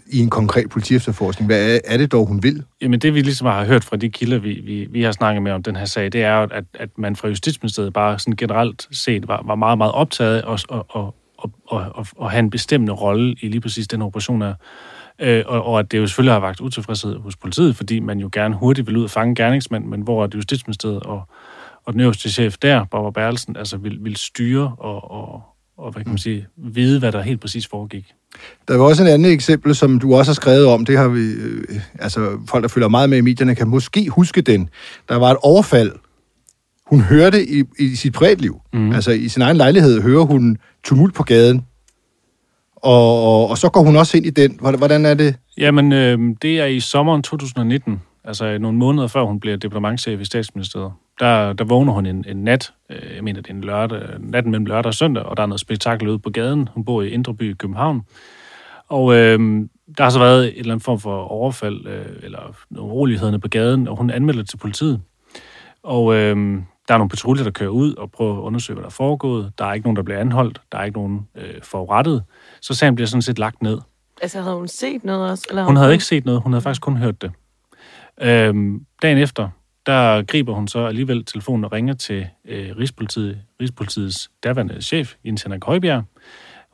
i 0.06 0.18
en 0.18 0.30
konkret 0.30 0.70
politiefterforskning. 0.70 1.46
Hvad 1.48 1.74
er, 1.74 1.78
er 1.84 1.96
det 1.96 2.12
dog, 2.12 2.26
hun 2.26 2.42
vil? 2.42 2.64
Jamen 2.80 3.00
det, 3.00 3.14
vi 3.14 3.20
ligesom 3.20 3.46
har 3.46 3.64
hørt 3.64 3.84
fra 3.84 3.96
de 3.96 4.08
kilder, 4.10 4.38
vi, 4.38 4.60
vi, 4.64 4.86
vi 4.90 5.02
har 5.02 5.12
snakket 5.12 5.42
med 5.42 5.52
om 5.52 5.62
den 5.62 5.76
her 5.76 5.84
sag, 5.84 6.12
det 6.12 6.22
er 6.22 6.36
jo, 6.36 6.42
at, 6.52 6.64
at 6.74 6.88
man 6.98 7.16
fra 7.16 7.28
Justitsministeriet 7.28 7.92
bare 7.92 8.18
sådan 8.18 8.36
generelt 8.36 8.88
set 8.92 9.28
var, 9.28 9.42
var 9.46 9.54
meget, 9.54 9.78
meget 9.78 9.92
optaget 9.92 10.40
af 10.40 10.52
at, 10.52 10.64
at, 10.72 10.82
at, 10.96 11.02
at, 11.72 11.80
at, 11.98 12.06
at 12.22 12.30
have 12.30 12.38
en 12.38 12.50
bestemmende 12.50 12.92
rolle 12.92 13.34
i 13.40 13.48
lige 13.48 13.60
præcis 13.60 13.88
den 13.88 14.02
operation 14.02 14.42
her. 14.42 14.54
Øh, 15.22 15.44
og, 15.46 15.64
og 15.64 15.78
at 15.78 15.92
det 15.92 15.98
jo 15.98 16.06
selvfølgelig 16.06 16.32
har 16.32 16.40
vagt 16.40 16.60
utilfredshed 16.60 17.16
hos 17.16 17.36
politiet, 17.36 17.76
fordi 17.76 18.00
man 18.00 18.18
jo 18.18 18.28
gerne 18.32 18.54
hurtigt 18.54 18.86
vil 18.86 18.96
ud 18.96 19.04
og 19.04 19.10
fange 19.10 19.34
gerningsmænd, 19.34 19.84
men 19.84 20.00
hvor 20.00 20.24
at 20.24 20.34
Justitsministeriet 20.34 21.00
og, 21.00 21.28
og 21.84 21.92
den 21.92 22.00
øverste 22.00 22.30
chef 22.30 22.56
der, 22.62 22.84
Barbara 22.84 23.10
Bertelsen, 23.10 23.56
altså 23.56 23.76
vil, 23.76 23.98
vil 24.00 24.16
styre 24.16 24.74
og, 24.78 25.10
og, 25.10 25.42
og 25.78 25.92
hvad 25.92 26.02
kan 26.02 26.10
man 26.10 26.18
sige, 26.18 26.46
vide, 26.56 26.98
hvad 26.98 27.12
der 27.12 27.22
helt 27.22 27.40
præcis 27.40 27.66
foregik. 27.66 28.06
Der 28.68 28.76
var 28.76 28.84
også 28.84 29.04
et 29.04 29.08
andet 29.08 29.32
eksempel, 29.32 29.74
som 29.74 29.98
du 29.98 30.14
også 30.14 30.30
har 30.30 30.34
skrevet 30.34 30.66
om. 30.66 30.84
Det 30.84 30.98
har 30.98 31.08
vi, 31.08 31.20
øh, 31.20 31.80
altså 31.98 32.38
folk, 32.48 32.62
der 32.62 32.68
følger 32.68 32.88
meget 32.88 33.10
med 33.10 33.18
i 33.18 33.20
medierne, 33.20 33.54
kan 33.54 33.68
måske 33.68 34.08
huske 34.08 34.40
den. 34.40 34.68
Der 35.08 35.16
var 35.16 35.30
et 35.30 35.36
overfald. 35.42 35.92
Hun 36.86 37.00
hørte 37.00 37.48
i, 37.48 37.64
i 37.78 37.96
sit 37.96 38.12
privatliv, 38.12 38.60
mm. 38.72 38.92
altså 38.92 39.10
i 39.10 39.28
sin 39.28 39.42
egen 39.42 39.56
lejlighed, 39.56 40.02
hører 40.02 40.24
hun 40.24 40.58
tumult 40.84 41.14
på 41.14 41.22
gaden. 41.22 41.66
Og, 42.82 43.24
og, 43.24 43.50
og 43.50 43.58
så 43.58 43.68
går 43.68 43.82
hun 43.82 43.96
også 43.96 44.16
ind 44.16 44.26
i 44.26 44.30
den. 44.30 44.58
Hvordan 44.60 45.06
er 45.06 45.14
det? 45.14 45.36
Jamen, 45.58 45.92
øh, 45.92 46.18
det 46.42 46.60
er 46.60 46.66
i 46.66 46.80
sommeren 46.80 47.22
2019, 47.22 48.02
altså 48.24 48.58
nogle 48.58 48.78
måneder 48.78 49.08
før 49.08 49.22
hun 49.22 49.40
bliver 49.40 49.56
diplomatchef 49.56 50.20
i 50.20 50.24
statsministeriet. 50.24 50.92
Der, 51.20 51.52
der 51.52 51.64
vågner 51.64 51.92
hun 51.92 52.06
en, 52.06 52.24
en 52.28 52.44
nat, 52.44 52.72
øh, 52.90 53.16
jeg 53.16 53.24
mener 53.24 53.40
det 53.42 53.50
er 53.50 53.54
en 53.54 53.64
lørdag, 53.64 54.00
natten 54.20 54.50
mellem 54.50 54.66
lørdag 54.66 54.88
og 54.88 54.94
søndag, 54.94 55.22
og 55.22 55.36
der 55.36 55.42
er 55.42 55.46
noget 55.46 55.60
spektakel 55.60 56.08
ude 56.08 56.18
på 56.18 56.30
gaden. 56.30 56.68
Hun 56.74 56.84
bor 56.84 57.02
i 57.02 57.08
Indreby 57.08 57.50
i 57.50 57.54
København. 57.54 58.02
Og 58.88 59.14
øh, 59.14 59.38
der 59.98 60.02
har 60.02 60.10
så 60.10 60.18
været 60.18 60.44
en 60.48 60.58
eller 60.58 60.72
anden 60.72 60.84
form 60.84 61.00
for 61.00 61.22
overfald, 61.22 61.86
øh, 61.86 62.06
eller 62.22 62.56
urolighederne 62.78 63.40
på 63.40 63.48
gaden, 63.48 63.88
og 63.88 63.96
hun 63.96 64.10
anmelder 64.10 64.42
det 64.42 64.50
til 64.50 64.56
politiet. 64.56 65.00
Og 65.82 66.14
øh, 66.14 66.36
der 66.88 66.94
er 66.94 66.98
nogle 66.98 67.08
patruljer, 67.08 67.44
der 67.44 67.50
kører 67.50 67.70
ud 67.70 67.94
og 67.94 68.10
prøver 68.10 68.36
at 68.36 68.40
undersøge, 68.40 68.74
hvad 68.74 68.82
der 68.82 68.88
er 68.88 68.90
foregået. 68.92 69.52
Der 69.58 69.64
er 69.64 69.74
ikke 69.74 69.86
nogen, 69.86 69.96
der 69.96 70.02
bliver 70.02 70.20
anholdt. 70.20 70.60
Der 70.72 70.78
er 70.78 70.84
ikke 70.84 70.98
nogen 70.98 71.28
øh, 71.36 71.62
forurettet. 71.62 72.22
Så 72.62 72.74
sagen 72.74 72.94
bliver 72.94 73.06
sådan 73.06 73.22
set 73.22 73.38
lagt 73.38 73.62
ned. 73.62 73.78
Altså, 74.22 74.42
havde 74.42 74.56
hun 74.56 74.68
set 74.68 75.04
noget 75.04 75.30
også? 75.30 75.46
Eller 75.48 75.64
hun 75.64 75.76
havde 75.76 75.92
ikke 75.92 76.04
set 76.04 76.24
noget. 76.24 76.42
Hun 76.42 76.52
havde 76.52 76.62
faktisk 76.62 76.82
kun 76.82 76.96
hørt 76.96 77.22
det. 77.22 77.32
Øhm, 78.20 78.86
dagen 79.02 79.18
efter, 79.18 79.48
der 79.86 80.22
griber 80.22 80.54
hun 80.54 80.68
så 80.68 80.86
alligevel 80.86 81.24
telefonen 81.24 81.64
og 81.64 81.72
ringer 81.72 81.94
til 81.94 82.26
øh, 82.44 82.76
Rigspolitiet, 82.78 83.38
Rigspolitiets 83.60 84.30
daværende 84.44 84.82
chef, 84.82 85.14
Jens 85.24 85.42
Henrik 85.42 85.64
Højbjerg. 85.64 86.04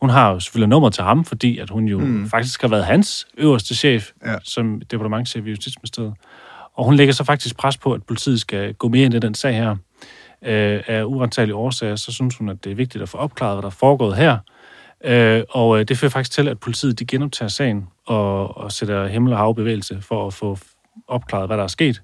Hun 0.00 0.10
har 0.10 0.30
jo 0.32 0.40
selvfølgelig 0.40 0.68
nummer 0.68 0.90
til 0.90 1.04
ham, 1.04 1.24
fordi 1.24 1.58
at 1.58 1.70
hun 1.70 1.84
jo 1.84 1.98
mm. 1.98 2.28
faktisk 2.28 2.60
har 2.60 2.68
været 2.68 2.84
hans 2.84 3.26
øverste 3.36 3.74
chef, 3.74 4.10
ja. 4.26 4.36
som 4.44 4.80
departementchef 4.90 5.46
i 5.46 5.50
Justitsministeriet. 5.50 6.14
Og 6.74 6.84
hun 6.84 6.94
lægger 6.94 7.14
så 7.14 7.24
faktisk 7.24 7.56
pres 7.56 7.76
på, 7.76 7.92
at 7.92 8.02
politiet 8.02 8.40
skal 8.40 8.74
gå 8.74 8.88
mere 8.88 9.04
ind 9.04 9.14
i 9.14 9.18
den 9.18 9.34
sag 9.34 9.54
her. 9.54 9.76
Øh, 10.42 10.82
af 10.86 11.04
urensagelige 11.04 11.54
årsager, 11.54 11.96
så 11.96 12.12
synes 12.12 12.36
hun, 12.36 12.48
at 12.48 12.64
det 12.64 12.72
er 12.72 12.76
vigtigt 12.76 13.02
at 13.02 13.08
få 13.08 13.18
opklaret, 13.18 13.54
hvad 13.54 13.62
der 13.62 13.68
er 13.68 13.70
foregået 13.70 14.16
her. 14.16 14.38
Øh, 15.04 15.42
og 15.50 15.78
øh, 15.78 15.84
det 15.84 15.98
fører 15.98 16.10
faktisk 16.10 16.32
til, 16.32 16.48
at 16.48 16.60
politiet 16.60 16.98
de 16.98 17.04
genoptager 17.04 17.48
sagen 17.48 17.88
og, 18.06 18.56
og 18.56 18.72
sætter 18.72 19.06
himmel 19.06 19.32
og 19.32 19.38
havbevægelse 19.38 19.98
for 20.00 20.26
at 20.26 20.34
få 20.34 20.58
opklaret, 21.08 21.48
hvad 21.48 21.56
der 21.56 21.62
er 21.62 21.68
sket. 21.68 22.02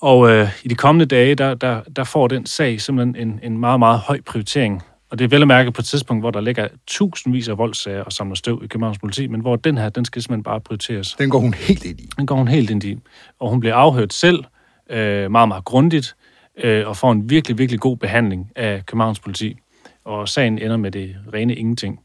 Og 0.00 0.30
øh, 0.30 0.48
i 0.64 0.68
de 0.68 0.74
kommende 0.74 1.06
dage, 1.06 1.34
der, 1.34 1.54
der, 1.54 1.80
der 1.96 2.04
får 2.04 2.28
den 2.28 2.46
sag 2.46 2.80
simpelthen 2.80 3.28
en, 3.28 3.40
en 3.42 3.58
meget, 3.58 3.78
meget 3.78 3.98
høj 3.98 4.20
prioritering. 4.26 4.82
Og 5.10 5.18
det 5.18 5.24
er 5.24 5.28
vel 5.28 5.42
at 5.42 5.48
mærke 5.48 5.72
på 5.72 5.82
et 5.82 5.84
tidspunkt, 5.84 6.22
hvor 6.22 6.30
der 6.30 6.40
ligger 6.40 6.68
tusindvis 6.86 7.48
af 7.48 7.58
voldssager 7.58 8.02
og 8.02 8.12
samler 8.12 8.34
støv 8.34 8.60
i 8.64 8.66
Københavns 8.66 8.98
politi, 8.98 9.26
men 9.26 9.40
hvor 9.40 9.56
den 9.56 9.78
her, 9.78 9.88
den 9.88 10.04
skal 10.04 10.22
simpelthen 10.22 10.42
bare 10.42 10.60
prioriteres. 10.60 11.16
Den 11.18 11.30
går 11.30 11.38
hun 11.38 11.54
helt 11.54 11.84
ind 11.84 12.00
i. 12.00 12.08
Den 12.16 12.26
går 12.26 12.36
hun 12.36 12.48
helt 12.48 12.70
ind 12.70 12.84
i. 12.84 12.96
Og 13.38 13.50
hun 13.50 13.60
bliver 13.60 13.74
afhørt 13.74 14.12
selv, 14.12 14.44
øh, 14.90 15.30
meget, 15.30 15.48
meget 15.48 15.64
grundigt, 15.64 16.16
øh, 16.58 16.88
og 16.88 16.96
får 16.96 17.12
en 17.12 17.30
virkelig, 17.30 17.58
virkelig 17.58 17.80
god 17.80 17.96
behandling 17.96 18.50
af 18.56 18.86
Københavns 18.86 19.20
politi. 19.20 19.56
Og 20.04 20.28
sagen 20.28 20.58
ender 20.58 20.76
med 20.76 20.90
det 20.90 21.16
rene 21.34 21.54
ingenting. 21.54 22.00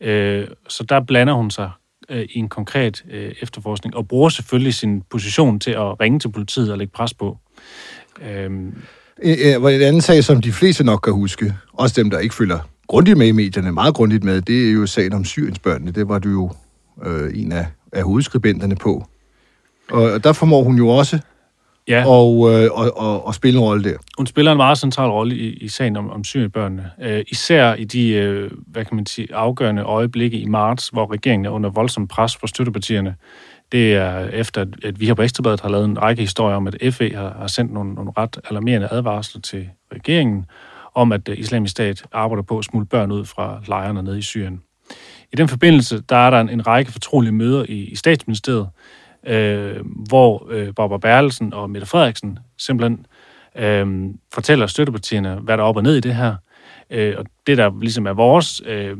Øh, 0.00 0.48
så 0.68 0.84
der 0.84 1.00
blander 1.00 1.32
hun 1.32 1.50
sig 1.50 1.70
øh, 2.08 2.26
i 2.30 2.38
en 2.38 2.48
konkret 2.48 3.04
øh, 3.10 3.32
efterforskning, 3.42 3.96
og 3.96 4.08
bruger 4.08 4.28
selvfølgelig 4.28 4.74
sin 4.74 5.02
position 5.10 5.60
til 5.60 5.70
at 5.70 6.00
ringe 6.00 6.18
til 6.18 6.32
politiet 6.32 6.72
og 6.72 6.78
lægge 6.78 6.92
pres 6.92 7.14
på. 7.14 7.38
Øhm. 8.22 8.74
Øh, 9.22 9.36
øh, 9.62 9.74
en 9.74 9.82
anden 9.82 10.00
sag, 10.00 10.24
som 10.24 10.40
de 10.40 10.52
fleste 10.52 10.84
nok 10.84 11.00
kan 11.04 11.12
huske, 11.12 11.54
også 11.72 12.02
dem, 12.02 12.10
der 12.10 12.18
ikke 12.18 12.34
følger 12.34 12.58
grundigt 12.88 13.18
med 13.18 13.26
i 13.26 13.32
medierne, 13.32 13.72
meget 13.72 13.94
grundigt 13.94 14.24
med, 14.24 14.40
det 14.40 14.68
er 14.68 14.72
jo 14.72 14.86
sagen 14.86 15.12
om 15.12 15.24
Syriensbørnene. 15.24 15.90
Det 15.90 16.08
var 16.08 16.18
du 16.18 16.28
jo 16.28 16.50
øh, 17.06 17.30
en 17.34 17.52
af, 17.52 17.66
af 17.92 18.02
hovedskribenterne 18.02 18.76
på. 18.76 19.04
Og 19.90 20.24
der 20.24 20.32
formår 20.32 20.62
hun 20.62 20.76
jo 20.76 20.88
også 20.88 21.18
ja. 21.90 22.04
og, 22.06 22.52
øh, 22.52 22.70
og, 22.72 22.96
og, 22.96 23.26
og 23.26 23.34
spille 23.34 23.58
en 23.58 23.64
rolle 23.64 23.84
der. 23.84 23.96
Hun 24.16 24.26
spiller 24.26 24.52
en 24.52 24.56
meget 24.56 24.78
central 24.78 25.10
rolle 25.10 25.36
i, 25.36 25.48
i 25.48 25.68
sagen 25.68 25.96
om, 25.96 26.10
om 26.10 26.24
Syrienbørnene. 26.24 26.90
Øh, 27.02 27.24
især 27.28 27.74
i 27.74 27.84
de, 27.84 28.08
øh, 28.10 28.50
hvad 28.66 28.84
kan 28.84 28.96
man 28.96 29.06
sige, 29.06 29.34
afgørende 29.34 29.82
øjeblikke 29.82 30.38
i 30.38 30.44
marts, 30.44 30.88
hvor 30.88 31.12
regeringen 31.12 31.46
er 31.46 31.50
under 31.50 31.70
voldsom 31.70 32.08
pres 32.08 32.36
på 32.36 32.46
støttepartierne. 32.46 33.14
Det 33.72 33.94
er 33.94 34.28
efter, 34.28 34.64
at 34.84 35.00
vi 35.00 35.06
her 35.06 35.14
på 35.14 35.22
Ekstrabladet 35.22 35.60
har 35.60 35.68
lavet 35.68 35.84
en 35.84 36.02
række 36.02 36.22
historier 36.22 36.56
om, 36.56 36.66
at 36.66 36.94
FE 36.94 37.14
har, 37.14 37.36
har 37.38 37.46
sendt 37.46 37.72
nogle, 37.72 37.94
nogle 37.94 38.12
ret 38.18 38.38
alarmerende 38.50 38.88
advarsler 38.90 39.40
til 39.40 39.68
regeringen 39.92 40.46
om, 40.94 41.12
at 41.12 41.28
islamisk 41.28 41.70
stat 41.70 42.04
arbejder 42.12 42.42
på 42.42 42.58
at 42.58 42.64
smule 42.64 42.86
børn 42.86 43.12
ud 43.12 43.24
fra 43.24 43.60
lejrene 43.66 44.02
nede 44.02 44.18
i 44.18 44.22
Syrien. 44.22 44.62
I 45.32 45.36
den 45.36 45.48
forbindelse, 45.48 46.00
der 46.08 46.16
er 46.16 46.30
der 46.30 46.40
en, 46.40 46.48
en 46.48 46.66
række 46.66 46.92
fortrolige 46.92 47.32
møder 47.32 47.64
i, 47.68 47.84
i 47.84 47.96
statsministeriet, 47.96 48.68
øh, 49.26 49.76
hvor 50.08 50.48
øh, 50.50 50.74
Barbara 50.74 50.98
Berlesen 50.98 51.54
og 51.54 51.70
Mette 51.70 51.86
Frederiksen 51.86 52.38
simpelthen 52.58 53.06
øh, 53.56 54.14
fortæller 54.34 54.66
støttepartierne, 54.66 55.34
hvad 55.34 55.56
der 55.56 55.62
er 55.62 55.68
op 55.68 55.76
og 55.76 55.82
ned 55.82 55.96
i 55.96 56.00
det 56.00 56.14
her. 56.14 56.34
Øh, 56.90 57.14
og 57.18 57.24
det, 57.46 57.58
der 57.58 57.80
ligesom 57.80 58.06
er 58.06 58.12
vores 58.12 58.62
øh, 58.66 58.96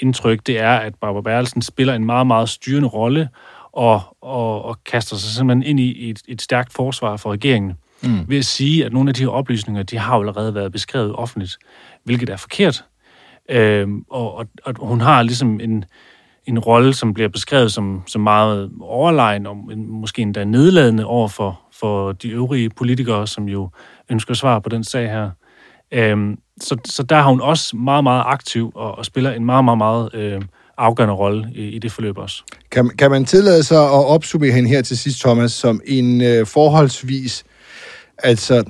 indtryk, 0.00 0.40
det 0.46 0.60
er, 0.60 0.76
at 0.76 0.94
Barbara 0.94 1.22
Berlesen 1.22 1.62
spiller 1.62 1.94
en 1.94 2.04
meget, 2.04 2.26
meget 2.26 2.48
styrende 2.48 2.88
rolle 2.88 3.28
og, 3.72 4.02
og, 4.20 4.64
og 4.64 4.84
kaster 4.84 5.16
sig 5.16 5.30
simpelthen 5.30 5.62
ind 5.62 5.80
i 5.80 6.10
et, 6.10 6.22
et 6.28 6.42
stærkt 6.42 6.72
forsvar 6.72 7.16
for 7.16 7.32
regeringen. 7.32 7.72
Mm. 8.02 8.28
Ved 8.28 8.38
at 8.38 8.44
sige, 8.44 8.84
at 8.84 8.92
nogle 8.92 9.10
af 9.10 9.14
de 9.14 9.22
her 9.22 9.28
oplysninger, 9.28 9.82
de 9.82 9.98
har 9.98 10.14
allerede 10.14 10.54
været 10.54 10.72
beskrevet 10.72 11.14
offentligt, 11.14 11.58
hvilket 12.04 12.30
er 12.30 12.36
forkert. 12.36 12.84
Øh, 13.50 13.88
og, 14.10 14.34
og, 14.34 14.46
og 14.64 14.88
hun 14.88 15.00
har 15.00 15.22
ligesom 15.22 15.60
en, 15.60 15.84
en 16.46 16.58
rolle, 16.58 16.94
som 16.94 17.14
bliver 17.14 17.28
beskrevet 17.28 17.72
som, 17.72 18.02
som 18.06 18.20
meget 18.20 18.70
overlegen 18.80 19.46
og 19.46 19.56
måske 19.76 20.22
endda 20.22 20.44
nedladende 20.44 21.04
over 21.04 21.28
for, 21.28 21.60
for 21.80 22.12
de 22.12 22.28
øvrige 22.28 22.70
politikere, 22.70 23.26
som 23.26 23.48
jo 23.48 23.70
ønsker 24.10 24.34
svar 24.34 24.58
på 24.58 24.68
den 24.68 24.84
sag 24.84 25.10
her. 25.10 25.30
Øhm, 25.92 26.38
så, 26.60 26.76
så 26.84 27.02
der 27.02 27.16
har 27.16 27.30
hun 27.30 27.40
også 27.40 27.76
meget, 27.76 28.04
meget 28.04 28.22
aktiv 28.26 28.72
og, 28.74 28.98
og 28.98 29.04
spiller 29.04 29.32
en 29.32 29.44
meget, 29.44 29.64
meget, 29.64 29.78
meget 29.78 30.14
øh, 30.14 30.42
afgørende 30.78 31.14
rolle 31.14 31.48
i, 31.54 31.68
i 31.68 31.78
det 31.78 31.92
forløb 31.92 32.18
også. 32.18 32.42
Kan, 32.70 32.90
kan 32.98 33.10
man 33.10 33.24
tillade 33.24 33.62
sig 33.62 33.78
at 33.78 34.06
opsummere 34.06 34.52
hende 34.52 34.68
her 34.68 34.82
til 34.82 34.98
sidst, 34.98 35.20
Thomas, 35.20 35.52
som 35.52 35.80
en 35.86 36.20
øh, 36.20 36.46
forholdsvis, 36.46 37.44
altså 38.18 38.64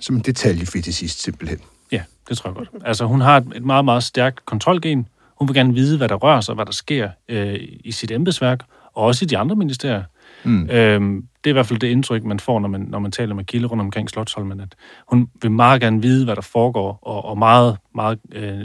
som 0.00 0.16
en 0.16 0.22
detaljefetisist 0.22 1.22
simpelthen? 1.22 1.58
Ja, 1.92 2.02
det 2.28 2.38
tror 2.38 2.50
jeg 2.50 2.54
godt. 2.54 2.68
Altså 2.84 3.04
hun 3.04 3.20
har 3.20 3.36
et, 3.36 3.46
et 3.56 3.64
meget, 3.64 3.84
meget 3.84 4.02
stærkt 4.02 4.46
kontrolgen, 4.46 5.06
hun 5.38 5.48
vil 5.48 5.54
gerne 5.54 5.74
vide, 5.74 5.96
hvad 5.96 6.08
der 6.08 6.14
rører 6.14 6.40
sig, 6.40 6.54
hvad 6.54 6.66
der 6.66 6.72
sker 6.72 7.08
øh, 7.28 7.58
i 7.84 7.92
sit 7.92 8.10
embedsværk, 8.10 8.64
og 8.94 9.04
også 9.04 9.24
i 9.24 9.26
de 9.26 9.38
andre 9.38 9.56
ministerier. 9.56 10.02
Mm. 10.44 10.70
Øhm, 10.70 11.24
det 11.44 11.50
er 11.50 11.52
i 11.52 11.52
hvert 11.52 11.66
fald 11.66 11.78
det 11.78 11.88
indtryk, 11.88 12.24
man 12.24 12.40
får, 12.40 12.60
når 12.60 12.68
man, 12.68 12.80
når 12.80 12.98
man 12.98 13.10
taler 13.10 13.34
med 13.34 13.44
Kilde 13.44 13.66
rundt 13.66 13.80
omkring 13.80 14.10
Slottholmen, 14.10 14.60
at 14.60 14.74
hun 15.08 15.28
vil 15.42 15.50
meget 15.50 15.80
gerne 15.80 16.02
vide, 16.02 16.24
hvad 16.24 16.36
der 16.36 16.42
foregår, 16.42 16.98
og, 17.02 17.24
og 17.24 17.38
meget, 17.38 17.76
meget, 17.94 18.18
øh, 18.32 18.60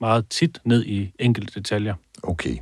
meget 0.00 0.28
tit 0.28 0.58
ned 0.64 0.84
i 0.84 1.12
enkelte 1.18 1.60
detaljer. 1.60 1.94
Okay. 2.22 2.56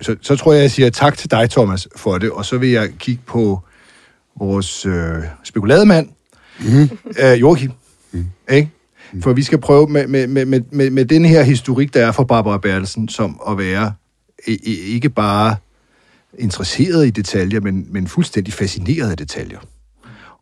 Så, 0.00 0.16
så 0.20 0.36
tror 0.36 0.52
jeg, 0.52 0.62
jeg 0.62 0.70
siger 0.70 0.90
tak 0.90 1.18
til 1.18 1.30
dig, 1.30 1.50
Thomas, 1.50 1.88
for 1.96 2.18
det, 2.18 2.30
og 2.30 2.44
så 2.44 2.58
vil 2.58 2.70
jeg 2.70 2.90
kigge 2.98 3.22
på 3.26 3.60
vores 4.36 4.86
øh, 4.86 5.22
spekulademand, 5.44 6.08
mm. 6.60 6.98
øh, 7.22 7.40
Joachim. 7.40 7.72
Mm. 8.12 8.26
Ikke? 8.50 8.70
Mm. 9.12 9.22
For 9.22 9.32
vi 9.32 9.42
skal 9.42 9.60
prøve 9.60 9.86
med, 9.86 10.06
med, 10.06 10.26
med, 10.26 10.44
med, 10.46 10.60
med 10.70 10.90
med 10.90 11.04
den 11.04 11.24
her 11.24 11.42
historik, 11.42 11.94
der 11.94 12.06
er 12.06 12.12
for 12.12 12.24
Barbara 12.24 12.58
Bertelsen, 12.58 13.08
som 13.08 13.40
at 13.48 13.58
være 13.58 13.92
ikke 14.46 15.10
bare 15.10 15.56
interesseret 16.38 17.06
i 17.06 17.10
detaljer, 17.10 17.60
men, 17.60 17.86
men 17.90 18.08
fuldstændig 18.08 18.54
fascineret 18.54 19.10
af 19.10 19.16
detaljer. 19.16 19.58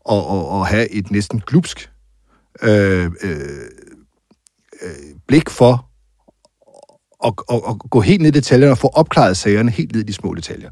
Og, 0.05 0.27
og, 0.27 0.49
og 0.49 0.67
have 0.67 0.91
et 0.91 1.11
næsten 1.11 1.43
glupsk 1.47 1.91
øh, 2.63 3.11
øh, 3.23 3.41
øh, 4.83 4.91
blik 5.27 5.51
for 5.51 5.89
at, 7.25 7.33
at, 7.51 7.61
at 7.69 7.91
gå 7.91 8.01
helt 8.01 8.21
ned 8.21 8.29
i 8.29 8.39
detaljerne 8.39 8.73
og 8.73 8.79
få 8.79 8.89
opklaret 8.89 9.37
sagerne 9.37 9.71
helt 9.71 9.93
ned 9.93 10.03
i 10.03 10.07
de 10.07 10.13
små 10.13 10.35
detaljer. 10.35 10.71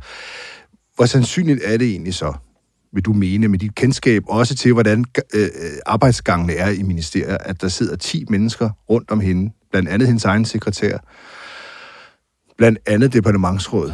Hvor 0.96 1.06
sandsynligt 1.06 1.60
er 1.64 1.76
det 1.76 1.90
egentlig 1.90 2.14
så, 2.14 2.32
vil 2.92 3.04
du 3.04 3.12
mene, 3.12 3.48
med 3.48 3.58
dit 3.58 3.74
kendskab 3.74 4.22
også 4.28 4.54
til, 4.54 4.72
hvordan 4.72 5.04
øh, 5.34 5.48
arbejdsgangene 5.86 6.52
er 6.54 6.70
i 6.70 6.82
ministeriet, 6.82 7.36
at 7.40 7.60
der 7.60 7.68
sidder 7.68 7.96
10 7.96 8.24
mennesker 8.28 8.70
rundt 8.90 9.10
om 9.10 9.20
hende, 9.20 9.52
blandt 9.70 9.88
andet 9.88 10.08
hendes 10.08 10.24
egen 10.24 10.44
sekretær, 10.44 10.98
blandt 12.58 12.78
andet 12.86 13.12
departementsråd, 13.12 13.92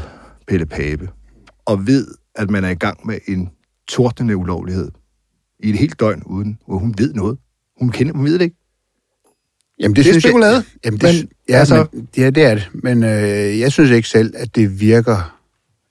Pelle 0.48 0.66
Pape, 0.66 1.08
og 1.64 1.86
ved, 1.86 2.06
at 2.34 2.50
man 2.50 2.64
er 2.64 2.68
i 2.68 2.74
gang 2.74 3.06
med 3.06 3.18
en 3.28 3.50
tordnende 3.88 4.36
ulovlighed 4.36 4.90
i 5.60 5.70
et 5.70 5.78
helt 5.78 6.00
døgn, 6.00 6.22
uden 6.26 6.58
hvor 6.66 6.78
hun 6.78 6.94
ved 6.98 7.14
noget. 7.14 7.38
Hun 7.78 7.90
kender, 7.90 8.12
hun 8.14 8.24
ved 8.24 8.32
det 8.34 8.40
ikke. 8.44 8.56
Jamen, 9.80 9.96
Det 9.96 10.00
er 10.00 10.04
synes 10.04 10.14
jeg- 10.24 10.30
spekulade, 10.30 10.64
Jamen, 10.84 11.00
det, 11.00 11.14
men 11.14 11.28
ja, 11.48 11.54
altså... 11.58 11.86
men, 11.92 12.08
ja, 12.16 12.30
det 12.30 12.42
er 12.44 12.54
det. 12.54 12.70
Men 12.74 13.02
øh, 13.04 13.58
jeg 13.58 13.72
synes 13.72 13.90
ikke 13.90 14.08
selv, 14.08 14.34
at 14.36 14.54
det 14.54 14.80
virker 14.80 15.38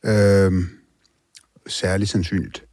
øh, 0.05 0.51
særlig 1.67 2.07
sandsynligt. 2.07 2.64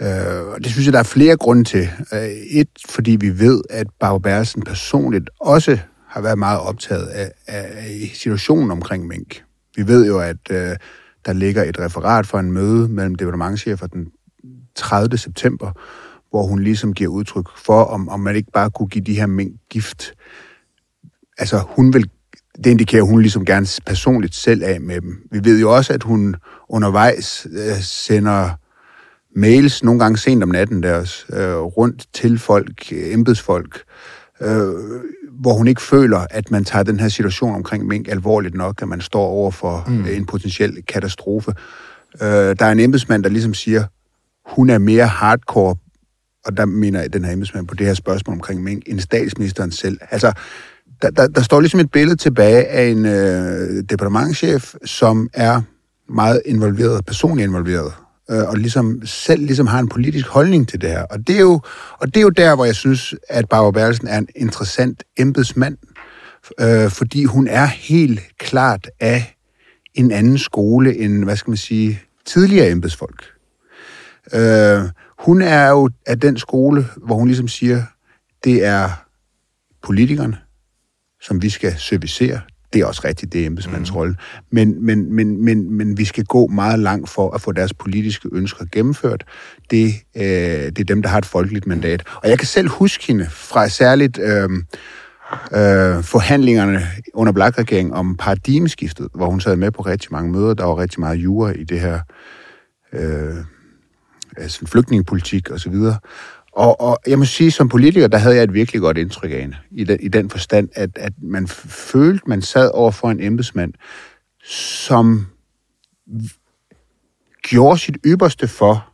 Øh, 0.00 0.46
og 0.54 0.64
det 0.64 0.66
synes 0.72 0.86
jeg, 0.86 0.92
der 0.92 0.98
er 0.98 1.02
flere 1.02 1.36
grunde 1.36 1.64
til. 1.64 1.88
Øh, 2.12 2.28
et, 2.50 2.68
fordi 2.88 3.10
vi 3.10 3.38
ved, 3.38 3.62
at 3.70 3.86
Barbara 4.00 4.18
Bersen 4.18 4.62
personligt 4.62 5.30
også 5.40 5.78
har 6.08 6.20
været 6.20 6.38
meget 6.38 6.60
optaget 6.60 7.06
af, 7.06 7.32
af, 7.46 8.10
situationen 8.14 8.70
omkring 8.70 9.06
mink. 9.06 9.44
Vi 9.76 9.86
ved 9.86 10.06
jo, 10.06 10.20
at 10.20 10.50
øh, 10.50 10.76
der 11.26 11.32
ligger 11.32 11.64
et 11.64 11.80
referat 11.80 12.26
fra 12.26 12.40
en 12.40 12.52
møde 12.52 12.88
mellem 12.88 13.14
departementchefer 13.14 13.86
den 13.86 14.06
30. 14.74 15.18
september, 15.18 15.72
hvor 16.30 16.46
hun 16.46 16.62
ligesom 16.62 16.94
giver 16.94 17.10
udtryk 17.10 17.48
for, 17.56 17.84
om, 17.84 18.08
om 18.08 18.20
man 18.20 18.36
ikke 18.36 18.50
bare 18.52 18.70
kunne 18.70 18.88
give 18.88 19.04
de 19.04 19.14
her 19.14 19.26
mink 19.26 19.60
gift. 19.70 20.14
Altså, 21.38 21.62
hun 21.68 21.92
vil, 21.92 22.10
det 22.56 22.66
indikerer 22.66 23.02
hun 23.02 23.20
ligesom 23.20 23.44
gerne 23.44 23.66
personligt 23.86 24.34
selv 24.34 24.62
af 24.62 24.80
med 24.80 25.00
dem. 25.00 25.28
Vi 25.30 25.44
ved 25.44 25.60
jo 25.60 25.76
også, 25.76 25.92
at 25.92 26.02
hun 26.02 26.36
undervejs 26.68 27.46
øh, 27.50 27.80
sender 27.80 28.50
mails, 29.34 29.84
nogle 29.84 30.00
gange 30.00 30.18
sent 30.18 30.42
om 30.42 30.48
natten 30.48 30.82
deres, 30.82 31.26
øh, 31.32 31.56
rundt 31.56 32.04
til 32.12 32.38
folk, 32.38 32.92
embedsfolk, 32.92 33.82
øh, 34.40 34.74
hvor 35.40 35.52
hun 35.52 35.68
ikke 35.68 35.82
føler, 35.82 36.26
at 36.30 36.50
man 36.50 36.64
tager 36.64 36.82
den 36.82 37.00
her 37.00 37.08
situation 37.08 37.54
omkring 37.54 37.86
mink 37.86 38.08
alvorligt 38.08 38.54
nok, 38.54 38.82
at 38.82 38.88
man 38.88 39.00
står 39.00 39.26
over 39.26 39.50
for 39.50 39.84
mm. 39.88 40.06
en 40.06 40.26
potentiel 40.26 40.82
katastrofe. 40.88 41.52
Øh, 42.22 42.28
der 42.28 42.64
er 42.64 42.72
en 42.72 42.80
embedsmand, 42.80 43.22
der 43.22 43.30
ligesom 43.30 43.54
siger, 43.54 43.84
hun 44.46 44.70
er 44.70 44.78
mere 44.78 45.06
hardcore, 45.06 45.76
og 46.44 46.56
der 46.56 46.64
mener 46.64 47.00
jeg, 47.00 47.12
den 47.12 47.24
her 47.24 47.32
embedsmand 47.32 47.66
på 47.66 47.74
det 47.74 47.86
her 47.86 47.94
spørgsmål 47.94 48.34
omkring 48.34 48.62
mink, 48.62 48.82
end 48.86 49.00
statsministeren 49.00 49.70
selv. 49.70 49.98
Altså, 50.10 50.32
der, 51.02 51.10
der, 51.10 51.28
der 51.28 51.42
står 51.42 51.60
ligesom 51.60 51.80
et 51.80 51.90
billede 51.90 52.16
tilbage 52.16 52.66
af 52.66 52.86
en 52.86 53.06
øh, 53.06 53.84
departementchef, 53.90 54.74
som 54.84 55.28
er 55.32 55.62
meget 56.08 56.42
involveret, 56.44 57.04
personligt 57.04 57.46
involveret, 57.46 57.92
øh, 58.30 58.48
og 58.48 58.56
ligesom 58.56 59.02
selv 59.04 59.46
ligesom 59.46 59.66
har 59.66 59.78
en 59.78 59.88
politisk 59.88 60.26
holdning 60.26 60.68
til 60.68 60.80
det 60.80 60.90
her. 60.90 61.02
Og 61.02 61.26
det 61.26 61.36
er 61.36 61.40
jo, 61.40 61.60
og 62.00 62.06
det 62.06 62.16
er 62.16 62.22
jo 62.22 62.28
der, 62.28 62.54
hvor 62.54 62.64
jeg 62.64 62.74
synes, 62.74 63.14
at 63.28 63.48
Barbara 63.48 63.70
Bertelsen 63.70 64.08
er 64.08 64.18
en 64.18 64.28
interessant 64.36 65.04
embedsmand, 65.16 65.76
øh, 66.60 66.90
fordi 66.90 67.24
hun 67.24 67.48
er 67.48 67.66
helt 67.66 68.20
klart 68.38 68.90
af 69.00 69.36
en 69.94 70.10
anden 70.10 70.38
skole 70.38 70.96
end, 70.96 71.24
hvad 71.24 71.36
skal 71.36 71.50
man 71.50 71.56
sige, 71.56 72.00
tidligere 72.26 72.70
embedsfolk. 72.70 73.24
Øh, 74.34 74.82
hun 75.18 75.42
er 75.42 75.68
jo 75.68 75.90
af 76.06 76.20
den 76.20 76.36
skole, 76.36 76.86
hvor 76.96 77.14
hun 77.14 77.26
ligesom 77.26 77.48
siger, 77.48 77.82
det 78.44 78.64
er 78.64 78.90
politikerne, 79.82 80.36
som 81.20 81.42
vi 81.42 81.50
skal 81.50 81.74
servicere. 81.78 82.40
Det 82.74 82.82
er 82.82 82.86
også 82.86 83.02
rigtigt, 83.04 83.32
det 83.32 83.42
er 83.42 83.46
embedsmandens 83.46 83.90
mm. 83.90 83.96
rolle. 83.96 84.16
Men, 84.50 84.86
men, 84.86 85.12
men, 85.12 85.44
men, 85.44 85.72
men 85.72 85.98
vi 85.98 86.04
skal 86.04 86.24
gå 86.24 86.46
meget 86.46 86.78
langt 86.78 87.10
for 87.10 87.30
at 87.30 87.40
få 87.40 87.52
deres 87.52 87.74
politiske 87.74 88.28
ønsker 88.32 88.64
gennemført. 88.72 89.24
Det, 89.70 89.94
øh, 90.16 90.22
det 90.22 90.78
er 90.78 90.84
dem, 90.84 91.02
der 91.02 91.08
har 91.08 91.18
et 91.18 91.26
folkeligt 91.26 91.66
mandat. 91.66 92.02
Og 92.22 92.28
jeg 92.28 92.38
kan 92.38 92.46
selv 92.48 92.68
huske 92.68 93.06
hende 93.06 93.26
fra 93.30 93.68
særligt 93.68 94.18
øh, 94.18 94.50
øh, 95.32 96.02
forhandlingerne 96.02 96.82
under 97.14 97.32
Black-regeringen 97.32 97.94
om 97.94 98.16
paradigmeskiftet, 98.16 99.08
hvor 99.14 99.26
hun 99.26 99.40
sad 99.40 99.56
med 99.56 99.70
på 99.70 99.82
rigtig 99.82 100.08
mange 100.12 100.32
møder. 100.32 100.54
Der 100.54 100.64
var 100.64 100.78
rigtig 100.78 101.00
meget 101.00 101.16
jura 101.16 101.50
i 101.50 101.64
det 101.64 101.80
her 101.80 102.00
øh, 102.92 103.34
altså 104.36 104.66
flygtningepolitik 104.66 105.50
og 105.50 105.60
så 105.60 105.70
videre. 105.70 105.98
Og, 106.56 106.80
og 106.80 106.98
jeg 107.06 107.18
må 107.18 107.24
sige, 107.24 107.50
som 107.50 107.68
politiker, 107.68 108.06
der 108.06 108.18
havde 108.18 108.36
jeg 108.36 108.44
et 108.44 108.54
virkelig 108.54 108.80
godt 108.80 108.98
indtryk 108.98 109.30
af 109.30 109.40
hende, 109.40 109.56
i 109.70 109.84
den, 109.84 110.00
i 110.00 110.08
den 110.08 110.30
forstand, 110.30 110.68
at, 110.74 110.90
at 110.96 111.12
man 111.22 111.46
følte, 111.48 112.24
man 112.26 112.42
sad 112.42 112.70
over 112.74 112.90
for 112.90 113.10
en 113.10 113.20
embedsmand, 113.20 113.72
som 114.44 115.26
gjorde 117.42 117.78
sit 117.78 117.96
ypperste 118.06 118.48
for, 118.48 118.88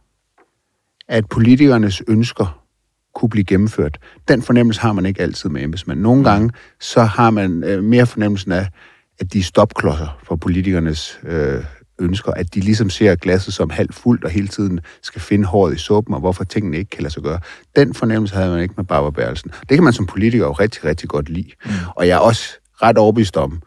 at 1.09 1.29
politikernes 1.29 2.03
ønsker 2.09 2.65
kunne 3.15 3.29
blive 3.29 3.45
gennemført. 3.45 3.99
Den 4.29 4.43
fornemmelse 4.43 4.81
har 4.81 4.93
man 4.93 5.07
ikke 5.07 5.23
altid 5.23 5.51
med 5.51 5.63
embedsmænd. 5.63 6.01
Nogle 6.01 6.25
gange, 6.25 6.51
så 6.81 7.03
har 7.03 7.31
man 7.31 7.65
øh, 7.65 7.85
mere 7.85 8.07
fornemmelsen 8.07 8.53
af, 8.53 8.69
at 9.19 9.33
de 9.33 9.39
er 9.39 9.43
stopklodser 9.43 10.19
for 10.23 10.37
politikernes 10.37 11.21
øh, 11.23 11.65
ønsker, 12.01 12.33
at 12.33 12.55
de 12.55 12.61
ligesom 12.61 12.91
ser 12.91 13.15
glasset 13.15 13.55
som 13.55 13.71
halvt 13.71 13.95
fuldt 13.95 14.25
og 14.25 14.31
hele 14.31 14.49
tiden 14.49 14.81
skal 15.03 15.21
finde 15.21 15.45
håret 15.45 15.75
i 15.75 15.79
suppen, 15.79 16.15
og 16.15 16.21
hvorfor 16.21 16.45
tingene 16.45 16.79
ikke 16.79 16.91
kan 16.91 17.03
lade 17.03 17.13
sig 17.13 17.23
gøre. 17.23 17.41
Den 17.77 17.95
fornemmelse 17.95 18.35
havde 18.35 18.51
man 18.51 18.63
ikke 18.63 18.75
med 18.77 18.85
Barbara 18.85 19.11
Bertelsen. 19.11 19.51
Det 19.69 19.77
kan 19.77 19.85
man 19.85 19.93
som 19.93 20.07
politiker 20.07 20.45
jo 20.45 20.53
rigtig, 20.53 20.85
rigtig 20.85 21.09
godt 21.09 21.29
lide. 21.29 21.51
Mm. 21.65 21.71
Og 21.97 22.09
jeg 22.09 22.15
er 22.15 22.19
også 22.19 22.43
ret 22.83 22.99
overbevist 22.99 23.37
om, 23.37 23.63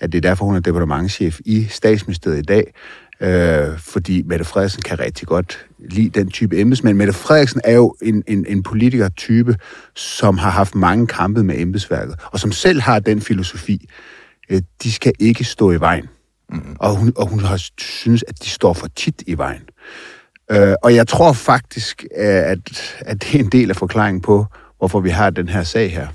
at 0.00 0.12
det 0.12 0.18
er 0.18 0.28
derfor, 0.28 0.44
hun 0.44 0.56
er 0.56 0.60
departementchef 0.60 1.40
i 1.44 1.66
statsministeriet 1.70 2.38
i 2.38 2.42
dag, 2.42 2.74
øh, 3.20 3.78
fordi 3.78 4.22
Mette 4.22 4.44
Frederiksen 4.44 4.82
kan 4.82 4.98
rigtig 4.98 5.28
godt 5.28 5.66
lide 5.78 6.20
den 6.20 6.30
type 6.30 6.60
embedsmænd. 6.60 6.96
Mette 6.96 7.12
Frederiksen 7.12 7.60
er 7.64 7.72
jo 7.72 7.94
en, 8.02 8.22
en, 8.26 8.46
en 8.48 8.62
politikertype, 8.62 9.56
som 9.94 10.38
har 10.38 10.50
haft 10.50 10.74
mange 10.74 11.06
kampe 11.06 11.44
med 11.44 11.58
embedsværket, 11.58 12.14
og 12.24 12.40
som 12.40 12.52
selv 12.52 12.80
har 12.80 12.98
den 12.98 13.20
filosofi, 13.20 13.88
øh, 14.50 14.62
de 14.82 14.92
skal 14.92 15.12
ikke 15.18 15.44
stå 15.44 15.72
i 15.72 15.80
vejen. 15.80 16.08
Mm. 16.52 16.76
Og, 16.80 16.96
hun, 16.96 17.12
og 17.16 17.26
hun 17.26 17.40
har 17.40 17.62
synes, 17.78 18.24
at 18.28 18.42
de 18.42 18.48
står 18.48 18.72
for 18.72 18.88
tit 18.96 19.22
i 19.26 19.38
vejen. 19.38 19.62
Øh, 20.50 20.74
og 20.82 20.94
jeg 20.94 21.08
tror 21.08 21.32
faktisk, 21.32 22.04
at, 22.14 22.58
at 23.00 23.22
det 23.22 23.34
er 23.34 23.38
en 23.38 23.50
del 23.50 23.70
af 23.70 23.76
forklaringen 23.76 24.20
på, 24.20 24.46
hvorfor 24.78 25.00
vi 25.00 25.10
har 25.10 25.30
den 25.30 25.48
her 25.48 25.62
sag 25.62 25.92
her. 25.92 26.08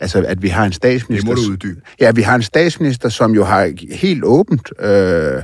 Altså, 0.00 0.24
at 0.26 0.42
vi 0.42 0.48
har 0.48 0.64
en 0.64 0.72
statsminister... 0.72 1.34
Det 1.34 1.42
må 1.42 1.46
du 1.46 1.52
uddybe. 1.52 1.80
Ja, 2.00 2.10
vi 2.10 2.22
har 2.22 2.34
en 2.34 2.42
statsminister, 2.42 3.08
som 3.08 3.34
jo 3.34 3.44
har 3.44 3.94
helt 3.94 4.24
åbent 4.24 4.72
øh, 4.80 5.42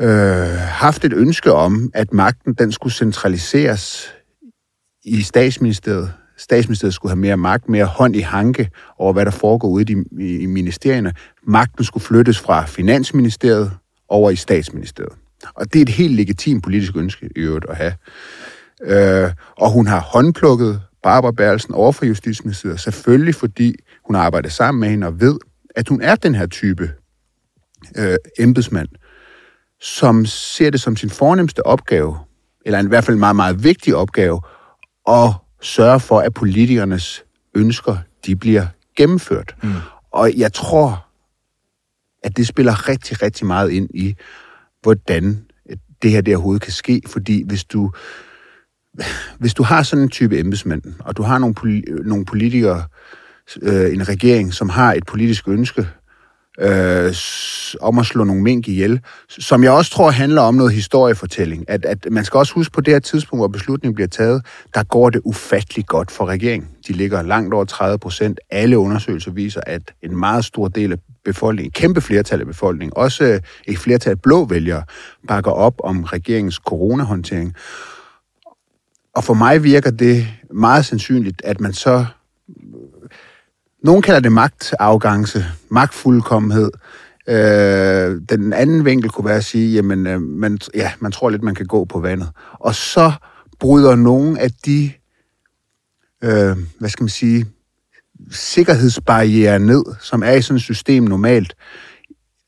øh, 0.00 0.08
haft 0.58 1.04
et 1.04 1.12
ønske 1.12 1.52
om, 1.52 1.90
at 1.94 2.12
magten 2.12 2.54
den 2.54 2.72
skulle 2.72 2.94
centraliseres 2.94 4.14
i 5.04 5.22
statsministeriet. 5.22 6.12
Statsministeriet 6.36 6.94
skulle 6.94 7.10
have 7.10 7.20
mere 7.20 7.36
magt, 7.36 7.68
mere 7.68 7.84
hånd 7.84 8.16
i 8.16 8.20
hanke 8.20 8.70
over, 8.98 9.12
hvad 9.12 9.24
der 9.24 9.30
foregår 9.30 9.68
ude 9.68 9.92
i, 9.92 10.22
i, 10.22 10.38
i 10.38 10.46
ministerierne. 10.46 11.12
Magten 11.42 11.84
skulle 11.84 12.04
flyttes 12.04 12.38
fra 12.38 12.64
Finansministeriet 12.64 13.72
over 14.08 14.30
i 14.30 14.36
statsministeriet. 14.36 15.12
Og 15.54 15.72
det 15.72 15.78
er 15.78 15.82
et 15.82 15.88
helt 15.88 16.14
legitimt 16.14 16.62
politisk 16.62 16.96
ønske 16.96 17.26
i 17.36 17.38
øvrigt 17.38 17.66
at 17.68 17.76
have. 17.76 17.94
Øh, 18.82 19.30
og 19.56 19.70
hun 19.70 19.86
har 19.86 20.00
håndplukket 20.00 20.82
Barbara 21.02 21.32
Berlsen 21.32 21.74
over 21.74 21.92
for 21.92 22.04
Justitsministeriet, 22.06 22.80
selvfølgelig 22.80 23.34
fordi 23.34 23.74
hun 24.06 24.16
arbejder 24.16 24.48
sammen 24.48 24.80
med 24.80 24.88
hende 24.88 25.06
og 25.06 25.20
ved, 25.20 25.38
at 25.76 25.88
hun 25.88 26.02
er 26.02 26.14
den 26.14 26.34
her 26.34 26.46
type 26.46 26.90
øh, 27.98 28.16
embedsmand, 28.38 28.88
som 29.80 30.26
ser 30.26 30.70
det 30.70 30.80
som 30.80 30.96
sin 30.96 31.10
fornemmeste 31.10 31.66
opgave, 31.66 32.18
eller 32.66 32.82
i 32.82 32.86
hvert 32.86 33.04
fald 33.04 33.14
en 33.14 33.20
meget, 33.20 33.36
meget 33.36 33.64
vigtig 33.64 33.96
opgave, 33.96 34.40
at 35.08 35.30
sørge 35.64 36.00
for, 36.00 36.20
at 36.20 36.34
politikernes 36.34 37.24
ønsker, 37.54 37.96
de 38.26 38.36
bliver 38.36 38.66
gennemført. 38.96 39.54
Mm. 39.62 39.72
Og 40.10 40.32
jeg 40.36 40.52
tror, 40.52 41.06
at 42.22 42.36
det 42.36 42.46
spiller 42.46 42.88
rigtig, 42.88 43.22
rigtig 43.22 43.46
meget 43.46 43.70
ind 43.70 43.90
i, 43.94 44.14
hvordan 44.82 45.44
det 46.02 46.10
her 46.10 46.20
der 46.20 46.36
overhovedet 46.36 46.62
kan 46.62 46.72
ske, 46.72 47.02
fordi 47.06 47.44
hvis 47.46 47.64
du, 47.64 47.92
hvis 49.38 49.54
du 49.54 49.62
har 49.62 49.82
sådan 49.82 50.02
en 50.02 50.08
type 50.08 50.38
embedsmænd, 50.38 50.82
og 50.98 51.16
du 51.16 51.22
har 51.22 51.38
nogle, 51.38 51.54
poli- 51.60 52.08
nogle 52.08 52.24
politikere, 52.24 52.84
øh, 53.62 53.94
en 53.94 54.08
regering, 54.08 54.54
som 54.54 54.68
har 54.68 54.92
et 54.92 55.06
politisk 55.06 55.48
ønske 55.48 55.88
øh, 56.60 57.14
om 57.80 57.98
at 57.98 58.06
slå 58.06 58.24
nogle 58.24 58.42
mink 58.42 58.68
ihjel, 58.68 59.00
som 59.28 59.64
jeg 59.64 59.72
også 59.72 59.90
tror 59.90 60.10
handler 60.10 60.42
om 60.42 60.54
noget 60.54 60.72
historiefortælling. 60.72 61.64
At, 61.70 61.84
at 61.84 62.06
man 62.10 62.24
skal 62.24 62.38
også 62.38 62.54
huske 62.54 62.72
på 62.72 62.80
det 62.80 62.94
her 62.94 62.98
tidspunkt, 62.98 63.40
hvor 63.40 63.48
beslutningen 63.48 63.94
bliver 63.94 64.08
taget, 64.08 64.46
der 64.74 64.82
går 64.82 65.10
det 65.10 65.20
ufatteligt 65.24 65.88
godt 65.88 66.10
for 66.10 66.26
regeringen. 66.26 66.70
De 66.88 66.92
ligger 66.92 67.22
langt 67.22 67.54
over 67.54 67.64
30 67.64 67.98
procent. 67.98 68.40
Alle 68.50 68.78
undersøgelser 68.78 69.30
viser, 69.30 69.60
at 69.66 69.82
en 70.02 70.16
meget 70.16 70.44
stor 70.44 70.68
del 70.68 70.92
af 70.92 70.98
befolkningen, 71.24 71.72
kæmpe 71.72 72.00
flertal 72.00 72.40
af 72.40 72.46
befolkningen, 72.46 72.92
også 72.96 73.24
øh, 73.24 73.40
et 73.66 73.78
flertal 73.78 74.10
af 74.10 74.20
blå 74.20 74.44
vælgere, 74.44 74.82
bakker 75.28 75.50
op 75.50 75.74
om 75.84 76.04
regeringens 76.04 76.54
coronahåndtering. 76.54 77.54
Og 79.14 79.24
for 79.24 79.34
mig 79.34 79.64
virker 79.64 79.90
det 79.90 80.26
meget 80.50 80.84
sandsynligt, 80.84 81.42
at 81.44 81.60
man 81.60 81.72
så... 81.72 82.06
Nogen 83.84 84.02
kalder 84.02 84.20
det 84.20 84.32
magtafgangse, 84.32 85.44
magtfuldkommenhed. 85.68 86.70
Øh, 87.28 88.20
den 88.28 88.52
anden 88.52 88.84
vinkel 88.84 89.10
kunne 89.10 89.24
være 89.24 89.36
at 89.36 89.44
sige, 89.44 89.74
jamen, 89.74 90.06
øh, 90.06 90.20
man, 90.20 90.58
ja, 90.74 90.92
man 91.00 91.12
tror 91.12 91.30
lidt, 91.30 91.42
man 91.42 91.54
kan 91.54 91.66
gå 91.66 91.84
på 91.84 92.00
vandet. 92.00 92.28
Og 92.52 92.74
så 92.74 93.12
bryder 93.60 93.94
nogen 93.94 94.36
af 94.36 94.50
de, 94.66 94.92
øh, 96.24 96.56
hvad 96.78 96.88
skal 96.88 97.02
man 97.02 97.08
sige, 97.08 97.46
sikkerhedsbarriere 98.30 99.58
ned, 99.58 99.84
som 100.00 100.22
er 100.22 100.32
i 100.32 100.42
sådan 100.42 100.56
et 100.56 100.62
system 100.62 101.02
normalt, 101.02 101.54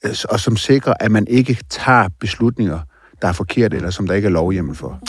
øh, 0.05 0.14
og 0.28 0.41
som 0.41 0.57
sikrer, 0.57 0.95
at 1.01 1.11
man 1.11 1.26
ikke 1.26 1.59
tager 1.70 2.09
beslutninger, 2.20 2.78
der 3.22 3.28
er 3.28 3.32
forkerte, 3.32 3.76
eller 3.76 3.91
som 3.91 4.07
der 4.07 4.14
ikke 4.14 4.26
er 4.26 4.32
lovhjemmel 4.32 4.76
for? 4.76 5.01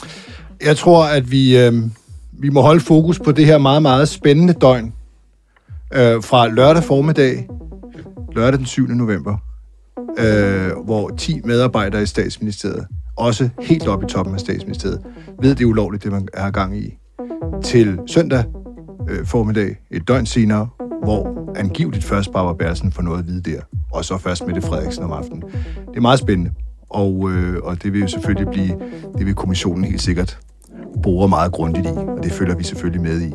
Jeg 0.61 0.77
tror, 0.77 1.05
at 1.05 1.31
vi, 1.31 1.57
øh, 1.57 1.73
vi 2.31 2.49
må 2.49 2.61
holde 2.61 2.81
fokus 2.81 3.19
på 3.19 3.31
det 3.31 3.45
her 3.45 3.57
meget, 3.57 3.81
meget 3.81 4.09
spændende 4.09 4.53
døgn 4.53 4.93
øh, 5.93 6.23
fra 6.23 6.47
lørdag 6.47 6.83
formiddag, 6.83 7.49
lørdag 8.35 8.57
den 8.57 8.65
7. 8.65 8.87
november, 8.87 9.37
øh, 10.19 10.85
hvor 10.85 11.09
10 11.09 11.41
medarbejdere 11.43 12.03
i 12.03 12.05
statsministeriet, 12.05 12.87
også 13.17 13.49
helt 13.61 13.87
oppe 13.87 14.05
i 14.05 14.09
toppen 14.09 14.33
af 14.33 14.39
statsministeriet, 14.39 15.01
ved 15.41 15.55
det 15.55 15.61
er 15.61 15.65
ulovligt, 15.65 16.03
det 16.03 16.11
man 16.11 16.27
er 16.33 16.51
gang 16.51 16.77
i, 16.77 16.97
til 17.63 17.99
søndag 18.07 18.43
øh, 19.09 19.25
formiddag, 19.25 19.75
et 19.91 20.07
døgn 20.07 20.25
senere, 20.25 20.67
hvor 21.03 21.51
angiveligt 21.55 22.03
først 22.03 22.31
Barbara 22.31 22.53
Bersen 22.53 22.91
får 22.91 23.01
noget 23.01 23.19
at 23.19 23.27
vide 23.27 23.51
der, 23.51 23.61
og 23.91 24.05
så 24.05 24.17
først 24.17 24.47
Mette 24.47 24.61
Frederiksen 24.61 25.03
om 25.03 25.11
aftenen. 25.11 25.41
Det 25.87 25.97
er 25.97 26.01
meget 26.01 26.19
spændende, 26.19 26.51
og, 26.89 27.31
øh, 27.31 27.59
og 27.63 27.83
det 27.83 27.93
vil 27.93 28.01
jo 28.01 28.07
selvfølgelig 28.07 28.47
blive, 28.47 28.79
det 29.17 29.25
vil 29.25 29.35
kommissionen 29.35 29.83
helt 29.83 30.01
sikkert 30.01 30.39
bore 31.03 31.29
meget 31.29 31.51
grundigt 31.51 31.85
i, 31.85 31.89
og 31.89 32.23
det 32.23 32.31
følger 32.31 32.55
vi 32.55 32.63
selvfølgelig 32.63 33.01
med 33.01 33.21
i. 33.21 33.33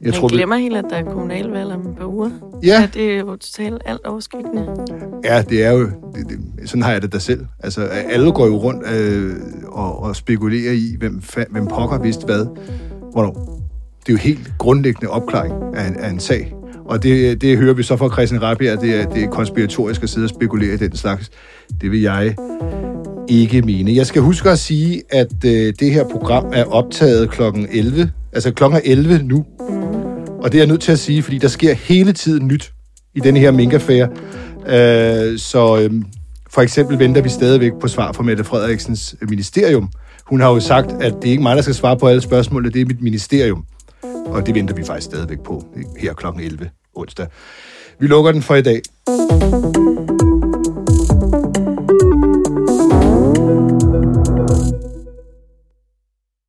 Jeg 0.00 0.14
tror, 0.14 0.28
glemmer 0.28 0.56
helt, 0.56 0.76
at 0.76 0.84
der 0.90 0.96
er 0.96 1.02
kommunalvalg 1.02 1.72
om 1.72 1.80
et 1.80 1.96
par 1.98 2.06
uger. 2.06 2.30
Ja. 2.62 2.80
ja 2.80 2.88
det 2.94 3.14
er 3.14 3.18
jo 3.18 3.36
totalt 3.36 3.82
alt 3.84 4.06
overskyggende. 4.06 4.66
Ja, 5.24 5.42
det 5.42 5.64
er 5.64 5.72
jo... 5.72 5.80
Det, 5.80 6.28
det, 6.28 6.38
sådan 6.68 6.82
har 6.82 6.92
jeg 6.92 7.02
det 7.02 7.12
da 7.12 7.18
selv. 7.18 7.46
Altså, 7.60 7.82
alle 7.84 8.32
går 8.32 8.46
jo 8.46 8.56
rundt 8.56 8.82
øh, 8.92 9.34
og, 9.66 10.02
og 10.02 10.16
spekulerer 10.16 10.72
i, 10.72 10.96
hvem, 10.98 11.22
hvem 11.50 11.66
pokker 11.66 11.98
vidste 11.98 12.24
hvad. 12.24 12.46
Hvornår? 13.12 13.62
Det 14.00 14.08
er 14.08 14.12
jo 14.12 14.18
helt 14.18 14.52
grundlæggende 14.58 15.10
opklaring 15.10 15.54
af 15.74 15.88
en, 15.88 15.96
af 15.96 16.10
en 16.10 16.20
sag. 16.20 16.54
Og 16.84 17.02
det, 17.02 17.40
det 17.40 17.58
hører 17.58 17.74
vi 17.74 17.82
så 17.82 17.96
fra 17.96 18.08
Christian 18.08 18.42
Rabia, 18.42 18.72
at 18.72 18.80
det 18.80 19.00
er, 19.00 19.08
det 19.08 19.24
er 19.24 19.30
konspiratorisk 19.30 20.02
at 20.02 20.08
sidde 20.08 20.24
og 20.24 20.30
spekulere 20.30 20.74
i 20.74 20.76
den 20.76 20.96
slags. 20.96 21.30
Det 21.80 21.90
vil 21.90 22.00
jeg 22.00 22.34
ikke 23.28 23.62
mene. 23.62 23.94
Jeg 23.94 24.06
skal 24.06 24.22
huske 24.22 24.50
at 24.50 24.58
sige, 24.58 25.02
at 25.10 25.44
øh, 25.44 25.72
det 25.80 25.92
her 25.92 26.04
program 26.08 26.44
er 26.52 26.64
optaget 26.64 27.30
kl. 27.30 27.42
11. 27.70 28.10
Altså 28.32 28.52
klokken 28.52 28.76
er 28.78 28.82
11 28.84 29.22
nu. 29.22 29.44
Og 30.42 30.52
det 30.52 30.58
er 30.58 30.62
jeg 30.62 30.66
nødt 30.66 30.80
til 30.80 30.92
at 30.92 30.98
sige, 30.98 31.22
fordi 31.22 31.38
der 31.38 31.48
sker 31.48 31.74
hele 31.74 32.12
tiden 32.12 32.46
nyt 32.46 32.72
i 33.14 33.20
denne 33.20 33.40
her 33.40 33.50
minkaffære. 33.50 34.08
Øh, 34.66 35.38
så 35.38 35.78
øh, 35.80 35.90
for 36.50 36.62
eksempel 36.62 36.98
venter 36.98 37.22
vi 37.22 37.28
stadigvæk 37.28 37.72
på 37.80 37.88
svar 37.88 38.12
fra 38.12 38.22
Mette 38.22 38.44
Frederiksens 38.44 39.16
øh, 39.22 39.30
ministerium. 39.30 39.90
Hun 40.26 40.40
har 40.40 40.48
jo 40.48 40.60
sagt, 40.60 40.92
at 40.92 41.14
det 41.22 41.28
er 41.28 41.30
ikke 41.30 41.42
mig, 41.42 41.56
der 41.56 41.62
skal 41.62 41.74
svare 41.74 41.98
på 41.98 42.06
alle 42.06 42.20
spørgsmålene, 42.20 42.72
det 42.72 42.80
er 42.80 42.86
mit 42.86 43.02
ministerium. 43.02 43.64
Og 44.26 44.46
det 44.46 44.54
venter 44.54 44.74
vi 44.74 44.84
faktisk 44.84 45.04
stadigvæk 45.04 45.40
på 45.40 45.64
øh, 45.76 45.82
her 45.98 46.14
kl. 46.14 46.26
11 46.40 46.70
onsdag. 46.94 47.26
Vi 47.98 48.06
lukker 48.06 48.32
den 48.32 48.42
for 48.42 48.54
i 48.54 48.62
dag. 48.62 48.80